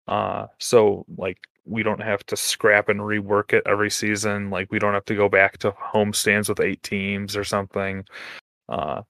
[0.08, 4.50] Uh, so like we don't have to scrap and rework it every season.
[4.50, 8.06] Like we don't have to go back to home stands with eight teams or something.
[8.70, 9.02] Uh,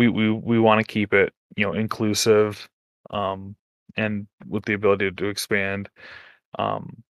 [0.00, 2.66] we we we want to keep it you know inclusive
[3.10, 3.54] um,
[3.96, 5.90] and with the ability to expand.
[6.58, 7.02] Um,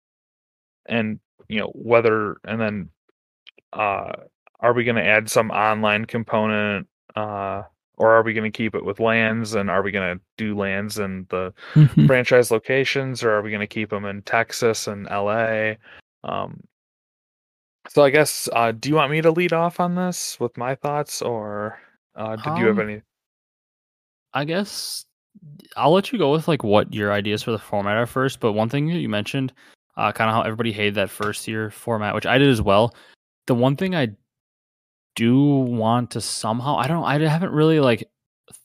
[0.87, 2.89] and you know whether and then
[3.75, 4.13] uh
[4.61, 7.63] are we going to add some online component uh,
[7.97, 10.57] or are we going to keep it with LANs and are we going to do
[10.57, 12.07] LANs in the mm-hmm.
[12.07, 15.75] franchise locations or are we going to keep them in texas and la
[16.25, 16.61] um,
[17.89, 20.75] so i guess uh, do you want me to lead off on this with my
[20.75, 21.79] thoughts or
[22.19, 23.03] uh, did um, you have um, any?
[24.35, 25.05] I guess
[25.77, 28.55] i'll let you go with like what your ideas for the format are first but
[28.55, 29.53] one thing you mentioned
[29.97, 32.93] uh, kind of how everybody hated that first year format which i did as well
[33.47, 34.09] the one thing i
[35.19, 38.09] do want to somehow I don't I haven't really like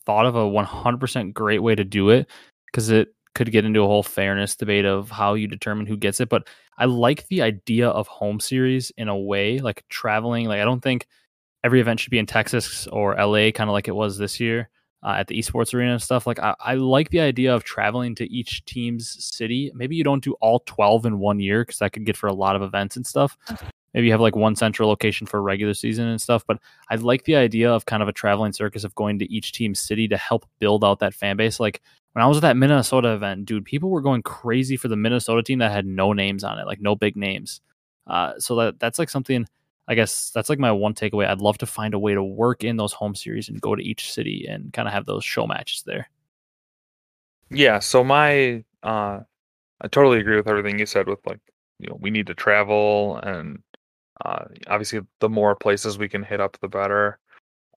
[0.06, 2.30] thought of a 100% great way to do it
[2.66, 6.20] because it could get into a whole fairness debate of how you determine who gets
[6.20, 6.46] it but
[6.78, 10.80] I like the idea of home series in a way like traveling like I don't
[10.80, 11.08] think
[11.64, 14.68] every event should be in Texas or LA kind of like it was this year
[15.02, 18.14] uh, at the esports arena and stuff like I, I like the idea of traveling
[18.16, 21.92] to each team's city maybe you don't do all 12 in one year because that
[21.92, 23.36] could get for a lot of events and stuff
[23.94, 26.44] maybe you have like one central location for regular season and stuff.
[26.46, 26.58] But
[26.90, 29.80] I like the idea of kind of a traveling circus of going to each team's
[29.80, 31.60] city to help build out that fan base.
[31.60, 31.80] Like
[32.12, 35.42] when I was at that Minnesota event, dude, people were going crazy for the Minnesota
[35.42, 37.60] team that had no names on it, like no big names.
[38.06, 39.46] Uh, so that that's like something.
[39.88, 41.28] I guess that's like my one takeaway.
[41.28, 43.82] I'd love to find a way to work in those home series and go to
[43.82, 46.08] each city and kind of have those show matches there.
[47.50, 47.78] Yeah.
[47.78, 49.20] So my, uh,
[49.80, 51.06] I totally agree with everything you said.
[51.06, 51.40] With like,
[51.78, 53.62] you know, we need to travel and
[54.24, 57.18] uh, obviously, the more places we can hit up, the better.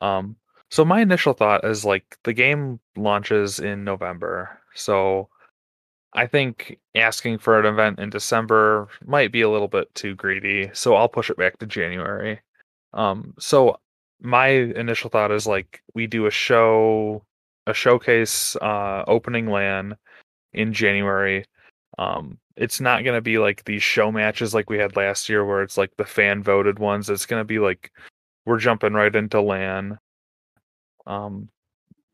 [0.01, 0.35] Um,
[0.69, 5.29] so my initial thought is like the game launches in November, so
[6.18, 10.72] I think asking for an event in December might be a little bit too greedy.
[10.73, 12.41] So I'll push it back to January.
[12.94, 13.80] Um, so
[14.19, 17.23] my initial thought is like we do a show,
[17.68, 19.95] a showcase uh, opening LAN
[20.53, 21.45] in January.
[21.99, 25.45] Um, it's not going to be like these show matches like we had last year
[25.45, 27.11] where it's like the fan voted ones.
[27.11, 27.91] It's going to be like
[28.48, 29.99] we're jumping right into LAN.
[31.06, 31.49] Um,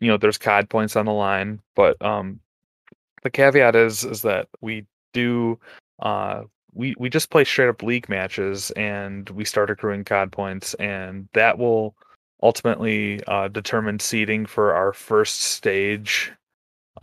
[0.01, 2.41] you know, there's COD points on the line, but um,
[3.23, 5.59] the caveat is is that we do
[6.01, 6.43] uh,
[6.73, 11.27] we we just play straight up league matches and we start accruing COD points, and
[11.33, 11.95] that will
[12.43, 16.31] ultimately uh, determine seeding for our first stage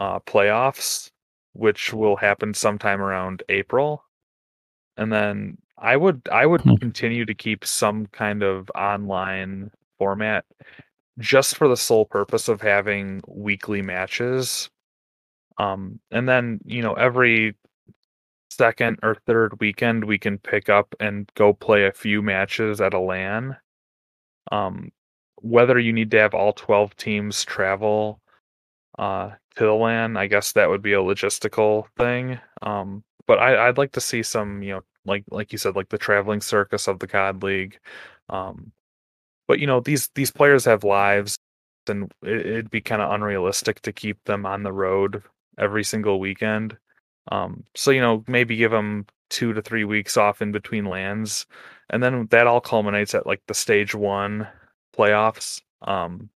[0.01, 1.11] uh, playoffs,
[1.55, 4.05] which will happen sometime around April.
[4.97, 6.77] And then I would I would Hmm.
[6.81, 10.45] continue to keep some kind of online format
[11.19, 14.71] just for the sole purpose of having weekly matches.
[15.61, 17.55] Um, and then you know every
[18.51, 22.95] second or third weekend we can pick up and go play a few matches at
[22.95, 23.57] a LAN.
[24.51, 24.91] Um,
[25.43, 28.21] whether you need to have all 12 teams travel
[28.99, 32.41] uh, to the LAN, I guess that would be a logistical thing.
[32.63, 35.91] Um, but I, I'd like to see some, you know, like like you said, like
[35.91, 37.79] the traveling circus of the COD League.
[38.31, 38.73] Um,
[39.47, 41.37] but you know, these these players have lives,
[41.89, 45.23] and it, it'd be kind of unrealistic to keep them on the road
[45.61, 46.77] every single weekend.
[47.31, 51.47] Um, so you know, maybe give them two to three weeks off in between LANs,
[51.91, 54.49] and then that all culminates at like the stage one
[54.97, 55.61] playoffs.
[55.83, 56.31] Um,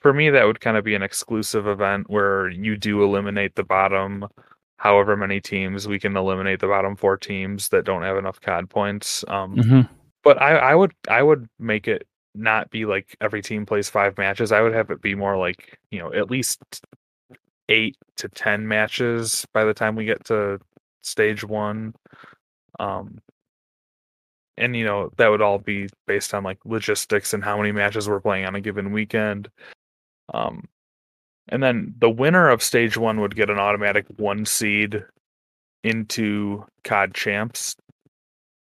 [0.00, 3.62] for me, that would kind of be an exclusive event where you do eliminate the
[3.62, 4.26] bottom,
[4.78, 5.86] however many teams.
[5.86, 9.24] We can eliminate the bottom four teams that don't have enough COD points.
[9.28, 9.88] Um, Mhm.
[10.24, 14.16] but I, I would I would make it not be like every team plays five
[14.18, 14.50] matches.
[14.50, 16.60] I would have it be more like you know at least
[17.68, 20.58] eight to ten matches by the time we get to
[21.02, 21.94] stage one.
[22.80, 23.18] Um,
[24.58, 28.08] and you know that would all be based on like logistics and how many matches
[28.08, 29.48] we're playing on a given weekend.
[30.34, 30.68] Um,
[31.48, 35.04] and then the winner of stage one would get an automatic one seed
[35.84, 37.74] into COD champs,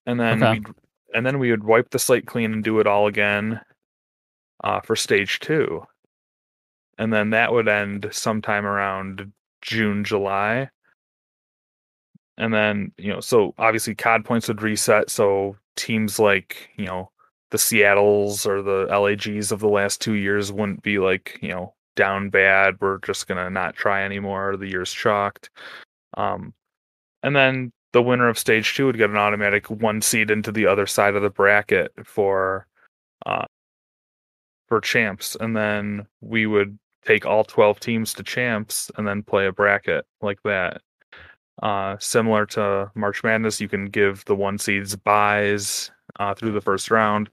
[0.06, 0.52] and then Okay.
[0.52, 0.66] we'd
[1.14, 3.60] and then we would wipe the slate clean and do it all again
[4.64, 5.84] uh, for stage two,
[6.98, 10.70] and then that would end sometime around June, July.
[12.36, 15.10] And then, you know, so obviously COD points would reset.
[15.10, 17.10] So teams like, you know,
[17.50, 21.74] the Seattles or the LAGs of the last two years wouldn't be like, you know,
[21.94, 22.76] down bad.
[22.80, 24.56] We're just going to not try anymore.
[24.56, 25.50] The year's chalked.
[26.16, 26.52] Um,
[27.22, 30.66] and then the winner of stage two would get an automatic one seed into the
[30.66, 32.66] other side of the bracket for,
[33.24, 33.46] uh,
[34.66, 35.36] for champs.
[35.38, 36.76] And then we would
[37.06, 40.80] take all 12 teams to champs and then play a bracket like that.
[41.62, 46.60] Uh, similar to March Madness, you can give the one seeds buys uh, through the
[46.60, 47.30] first round.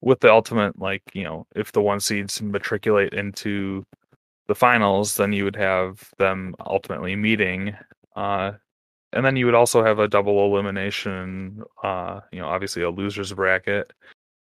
[0.00, 3.84] With the ultimate, like you know, if the one seeds matriculate into
[4.46, 7.74] the finals, then you would have them ultimately meeting.
[8.14, 8.52] Uh,
[9.12, 11.62] and then you would also have a double elimination.
[11.82, 13.92] Uh, you know, obviously a losers bracket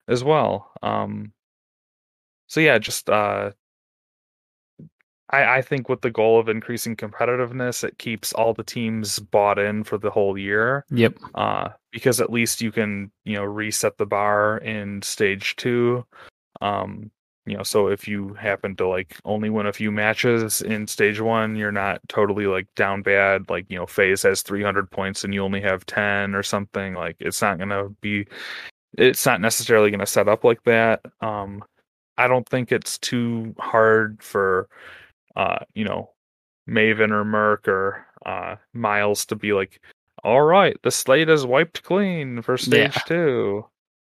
[0.09, 0.73] as well.
[0.83, 1.33] Um,
[2.47, 3.53] so yeah, just uh,
[5.31, 9.59] I, I think with the goal of increasing competitiveness, it keeps all the teams bought
[9.59, 10.85] in for the whole year.
[10.91, 11.19] Yep.
[11.35, 16.05] Uh, because at least you can, you know, reset the bar in stage two.
[16.61, 17.11] Um,
[17.49, 21.19] you know, so if you happen to like only win a few matches in stage
[21.21, 23.49] one, you're not totally like down bad.
[23.49, 26.95] Like, you know, FaZe has 300 points and you only have 10 or something.
[26.95, 28.27] Like, it's not going to be,
[28.99, 31.01] it's not necessarily going to set up like that.
[31.23, 31.65] Um,
[32.19, 34.69] I don't think it's too hard for,
[35.39, 36.10] uh, you know,
[36.69, 39.81] Maven or MerK or uh, Miles to be like,
[40.24, 43.02] all right, the slate is wiped clean for stage Yeah.
[43.06, 43.66] two.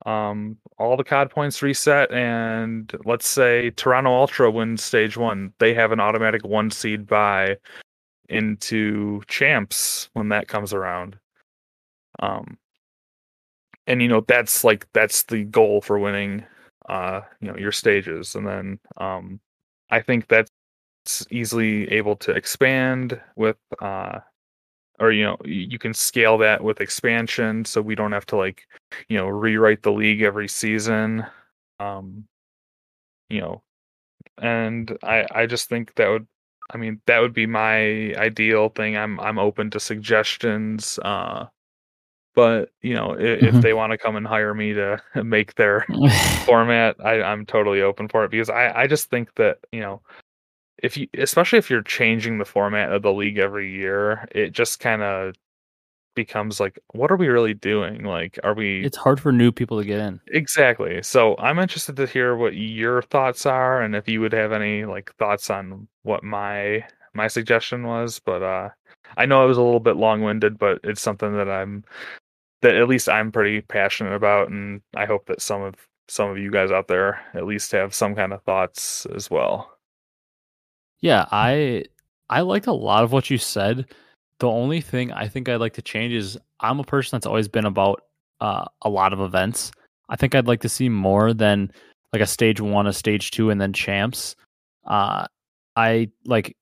[0.04, 5.52] Um, all the COD points reset, and let's say Toronto Ultra wins stage one.
[5.60, 7.56] They have an automatic one seed buy
[8.28, 11.16] into champs when that comes around.
[12.18, 12.58] Um,
[13.86, 16.44] and you know that's like that's the goal for winning,
[16.88, 19.38] uh, you know, your stages, and then um,
[19.88, 20.26] I think
[21.04, 24.20] that's easily able to expand with uh
[25.00, 28.66] or you know you can scale that with expansion so we don't have to like
[29.08, 31.24] you know rewrite the league every season
[31.80, 32.24] um
[33.28, 33.62] you know
[34.38, 36.26] and i i just think that would
[36.72, 41.46] i mean that would be my ideal thing i'm i'm open to suggestions uh
[42.34, 43.62] but you know if, if Mhm.
[43.62, 45.86] they want to come and hire me to make their
[46.46, 50.00] format I, i'm totally open for it because i i just think that you know
[50.82, 54.80] if you especially if you're changing the format of the league every year it just
[54.80, 55.34] kind of
[56.14, 59.78] becomes like what are we really doing like are we it's hard for new people
[59.78, 60.20] to get in.
[60.28, 64.52] exactly so i'm interested to hear what your thoughts are and if you would have
[64.52, 66.84] any like thoughts on what my
[67.14, 68.68] my suggestion was but uh
[69.16, 71.82] i know it was a little bit long-winded but it's something that i'm
[72.60, 75.74] that at least i'm pretty passionate about and i hope that some of
[76.08, 79.78] some of you guys out there at least have some kind of thoughts as well
[81.02, 81.84] Yeah, I
[82.30, 83.86] I liked a lot of what you said.
[84.40, 87.48] the only thing I think I'd like to change is I'm a person that's always
[87.48, 88.02] been about
[88.42, 89.72] uh, a lot of events.
[90.10, 91.72] I think I'd like to see more than
[92.12, 94.36] like a stage one, a stage two, and then champs.
[94.86, 95.26] Uh,
[95.76, 96.56] I like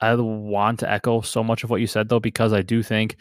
[0.00, 3.16] I want to echo so much of what you said though, because I do think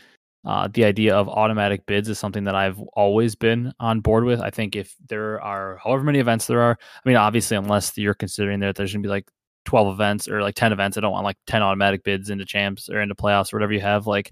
[0.45, 4.41] uh, the idea of automatic bids is something that I've always been on board with.
[4.41, 8.13] I think if there are however many events there are, I mean, obviously, unless you're
[8.15, 9.29] considering that there's going to be like
[9.65, 12.89] 12 events or like 10 events, I don't want like 10 automatic bids into champs
[12.89, 14.07] or into playoffs or whatever you have.
[14.07, 14.31] Like,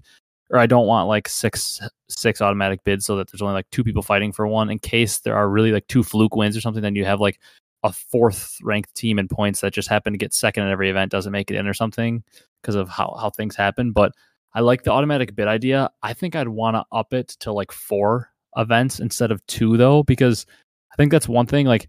[0.50, 3.82] or I don't want like six six automatic bids so that there's only like two
[3.82, 6.82] people fighting for one in case there are really like two fluke wins or something.
[6.82, 7.40] Then you have like
[7.82, 11.12] a fourth ranked team in points that just happen to get second in every event
[11.12, 12.22] doesn't make it in or something
[12.62, 13.92] because of how how things happen.
[13.92, 14.12] But
[14.54, 15.90] I like the automatic bid idea.
[16.02, 20.02] I think I'd want to up it to like four events instead of two though
[20.02, 20.46] because
[20.92, 21.88] I think that's one thing like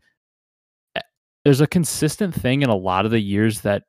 [1.46, 3.84] there's a consistent thing in a lot of the years that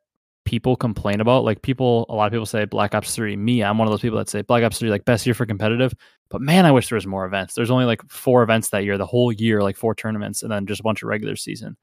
[0.44, 1.42] people complain about.
[1.42, 3.34] Like people, a lot of people say Black Ops 3.
[3.34, 5.46] Me, I'm one of those people that say Black Ops 3, like best year for
[5.46, 5.94] competitive.
[6.28, 7.54] But man, I wish there was more events.
[7.54, 10.66] There's only like four events that year, the whole year, like four tournaments, and then
[10.66, 11.78] just a bunch of regular season.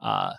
[0.00, 0.32] Uh,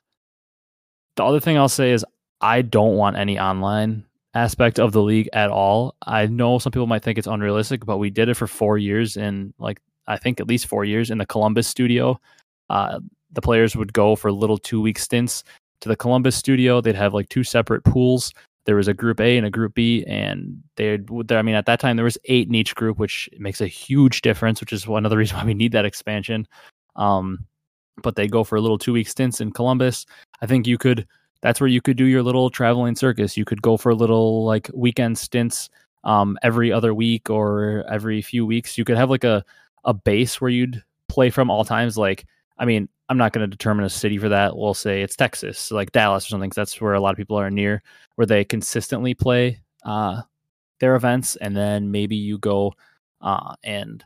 [1.15, 2.05] the other thing I'll say is
[2.41, 4.03] I don't want any online
[4.33, 5.95] aspect of the league at all.
[6.05, 9.15] I know some people might think it's unrealistic, but we did it for four years
[9.15, 12.19] in like I think at least four years in the Columbus studio.
[12.69, 12.99] Uh,
[13.35, 15.43] the players would go for little two week stints
[15.81, 16.81] to the Columbus studio.
[16.81, 18.33] They'd have like two separate pools.
[18.65, 21.07] There was a group A and a group B, and they'd.
[21.31, 24.21] I mean, at that time there was eight in each group, which makes a huge
[24.21, 24.59] difference.
[24.59, 26.47] Which is the reasons why we need that expansion.
[26.95, 27.45] Um,
[28.01, 30.05] but they go for a little two week stints in Columbus.
[30.41, 31.07] I think you could.
[31.41, 33.37] That's where you could do your little traveling circus.
[33.37, 35.69] You could go for a little like weekend stints
[36.03, 38.77] um, every other week or every few weeks.
[38.77, 39.45] You could have like a
[39.83, 41.97] a base where you'd play from all times.
[41.97, 42.25] Like,
[42.57, 44.57] I mean, I'm not going to determine a city for that.
[44.57, 46.51] We'll say it's Texas, like Dallas or something.
[46.55, 47.83] that's where a lot of people are near,
[48.15, 50.21] where they consistently play uh,
[50.79, 52.73] their events, and then maybe you go
[53.21, 54.03] uh, and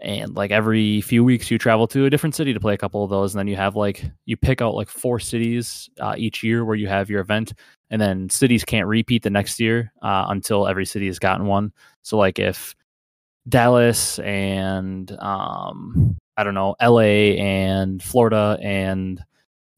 [0.00, 3.04] and like every few weeks you travel to a different city to play a couple
[3.04, 6.42] of those, and then you have like you pick out like four cities uh, each
[6.42, 7.52] year where you have your event,
[7.90, 11.72] and then cities can't repeat the next year uh, until every city has gotten one.
[12.02, 12.74] So like if
[13.48, 19.22] Dallas and um, I don't know, LA and Florida and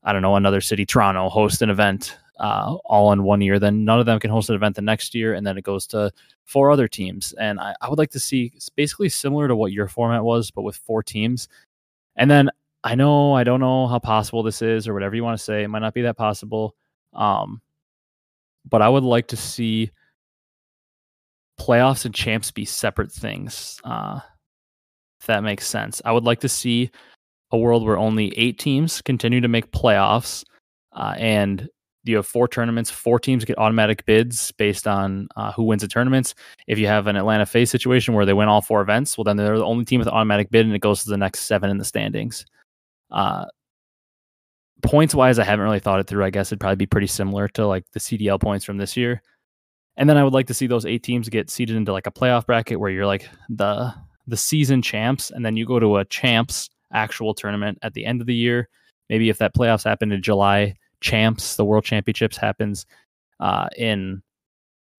[0.03, 3.85] I don't know, another city, Toronto, host an event uh, all in one year, then
[3.85, 5.35] none of them can host an event the next year.
[5.35, 6.13] And then it goes to
[6.45, 7.33] four other teams.
[7.35, 10.51] And I, I would like to see it's basically similar to what your format was,
[10.51, 11.49] but with four teams.
[12.15, 12.51] And then
[12.85, 15.65] I know, I don't know how possible this is or whatever you want to say.
[15.65, 16.77] It might not be that possible.
[17.13, 17.61] Um,
[18.69, 19.91] but I would like to see
[21.59, 23.81] playoffs and champs be separate things.
[23.83, 24.21] Uh,
[25.21, 26.03] if that makes sense.
[26.05, 26.91] I would like to see
[27.53, 30.45] a world where only eight teams continue to make playoffs,
[30.93, 31.69] uh, and
[32.05, 32.91] you have four tournaments.
[32.91, 36.35] Four teams get automatic bids based on uh, who wins the tournaments.
[36.67, 39.37] If you have an Atlanta FaZe situation where they win all four events, well, then
[39.37, 41.79] they're the only team with automatic bid, and it goes to the next seven in
[41.79, 42.47] the standings.
[43.11, 43.47] Uh,
[44.83, 46.25] points wise, I haven't really thought it through.
[46.25, 49.23] I guess it'd probably be pretty similar to like the CDL points from this year.
[49.97, 52.13] And then I would like to see those eight teams get seeded into like a
[52.13, 53.95] playoff bracket where you're like the
[54.27, 58.21] the season champs, and then you go to a champs actual tournament at the end
[58.21, 58.69] of the year.
[59.09, 62.87] Maybe if that playoffs happen in July, champs, the world championships happens
[63.41, 64.23] uh, in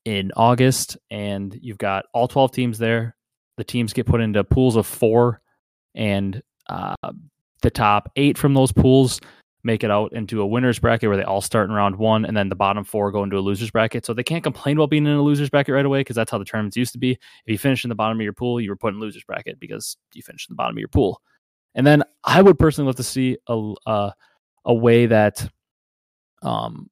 [0.05, 3.15] in August, and you've got all twelve teams there.
[3.57, 5.41] The teams get put into pools of four,
[5.95, 6.95] and uh,
[7.61, 9.19] the top eight from those pools
[9.67, 12.35] make it out into a winners bracket where they all start in round one, and
[12.35, 14.05] then the bottom four go into a losers bracket.
[14.05, 16.39] So they can't complain about being in a losers bracket right away because that's how
[16.39, 17.11] the tournaments used to be.
[17.11, 19.59] If you finish in the bottom of your pool, you were put in losers bracket
[19.59, 21.21] because you finished in the bottom of your pool.
[21.75, 24.11] And then I would personally love to see a uh,
[24.65, 25.47] a way that
[26.41, 26.89] um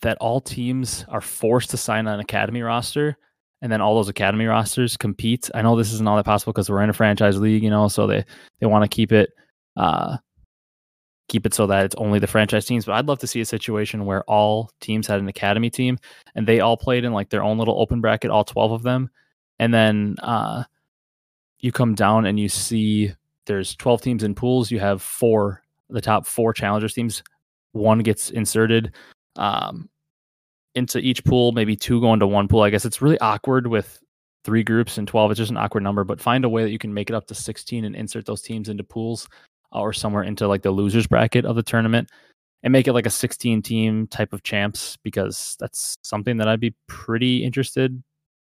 [0.00, 3.16] that all teams are forced to sign an academy roster
[3.60, 5.50] and then all those academy rosters compete.
[5.54, 7.88] I know this isn't all that possible because we're in a franchise league, you know,
[7.88, 8.24] so they
[8.60, 9.30] they want to keep it
[9.76, 10.16] uh
[11.28, 12.86] keep it so that it's only the franchise teams.
[12.86, 15.98] But I'd love to see a situation where all teams had an academy team
[16.34, 19.10] and they all played in like their own little open bracket, all 12 of them.
[19.58, 20.64] And then uh,
[21.60, 23.12] you come down and you see
[23.46, 24.70] there's 12 teams in pools.
[24.70, 27.22] You have four, the top four challengers teams.
[27.72, 28.94] One gets inserted
[29.36, 29.88] um,
[30.74, 32.62] into each pool, maybe two go into one pool.
[32.62, 34.00] I guess it's really awkward with
[34.44, 35.32] three groups and 12.
[35.32, 37.26] It's just an awkward number, but find a way that you can make it up
[37.26, 39.28] to 16 and insert those teams into pools
[39.72, 42.10] or somewhere into like the losers bracket of the tournament
[42.62, 46.60] and make it like a 16 team type of champs because that's something that I'd
[46.60, 48.02] be pretty interested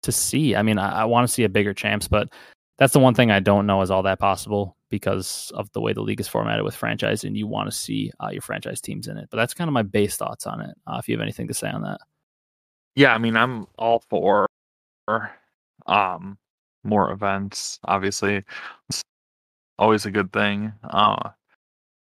[0.03, 0.55] to see.
[0.55, 2.29] I mean, I, I want to see a bigger champs, but
[2.77, 5.93] that's the one thing I don't know is all that possible because of the way
[5.93, 9.07] the league is formatted with franchise and you want to see uh, your franchise teams
[9.07, 9.27] in it.
[9.29, 10.75] But that's kind of my base thoughts on it.
[10.87, 11.99] Uh, if you have anything to say on that.
[12.95, 14.47] Yeah, I mean, I'm all for
[15.85, 16.37] um,
[16.83, 17.79] more events.
[17.85, 18.43] Obviously,
[19.79, 20.73] always a good thing.
[20.83, 21.29] Uh,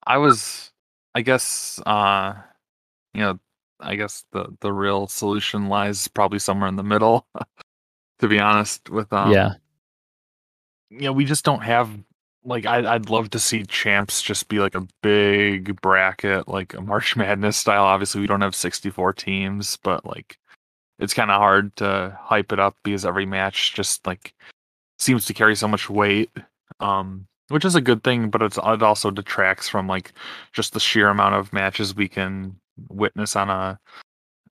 [0.05, 0.73] I was,
[1.15, 2.35] I guess, uh,
[3.15, 3.39] you know,
[3.81, 7.28] I guess the the real solution lies probably somewhere in the middle.
[8.19, 9.55] to be honest, with um, yeah,
[10.90, 11.90] you know, we just don't have
[12.45, 16.81] like I, I'd love to see champs just be like a big bracket, like a
[16.81, 17.85] March Madness style.
[17.85, 20.39] Obviously, we don't have 64 teams, but like
[20.99, 24.35] it's kind of hard to hype it up because every match just like
[24.99, 26.31] seems to carry so much weight.
[26.81, 30.12] Um, which is a good thing, but it's it also detracts from like
[30.53, 32.57] just the sheer amount of matches we can
[32.89, 33.79] witness on a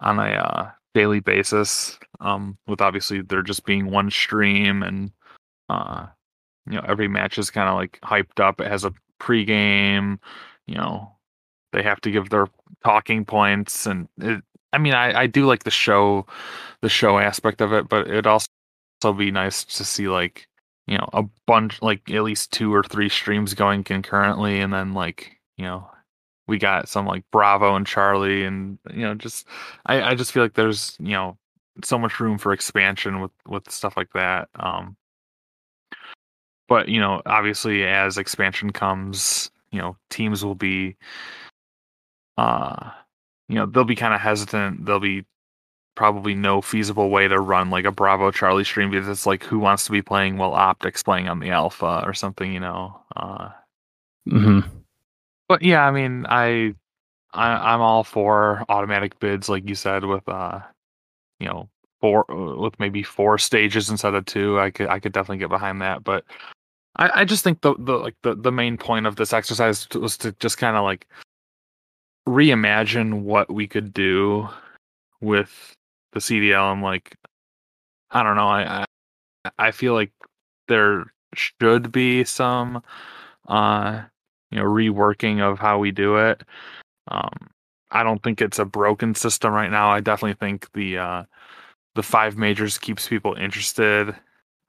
[0.02, 1.98] on a uh, daily basis.
[2.20, 5.12] Um, with obviously there just being one stream and
[5.70, 6.08] uh,
[6.70, 8.60] you know every match is kind of like hyped up.
[8.62, 10.20] It has a pregame.
[10.66, 11.12] You know
[11.74, 12.48] they have to give their
[12.84, 14.44] talking points, and it,
[14.74, 16.26] I mean I I do like the show
[16.82, 18.48] the show aspect of it, but it also
[19.16, 20.48] be nice to see like
[20.88, 24.94] you know a bunch like at least two or three streams going concurrently and then
[24.94, 25.90] like you know
[26.48, 29.46] we got some like bravo and charlie and you know just
[29.86, 31.38] i i just feel like there's you know
[31.84, 34.96] so much room for expansion with with stuff like that um.
[36.68, 40.98] But you know obviously as expansion comes you know teams will be
[42.38, 42.92] uh
[43.48, 45.26] you know they'll be kind of hesitant they'll be
[45.98, 49.58] probably no feasible way to run like a Bravo Charlie stream because it's like who
[49.58, 53.02] wants to be playing while Optic's playing on the Alpha or something, you know.
[53.16, 53.50] Uh,
[54.30, 54.60] mm-hmm.
[55.50, 56.76] But yeah, I mean, I,
[57.34, 60.60] I I'm all for automatic bids, like you said, with uh,
[61.40, 61.68] you know,
[62.00, 64.60] four uh, with maybe four stages instead of two.
[64.60, 66.24] I could I could definitely get behind that, but.
[67.00, 70.18] I, I just think the, the like the, the main point of this exercise was
[70.18, 71.06] to just kind of like
[72.28, 74.50] reimagine what we could do
[75.22, 75.77] with
[76.18, 77.16] the CDL, I'm like,
[78.12, 78.48] I don't know.
[78.48, 78.86] I
[79.46, 80.12] I, I feel like
[80.68, 82.84] there should be some,
[83.48, 84.02] uh,
[84.52, 86.44] you know, reworking of how we do it.
[87.10, 87.50] Um,
[87.92, 89.90] I don't think it's a broken system right now.
[89.90, 91.24] I definitely think the uh,
[91.96, 94.16] the five majors keeps people interested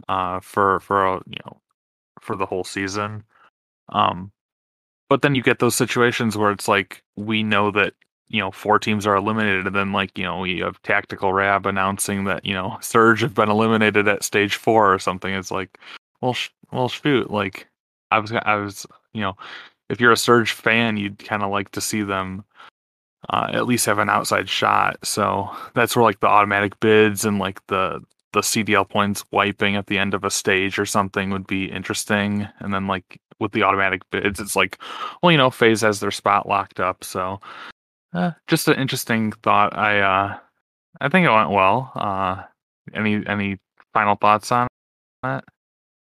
[0.09, 1.61] uh, for for a, you know
[2.21, 3.25] for the whole season.
[3.91, 4.33] Um,
[5.09, 7.95] but then you get those situations where it's like we know that
[8.29, 11.67] you know four teams are eliminated and then like you know you have tactical rab
[11.67, 15.33] announcing that you know surge have been eliminated at stage four or something.
[15.33, 15.79] It's like
[16.21, 17.67] well sh- well shoot like
[18.11, 19.37] i was i was you know
[19.89, 22.45] if you're a surge fan you'd kind of like to see them
[23.31, 24.97] uh, at least have an outside shot.
[25.05, 28.01] So that's where like the automatic bids and like the
[28.35, 32.47] the cdl points wiping at the end of a stage or something would be interesting.
[32.61, 34.79] And then like with the automatic bids it's like
[35.23, 37.03] well you know FaZe has their spot locked up.
[37.05, 37.41] So
[38.13, 39.77] uh, just an interesting thought.
[39.77, 40.39] I uh,
[41.01, 41.93] I think it went well.
[41.95, 42.43] Uh,
[42.95, 43.59] any any
[43.93, 44.67] final thoughts on
[45.23, 45.45] that?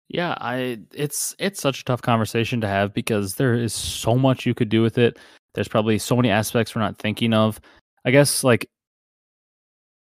[0.10, 4.46] Yeah, I it's it's such a tough conversation to have because there is so much
[4.46, 5.18] you could do with it.
[5.56, 7.60] There's probably so many aspects we're not thinking of.
[8.06, 8.70] I guess like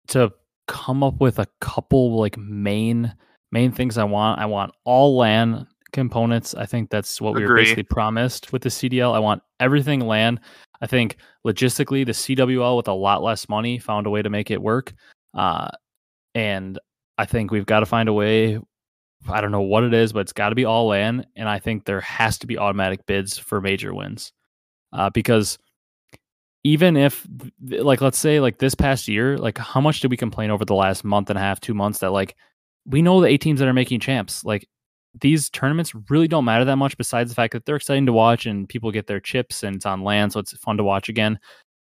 [0.09, 0.33] to
[0.67, 3.13] come up with a couple like main
[3.51, 4.41] main things I want.
[4.41, 6.55] I want all LAN components.
[6.55, 7.43] I think that's what Agree.
[7.43, 9.15] we were basically promised with the CDL.
[9.15, 10.41] I want everything LAN.
[10.81, 11.17] I think
[11.47, 14.93] logistically, the CWL with a lot less money found a way to make it work.
[15.35, 15.69] Uh,
[16.35, 16.79] and
[17.17, 18.59] I think we've got to find a way.
[19.29, 21.27] I don't know what it is, but it's got to be all LAN.
[21.37, 24.33] And I think there has to be automatic bids for major wins.
[24.93, 25.59] Uh, because
[26.65, 27.27] even if,
[27.61, 30.75] like, let's say, like this past year, like, how much did we complain over the
[30.75, 32.37] last month and a half, two months that, like,
[32.87, 34.45] we know the eight teams that are making champs.
[34.45, 34.69] Like,
[35.21, 38.47] these tournaments really don't matter that much besides the fact that they're exciting to watch
[38.47, 41.39] and people get their chips and it's on LAN so it's fun to watch again.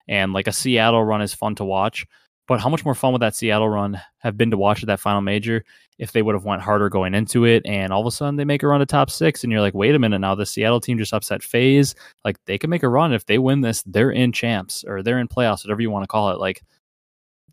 [0.08, 2.06] And like a Seattle run is fun to watch.
[2.48, 5.00] But how much more fun would that Seattle run have been to watch at that
[5.00, 5.64] final major
[5.98, 8.44] if they would have went harder going into it and all of a sudden they
[8.44, 10.80] make a run to top six and you're like, wait a minute now, the Seattle
[10.80, 11.94] team just upset FaZe.
[12.24, 15.18] Like they can make a run if they win this, they're in champs or they're
[15.18, 16.38] in playoffs, whatever you want to call it.
[16.38, 16.62] Like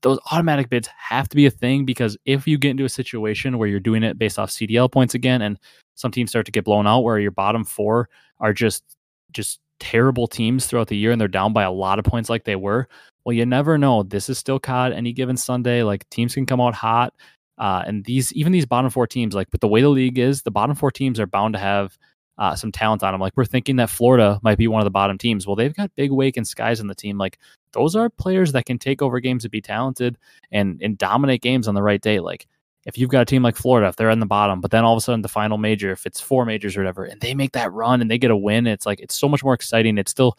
[0.01, 3.57] those automatic bids have to be a thing because if you get into a situation
[3.57, 5.57] where you're doing it based off CDL points again, and
[5.95, 8.09] some teams start to get blown out, where your bottom four
[8.39, 8.83] are just
[9.31, 12.45] just terrible teams throughout the year and they're down by a lot of points like
[12.45, 12.87] they were.
[13.25, 14.03] Well, you never know.
[14.03, 15.83] This is still COD any given Sunday.
[15.83, 17.13] Like teams can come out hot.
[17.57, 20.41] Uh, and these even these bottom four teams, like but the way the league is,
[20.41, 21.97] the bottom four teams are bound to have
[22.37, 23.21] uh, some talent on them.
[23.21, 25.45] Like we're thinking that Florida might be one of the bottom teams.
[25.45, 27.17] Well, they've got Big Wake and Skyz in the team.
[27.17, 27.37] Like
[27.71, 30.17] those are players that can take over games and be talented
[30.51, 32.19] and and dominate games on the right day.
[32.19, 32.47] Like
[32.85, 34.93] if you've got a team like Florida, if they're in the bottom, but then all
[34.93, 37.53] of a sudden the final major, if it's four majors or whatever, and they make
[37.53, 39.97] that run and they get a win, it's like it's so much more exciting.
[39.97, 40.37] It's still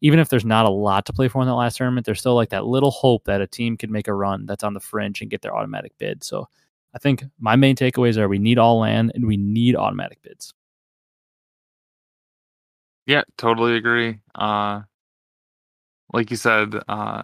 [0.00, 2.34] even if there's not a lot to play for in that last tournament, there's still
[2.34, 5.20] like that little hope that a team can make a run that's on the fringe
[5.20, 6.24] and get their automatic bid.
[6.24, 6.48] So
[6.94, 10.52] I think my main takeaways are we need all LAN and we need automatic bids.
[13.06, 14.20] Yeah, totally agree.
[14.34, 14.82] Uh,
[16.12, 17.22] like you said, uh,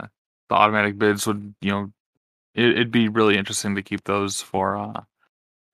[0.49, 1.93] the automatic bids would, you know,
[2.55, 5.03] it, would be really interesting to keep those for, uh,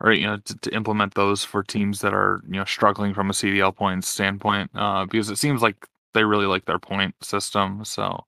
[0.01, 3.31] or you know, to, to, implement those for teams that are you know struggling from
[3.31, 7.85] a CDL point standpoint, uh, because it seems like they really like their point system.
[7.85, 8.25] So,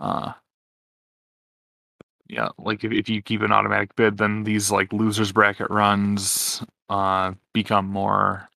[0.00, 0.32] uh,
[2.28, 6.62] yeah, like if, if you keep an automatic bid, then these like losers bracket runs
[6.90, 8.47] uh become more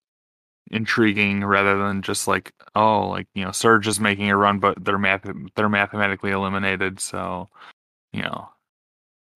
[0.72, 4.82] intriguing rather than just like oh like you know Surge is making a run but
[4.82, 7.48] they're math they're mathematically eliminated so
[8.12, 8.48] you know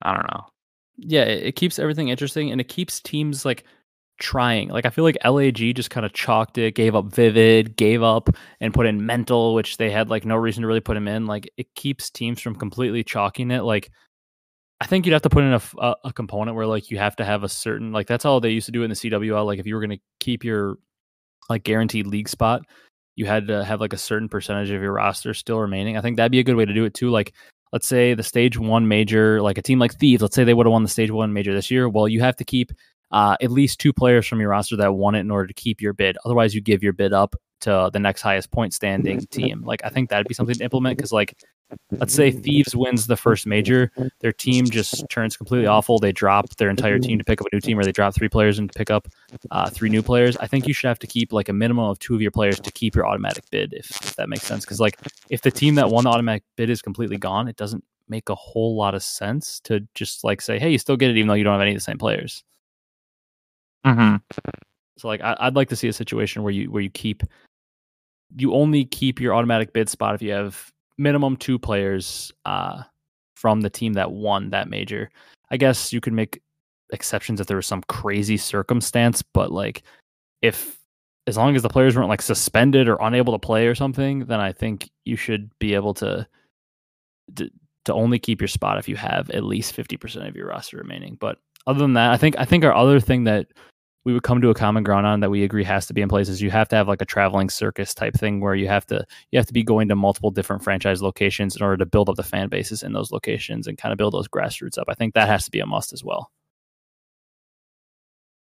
[0.03, 0.47] I don't know.
[0.99, 3.65] Yeah it, keeps everything interesting and it keeps teams like
[4.19, 4.69] trying.
[4.69, 8.31] Like I feel like LAG just kind of chalked it gave up Vivid gave up
[8.61, 11.27] and put in Mental which they had like no reason to really put him in.
[11.27, 13.63] Like it keeps teams from completely chalking it.
[13.63, 13.91] Like
[14.81, 17.17] I think you'd have to put in a, a, a, component where like you have
[17.17, 19.47] to have a certain like that's all they used to do in the CWL.
[19.47, 20.79] Like if you were going to keep your
[21.49, 22.63] like guaranteed league spot,
[23.15, 25.97] you had to have like a certain percentage of your roster still remaining.
[25.97, 27.11] I think that'd be a good way to do it too.
[27.11, 27.33] Like,
[27.73, 30.67] let's say the stage one major, like a team like Thieves, let's say they would
[30.67, 31.89] have won the stage one major this year.
[31.89, 32.73] Well, you have to keep
[33.11, 35.81] uh, at least two players from your roster that won it in order to keep
[35.81, 36.17] your bid.
[36.25, 39.63] Otherwise, you give your bid up to the next highest point standing team.
[39.65, 41.35] Like, I think that'd be something to implement because, like,
[41.93, 45.99] let's say Thieves wins the first major, their team just turns completely awful.
[45.99, 48.29] They drop their entire team to pick up a new team, or they drop three
[48.29, 49.09] players and pick up
[49.51, 50.37] uh, three new players.
[50.37, 52.61] I think you should have to keep like a minimum of two of your players
[52.61, 54.65] to keep your automatic bid, if, if that makes sense.
[54.65, 54.99] Because like
[55.31, 58.35] if the team that won the automatic bid is completely gone, it doesn't make a
[58.35, 61.35] whole lot of sense to just like say, hey, you still get it even though
[61.35, 62.45] you don't have any of the same players.
[63.85, 64.17] Mm-hmm.
[64.99, 67.23] So like I, I'd like to see a situation where you where you keep
[68.37, 72.83] you only keep your automatic bid spot if you have minimum two players uh,
[73.35, 75.11] from the team that won that major.
[75.51, 76.41] I guess you could make
[76.93, 79.83] exceptions if there was some crazy circumstance, but like
[80.43, 80.79] if
[81.27, 84.41] as long as the players weren't like suspended or unable to play or something, then
[84.41, 86.27] I think you should be able to
[87.37, 87.51] to,
[87.85, 91.17] to only keep your spot if you have at least 50% of your roster remaining.
[91.21, 93.49] But other than that, I think I think our other thing that
[94.07, 96.09] we would come to a common ground on that we agree has to be in
[96.09, 98.87] place is you have to have like a traveling circus type thing where you have
[98.87, 102.09] to you have to be going to multiple different franchise locations in order to build
[102.09, 104.87] up the fan bases in those locations and kind of build those grassroots up.
[104.89, 106.31] I think that has to be a must as well.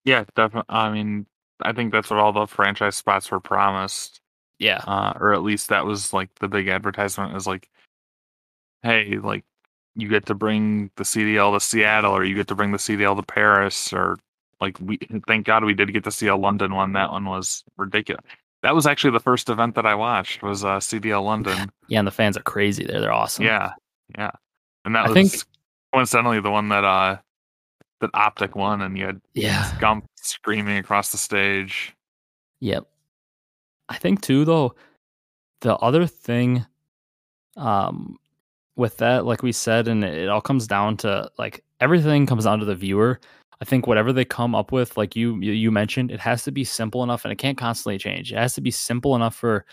[0.05, 0.75] Yeah, definitely.
[0.75, 1.27] I mean,
[1.63, 4.21] I think that's what all the franchise spots were promised.
[4.59, 7.69] Yeah, uh, or at least that was like the big advertisement is like,
[8.83, 9.45] hey, like
[9.95, 13.15] you get to bring the CDL to Seattle, or you get to bring the CDL
[13.15, 14.17] to Paris, or
[14.61, 16.93] like we thank God we did get to see a London one.
[16.93, 18.25] That one was ridiculous.
[18.63, 21.71] That was actually the first event that I watched was uh, CDL London.
[21.89, 23.01] Yeah, and the fans are crazy there.
[23.01, 23.45] They're awesome.
[23.45, 23.71] Yeah,
[24.19, 24.33] yeah.
[24.85, 25.45] And that I was think,
[25.93, 27.19] coincidentally the one that uh
[28.01, 31.95] that OpTic won, and you had yeah Scump screaming across the stage.
[32.61, 32.89] Yep.
[33.89, 34.75] I think too though,
[35.61, 36.67] the other thing,
[37.57, 38.19] um,
[38.75, 42.59] with that, like we said, and it all comes down to like everything comes down
[42.59, 43.21] to the viewer.
[43.61, 46.65] I think whatever they come up with, like you you mentioned, it has to be
[46.65, 48.33] simple enough, and it can't constantly change.
[48.33, 49.65] It has to be simple enough for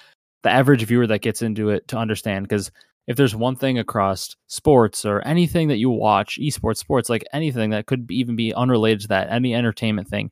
[0.44, 2.48] the average viewer that gets into it to understand.
[2.48, 2.72] Because
[3.08, 7.72] if there's one thing across sports or anything that you watch, esports, sports, like anything
[7.72, 10.32] that could even be unrelated to that, any entertainment thing,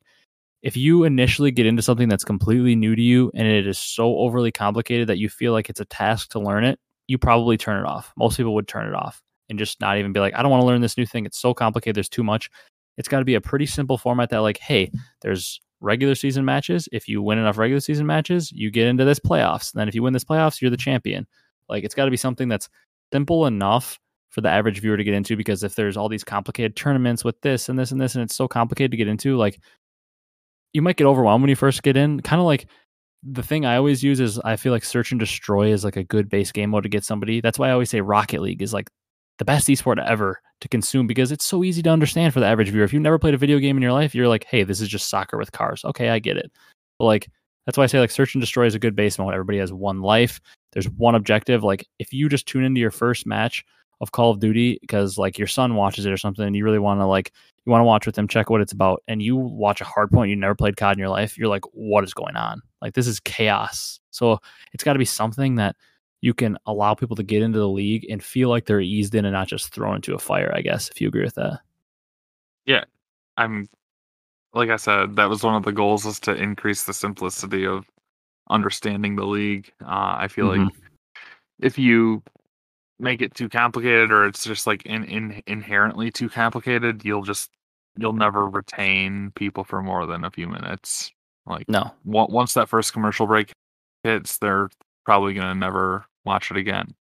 [0.62, 4.16] if you initially get into something that's completely new to you and it is so
[4.18, 7.84] overly complicated that you feel like it's a task to learn it, you probably turn
[7.84, 8.12] it off.
[8.16, 9.20] Most people would turn it off
[9.50, 11.26] and just not even be like, I don't want to learn this new thing.
[11.26, 11.96] It's so complicated.
[11.96, 12.48] There's too much
[12.96, 14.90] it's got to be a pretty simple format that like hey
[15.20, 16.88] there's regular season matches.
[16.92, 19.72] If you win enough regular season matches you get into this playoffs.
[19.72, 21.26] And then if you win this playoffs you're the champion.
[21.68, 22.68] Like it's got to be something that's
[23.12, 23.98] simple enough
[24.30, 27.38] for the average viewer to get into because if there's all these complicated tournaments with
[27.42, 29.60] this and this and this and it's so complicated to get into like
[30.72, 32.20] you might get overwhelmed when you first get in.
[32.20, 32.66] Kind of like
[33.22, 36.04] the thing I always use is I feel like search and destroy is like a
[36.04, 37.40] good base game mode to get somebody.
[37.40, 38.90] That's why I always say Rocket League is like
[39.42, 42.68] the best esport ever to consume because it's so easy to understand for the average
[42.68, 42.84] viewer.
[42.84, 44.86] If you've never played a video game in your life, you're like, hey, this is
[44.86, 45.84] just soccer with cars.
[45.84, 46.52] Okay, I get it.
[46.96, 47.28] But like
[47.66, 49.34] that's why I say like search and destroy is a good base mode.
[49.34, 50.40] Everybody has one life.
[50.70, 51.64] There's one objective.
[51.64, 53.64] Like if you just tune into your first match
[54.00, 56.78] of Call of Duty because like your son watches it or something and you really
[56.78, 57.32] want to like
[57.66, 60.12] you want to watch with them, check what it's about, and you watch a hard
[60.12, 62.62] point, you never played COD in your life, you're like, what is going on?
[62.80, 63.98] Like this is chaos.
[64.12, 64.38] So
[64.72, 65.74] it's got to be something that
[66.22, 69.24] you can allow people to get into the league and feel like they're eased in
[69.24, 71.60] and not just thrown into a fire, I guess, if you agree with that.
[72.64, 72.84] Yeah.
[73.36, 73.68] I'm
[74.54, 77.86] like I said, that was one of the goals is to increase the simplicity of
[78.50, 79.72] understanding the league.
[79.82, 80.64] Uh, I feel mm-hmm.
[80.64, 80.74] like
[81.60, 82.22] if you
[82.98, 87.50] make it too complicated or it's just like in, in inherently too complicated, you'll just
[87.96, 91.10] you'll never retain people for more than a few minutes.
[91.46, 91.90] Like No.
[92.04, 93.52] once that first commercial break
[94.04, 94.68] hits, they're
[95.04, 96.94] probably gonna never watch it again.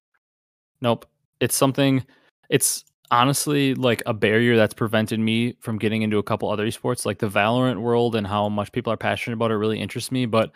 [0.82, 1.06] Nope.
[1.40, 2.04] It's something
[2.50, 7.06] it's honestly like a barrier that's prevented me from getting into a couple other esports
[7.06, 10.26] like the Valorant world and how much people are passionate about it really interests me,
[10.26, 10.52] but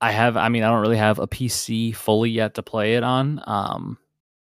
[0.00, 3.02] I have I mean I don't really have a PC fully yet to play it
[3.02, 3.98] on um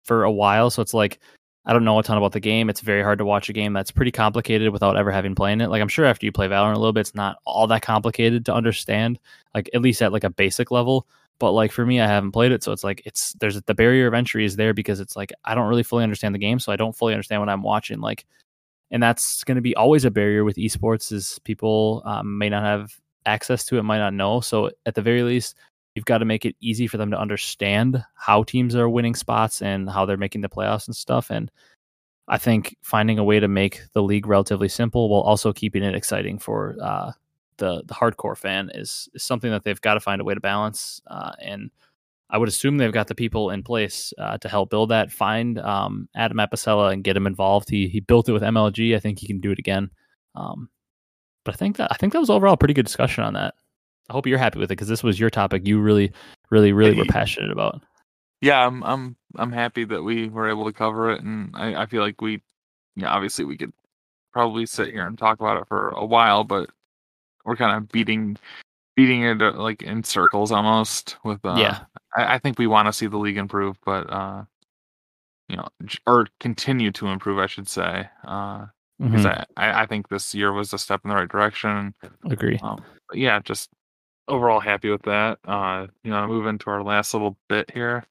[0.05, 1.21] for a while, so it's like
[1.65, 2.69] I don't know a ton about the game.
[2.69, 5.69] It's very hard to watch a game that's pretty complicated without ever having played it.
[5.69, 8.45] Like I'm sure after you play Valorant a little bit, it's not all that complicated
[8.47, 9.21] to understand,
[9.55, 11.07] like at least at like a basic level.
[11.39, 14.07] But like for me, I haven't played it, so it's like it's there's the barrier
[14.07, 16.73] of entry is there because it's like I don't really fully understand the game, so
[16.73, 18.01] I don't fully understand what I'm watching.
[18.01, 18.25] Like,
[18.91, 22.63] and that's going to be always a barrier with esports is people um, may not
[22.63, 22.95] have
[23.27, 24.41] access to it, might not know.
[24.41, 25.57] So at the very least,
[25.95, 29.63] you've got to make it easy for them to understand how teams are winning spots
[29.63, 31.31] and how they're making the playoffs and stuff.
[31.31, 31.51] And
[32.29, 35.95] I think finding a way to make the league relatively simple while also keeping it
[35.95, 37.13] exciting for uh,
[37.59, 40.41] the the hardcore fan is, is something that they've got to find a way to
[40.41, 41.01] balance.
[41.07, 41.71] Uh, and
[42.31, 45.13] I would assume they've got the people in place uh, to help build that.
[45.13, 47.69] Find um, Adam Apicella and get him involved.
[47.69, 48.97] He he built it with MLG.
[48.97, 49.91] I think he can do it again.
[50.35, 50.71] Um,
[51.45, 53.55] but I think that I think that was overall a pretty good discussion on that.
[54.09, 55.67] I hope you're happy with it because this was your topic.
[55.67, 56.13] You really,
[56.51, 57.83] really, really were passionate about.
[58.41, 61.87] Yeah, I'm I'm I'm happy that we were able to cover it, and I, I
[61.87, 62.39] feel like we, yeah,
[62.97, 63.73] you know, obviously we could
[64.33, 66.71] probably sit here and talk about it for a while, but
[67.45, 68.37] we're kind of beating
[68.97, 71.17] beating it uh, like in circles almost.
[71.25, 71.79] With uh, Yeah.
[72.17, 74.45] I, I think we want to see the league improve, but uh,
[75.49, 75.69] you know,
[76.07, 78.09] or continue to improve, I should say.
[78.27, 78.67] Uh,
[78.99, 79.45] because Mhm.
[79.57, 81.95] I, I I think this year was a step in the right direction.
[82.25, 82.59] Agree.
[82.63, 83.71] Um, yeah, just
[84.29, 85.39] overall happy with that.
[85.45, 88.05] Uh, you know, move into our last little bit here.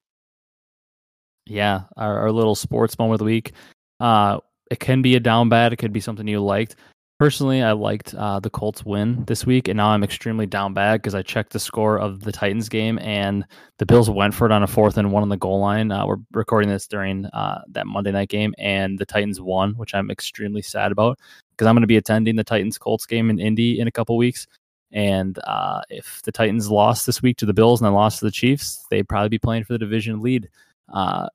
[1.46, 3.52] Yeah, our, our little sports moment of the week.
[4.00, 4.38] Uh,
[4.70, 5.72] it can be a down bad.
[5.72, 6.76] It could be something you liked.
[7.22, 11.00] Personally, I liked uh, the Colts win this week, and now I'm extremely down bad
[11.00, 13.46] because I checked the score of the Titans game, and
[13.78, 15.92] the Bills went for it on a fourth and one on the goal line.
[15.92, 19.94] Uh, we're recording this during uh, that Monday night game, and the Titans won, which
[19.94, 21.16] I'm extremely sad about
[21.52, 24.16] because I'm going to be attending the Titans Colts game in Indy in a couple
[24.16, 24.48] weeks.
[24.90, 28.24] And uh, if the Titans lost this week to the Bills and then lost to
[28.24, 30.48] the Chiefs, they'd probably be playing for the division lead
[30.92, 31.28] uh,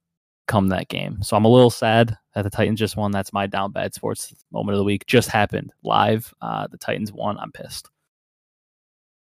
[0.49, 1.23] come that game.
[1.23, 3.11] So I'm a little sad that the Titans just won.
[3.11, 5.07] That's my down bad sports moment of the week.
[5.07, 6.33] Just happened live.
[6.39, 7.35] Uh, the Titans won.
[7.39, 7.89] I'm pissed.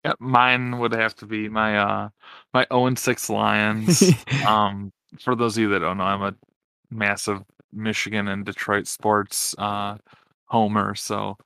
[0.05, 2.09] Yeah, mine would have to be my uh
[2.53, 4.03] my 0 and 6 Lions.
[4.47, 6.35] um, for those of you that don't know, I'm a
[6.91, 9.97] massive Michigan and Detroit sports uh
[10.45, 10.93] homer.
[10.93, 11.37] So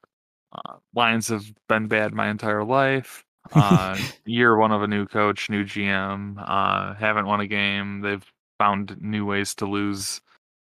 [0.51, 3.23] uh, Lions have been bad my entire life.
[3.53, 3.95] Uh,
[4.25, 6.43] year one of a new coach, new GM.
[6.43, 8.01] Uh, haven't won a game.
[8.01, 8.25] They've
[8.57, 10.19] found new ways to lose.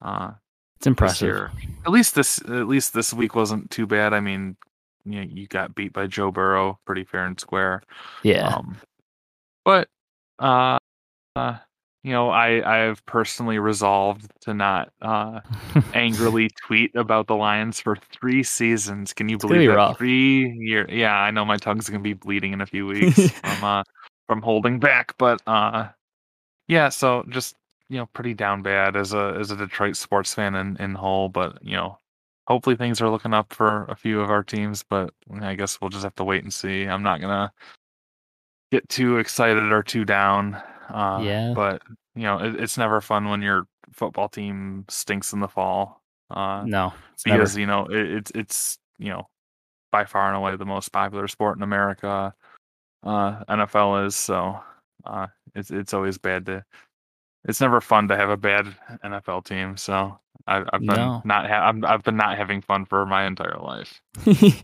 [0.03, 0.33] Uh,
[0.77, 1.51] it's impressive.
[1.85, 4.13] At least this at least this week wasn't too bad.
[4.13, 4.57] I mean,
[5.05, 7.83] you know, you got beat by Joe Burrow pretty fair and square.
[8.23, 8.49] Yeah.
[8.49, 8.77] Um,
[9.65, 9.89] but
[10.39, 10.79] uh,
[11.35, 11.57] uh,
[12.03, 15.41] you know, I I have personally resolved to not uh
[15.95, 19.13] angrily tweet about the Lions for three seasons.
[19.13, 19.97] Can you gonna believe be that?
[19.97, 20.87] Three year.
[20.91, 23.83] Yeah, I know my tongue's gonna be bleeding in a few weeks from uh
[24.27, 25.89] from holding back, but uh,
[26.69, 26.89] yeah.
[26.89, 27.57] So just
[27.89, 31.29] you know, pretty down bad as a as a Detroit sports fan in in whole,
[31.29, 31.99] but you know.
[32.49, 35.91] Hopefully things are looking up for a few of our teams, but I guess we'll
[35.91, 36.85] just have to wait and see.
[36.85, 37.53] I'm not gonna
[38.71, 40.55] get too excited or too down.
[40.89, 41.53] Uh, Yeah.
[41.57, 41.83] But
[42.15, 46.03] you know, it, it's never fun when your football team stinks in the fall.
[46.31, 47.39] Uh, no, it's never.
[47.39, 49.29] because you know it, it's it's you know
[49.91, 52.33] by far and away the most popular sport in America.
[53.03, 54.61] Uh, NFL is so.
[55.05, 55.27] Uh,
[55.57, 56.65] it's it's always bad to.
[57.47, 58.67] It's never fun to have a bad
[59.05, 59.77] NFL team.
[59.77, 61.23] So I, I've been No.
[61.25, 61.49] not.
[61.49, 64.01] Ha- I'm, I've been not having fun for my entire life.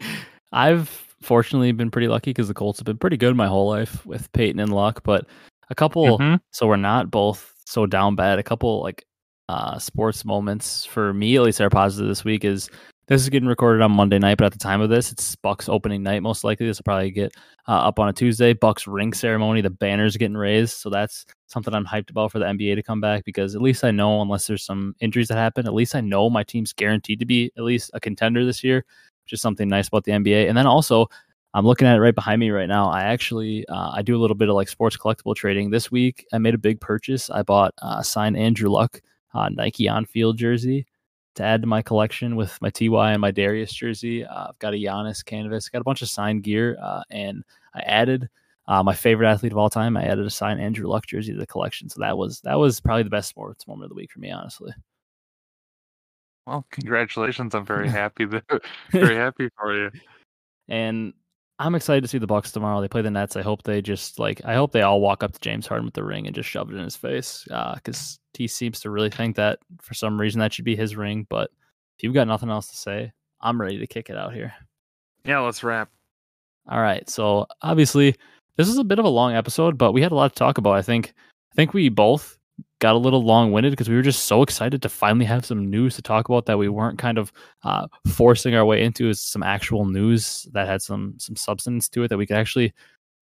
[0.52, 0.88] I've
[1.22, 4.30] fortunately been pretty lucky because the Colts have been pretty good my whole life with
[4.32, 5.26] Peyton and Luck, but
[5.70, 6.40] a couple Mhm.
[6.50, 8.38] so we're not both so down bad.
[8.38, 9.04] A couple like
[9.48, 12.68] uh sports moments for me at least that are positive this week is
[13.12, 15.68] this is getting recorded on Monday night, but at the time of this, it's Bucks
[15.68, 16.22] opening night.
[16.22, 17.34] Most likely, this will probably get
[17.68, 18.54] uh, up on a Tuesday.
[18.54, 22.46] Bucks ring ceremony, the banners getting raised, so that's something I'm hyped about for the
[22.46, 25.66] NBA to come back because at least I know, unless there's some injuries that happen,
[25.66, 28.82] at least I know my team's guaranteed to be at least a contender this year,
[29.24, 30.48] which is something nice about the NBA.
[30.48, 31.06] And then also,
[31.52, 32.88] I'm looking at it right behind me right now.
[32.88, 35.68] I actually uh, I do a little bit of like sports collectible trading.
[35.68, 37.28] This week, I made a big purchase.
[37.28, 39.02] I bought uh, a signed Andrew Luck
[39.34, 40.86] uh, Nike on field jersey
[41.34, 44.24] to add to my collection with my TY and my Darius jersey.
[44.24, 47.44] Uh, I've got a Giannis canvas, got a bunch of signed gear, uh, and
[47.74, 48.28] I added
[48.68, 49.96] uh, my favorite athlete of all time.
[49.96, 51.88] I added a signed Andrew Luck jersey to the collection.
[51.88, 54.30] So that was that was probably the best sports moment of the week for me,
[54.30, 54.72] honestly.
[56.46, 57.54] Well, congratulations!
[57.54, 58.44] I'm very happy that
[58.90, 59.90] very happy for you.
[60.68, 61.12] And
[61.58, 62.80] I'm excited to see the Bucks tomorrow.
[62.80, 63.36] They play the Nets.
[63.36, 65.94] I hope they just like I hope they all walk up to James Harden with
[65.94, 69.10] the ring and just shove it in his face because uh, he seems to really
[69.10, 71.26] think that for some reason that should be his ring.
[71.28, 71.50] But
[71.96, 74.54] if you've got nothing else to say, I'm ready to kick it out here.
[75.24, 75.90] Yeah, let's wrap.
[76.68, 77.08] All right.
[77.08, 78.16] So obviously,
[78.56, 80.58] this is a bit of a long episode, but we had a lot to talk
[80.58, 80.74] about.
[80.74, 81.12] I think
[81.52, 82.38] I think we both
[82.78, 85.70] got a little long winded because we were just so excited to finally have some
[85.70, 87.32] news to talk about that we weren't kind of
[87.64, 92.08] uh, forcing our way into some actual news that had some some substance to it
[92.08, 92.72] that we could actually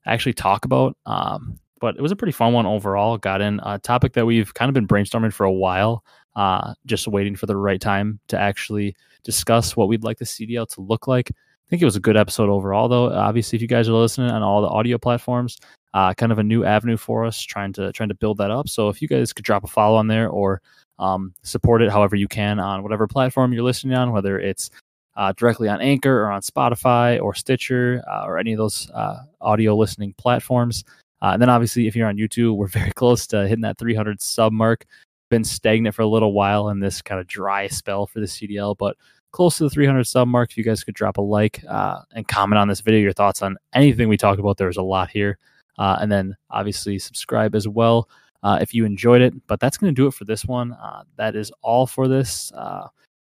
[0.06, 0.96] actually talk about.
[1.06, 3.18] Um, but it was a pretty fun one overall.
[3.18, 6.04] Got in a topic that we've kind of been brainstorming for a while,
[6.36, 8.94] uh, just waiting for the right time to actually
[9.24, 11.30] discuss what we'd like the CDL to look like.
[11.30, 13.12] I think it was a good episode overall, though.
[13.12, 15.58] Obviously, if you guys are listening on all the audio platforms,
[15.94, 18.68] uh, kind of a new avenue for us, trying to trying to build that up.
[18.68, 20.60] So if you guys could drop a follow on there or
[20.98, 24.70] um, support it however you can on whatever platform you're listening on, whether it's
[25.16, 29.20] uh, directly on Anchor or on Spotify or Stitcher uh, or any of those uh,
[29.40, 30.84] audio listening platforms.
[31.22, 34.20] Uh, and then obviously, if you're on YouTube, we're very close to hitting that 300
[34.20, 34.86] sub mark.
[35.28, 38.76] Been stagnant for a little while in this kind of dry spell for the CDL,
[38.76, 38.96] but
[39.32, 40.50] close to the 300 sub mark.
[40.50, 43.42] If you guys could drop a like uh, and comment on this video, your thoughts
[43.42, 45.38] on anything we talked about, there's a lot here.
[45.78, 48.08] Uh, and then obviously subscribe as well
[48.42, 49.34] uh, if you enjoyed it.
[49.46, 50.72] But that's going to do it for this one.
[50.72, 52.52] Uh, that is all for this.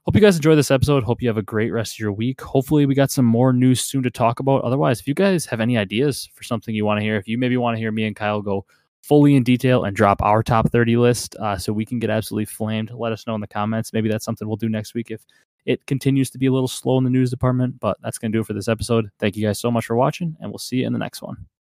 [0.04, 1.04] Hope you guys enjoy this episode.
[1.04, 2.40] Hope you have a great rest of your week.
[2.40, 4.64] Hopefully, we got some more news soon to talk about.
[4.64, 7.38] Otherwise, if you guys have any ideas for something you want to hear, if you
[7.38, 8.66] maybe want to hear me and Kyle go
[9.04, 12.46] fully in detail and drop our top 30 list uh, so we can get absolutely
[12.46, 13.92] flamed, let us know in the comments.
[13.92, 15.24] Maybe that's something we'll do next week if
[15.66, 17.78] it continues to be a little slow in the news department.
[17.78, 19.08] But that's going to do it for this episode.
[19.20, 21.46] Thank you guys so much for watching, and we'll see you in the next one.